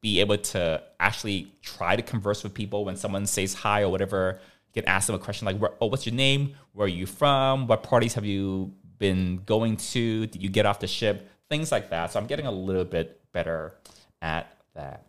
Be 0.01 0.19
able 0.19 0.37
to 0.37 0.83
actually 0.99 1.49
try 1.61 1.95
to 1.95 2.01
converse 2.01 2.43
with 2.43 2.53
people 2.53 2.83
when 2.83 2.97
someone 2.97 3.25
says 3.25 3.53
hi 3.53 3.83
or 3.83 3.89
whatever. 3.89 4.39
You 4.73 4.81
can 4.81 4.89
ask 4.89 5.07
them 5.07 5.15
a 5.15 5.19
question 5.19 5.45
like, 5.45 5.57
"Oh, 5.79 5.85
what's 5.87 6.05
your 6.05 6.15
name? 6.15 6.55
Where 6.73 6.85
are 6.85 6.89
you 6.89 7.05
from? 7.05 7.67
What 7.67 7.83
parties 7.83 8.15
have 8.15 8.25
you 8.25 8.73
been 8.97 9.41
going 9.45 9.77
to? 9.77 10.27
Did 10.27 10.43
you 10.43 10.49
get 10.49 10.65
off 10.65 10.79
the 10.79 10.87
ship?" 10.87 11.29
Things 11.49 11.71
like 11.71 11.89
that. 11.91 12.11
So 12.11 12.19
I'm 12.19 12.27
getting 12.27 12.47
a 12.47 12.51
little 12.51 12.85
bit 12.85 13.21
better 13.31 13.75
at 14.21 14.57
that. 14.73 15.05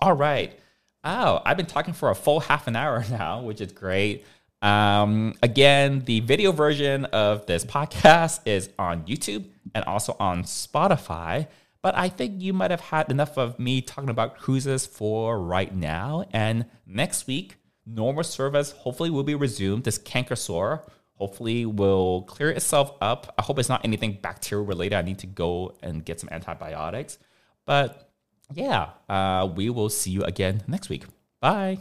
All 0.00 0.14
right. 0.14 0.58
Oh, 1.04 1.42
I've 1.44 1.56
been 1.56 1.66
talking 1.66 1.92
for 1.92 2.10
a 2.10 2.14
full 2.14 2.40
half 2.40 2.66
an 2.66 2.76
hour 2.76 3.04
now, 3.10 3.42
which 3.42 3.60
is 3.60 3.72
great. 3.72 4.24
Um, 4.62 5.34
again, 5.42 6.04
the 6.04 6.20
video 6.20 6.52
version 6.52 7.04
of 7.06 7.46
this 7.46 7.64
podcast 7.64 8.40
is 8.46 8.70
on 8.78 9.04
YouTube 9.04 9.44
and 9.74 9.84
also 9.84 10.16
on 10.18 10.44
Spotify. 10.44 11.48
But 11.82 11.96
I 11.96 12.08
think 12.08 12.40
you 12.40 12.52
might 12.52 12.70
have 12.70 12.80
had 12.80 13.10
enough 13.10 13.36
of 13.36 13.58
me 13.58 13.80
talking 13.80 14.08
about 14.08 14.38
cruises 14.38 14.86
for 14.86 15.40
right 15.40 15.74
now. 15.74 16.24
And 16.32 16.66
next 16.86 17.26
week, 17.26 17.56
normal 17.84 18.22
service 18.22 18.70
hopefully 18.70 19.10
will 19.10 19.24
be 19.24 19.34
resumed. 19.34 19.82
This 19.82 19.98
canker 19.98 20.36
sore 20.36 20.84
hopefully 21.14 21.66
will 21.66 22.22
clear 22.22 22.50
itself 22.50 22.94
up. 23.00 23.34
I 23.36 23.42
hope 23.42 23.58
it's 23.58 23.68
not 23.68 23.84
anything 23.84 24.18
bacterial 24.22 24.64
related. 24.64 24.96
I 24.96 25.02
need 25.02 25.18
to 25.20 25.26
go 25.26 25.76
and 25.82 26.04
get 26.04 26.20
some 26.20 26.28
antibiotics. 26.30 27.18
But 27.66 28.10
yeah, 28.54 28.90
uh, 29.08 29.48
we 29.52 29.68
will 29.70 29.88
see 29.88 30.10
you 30.10 30.22
again 30.22 30.62
next 30.68 30.88
week. 30.88 31.04
Bye. 31.40 31.78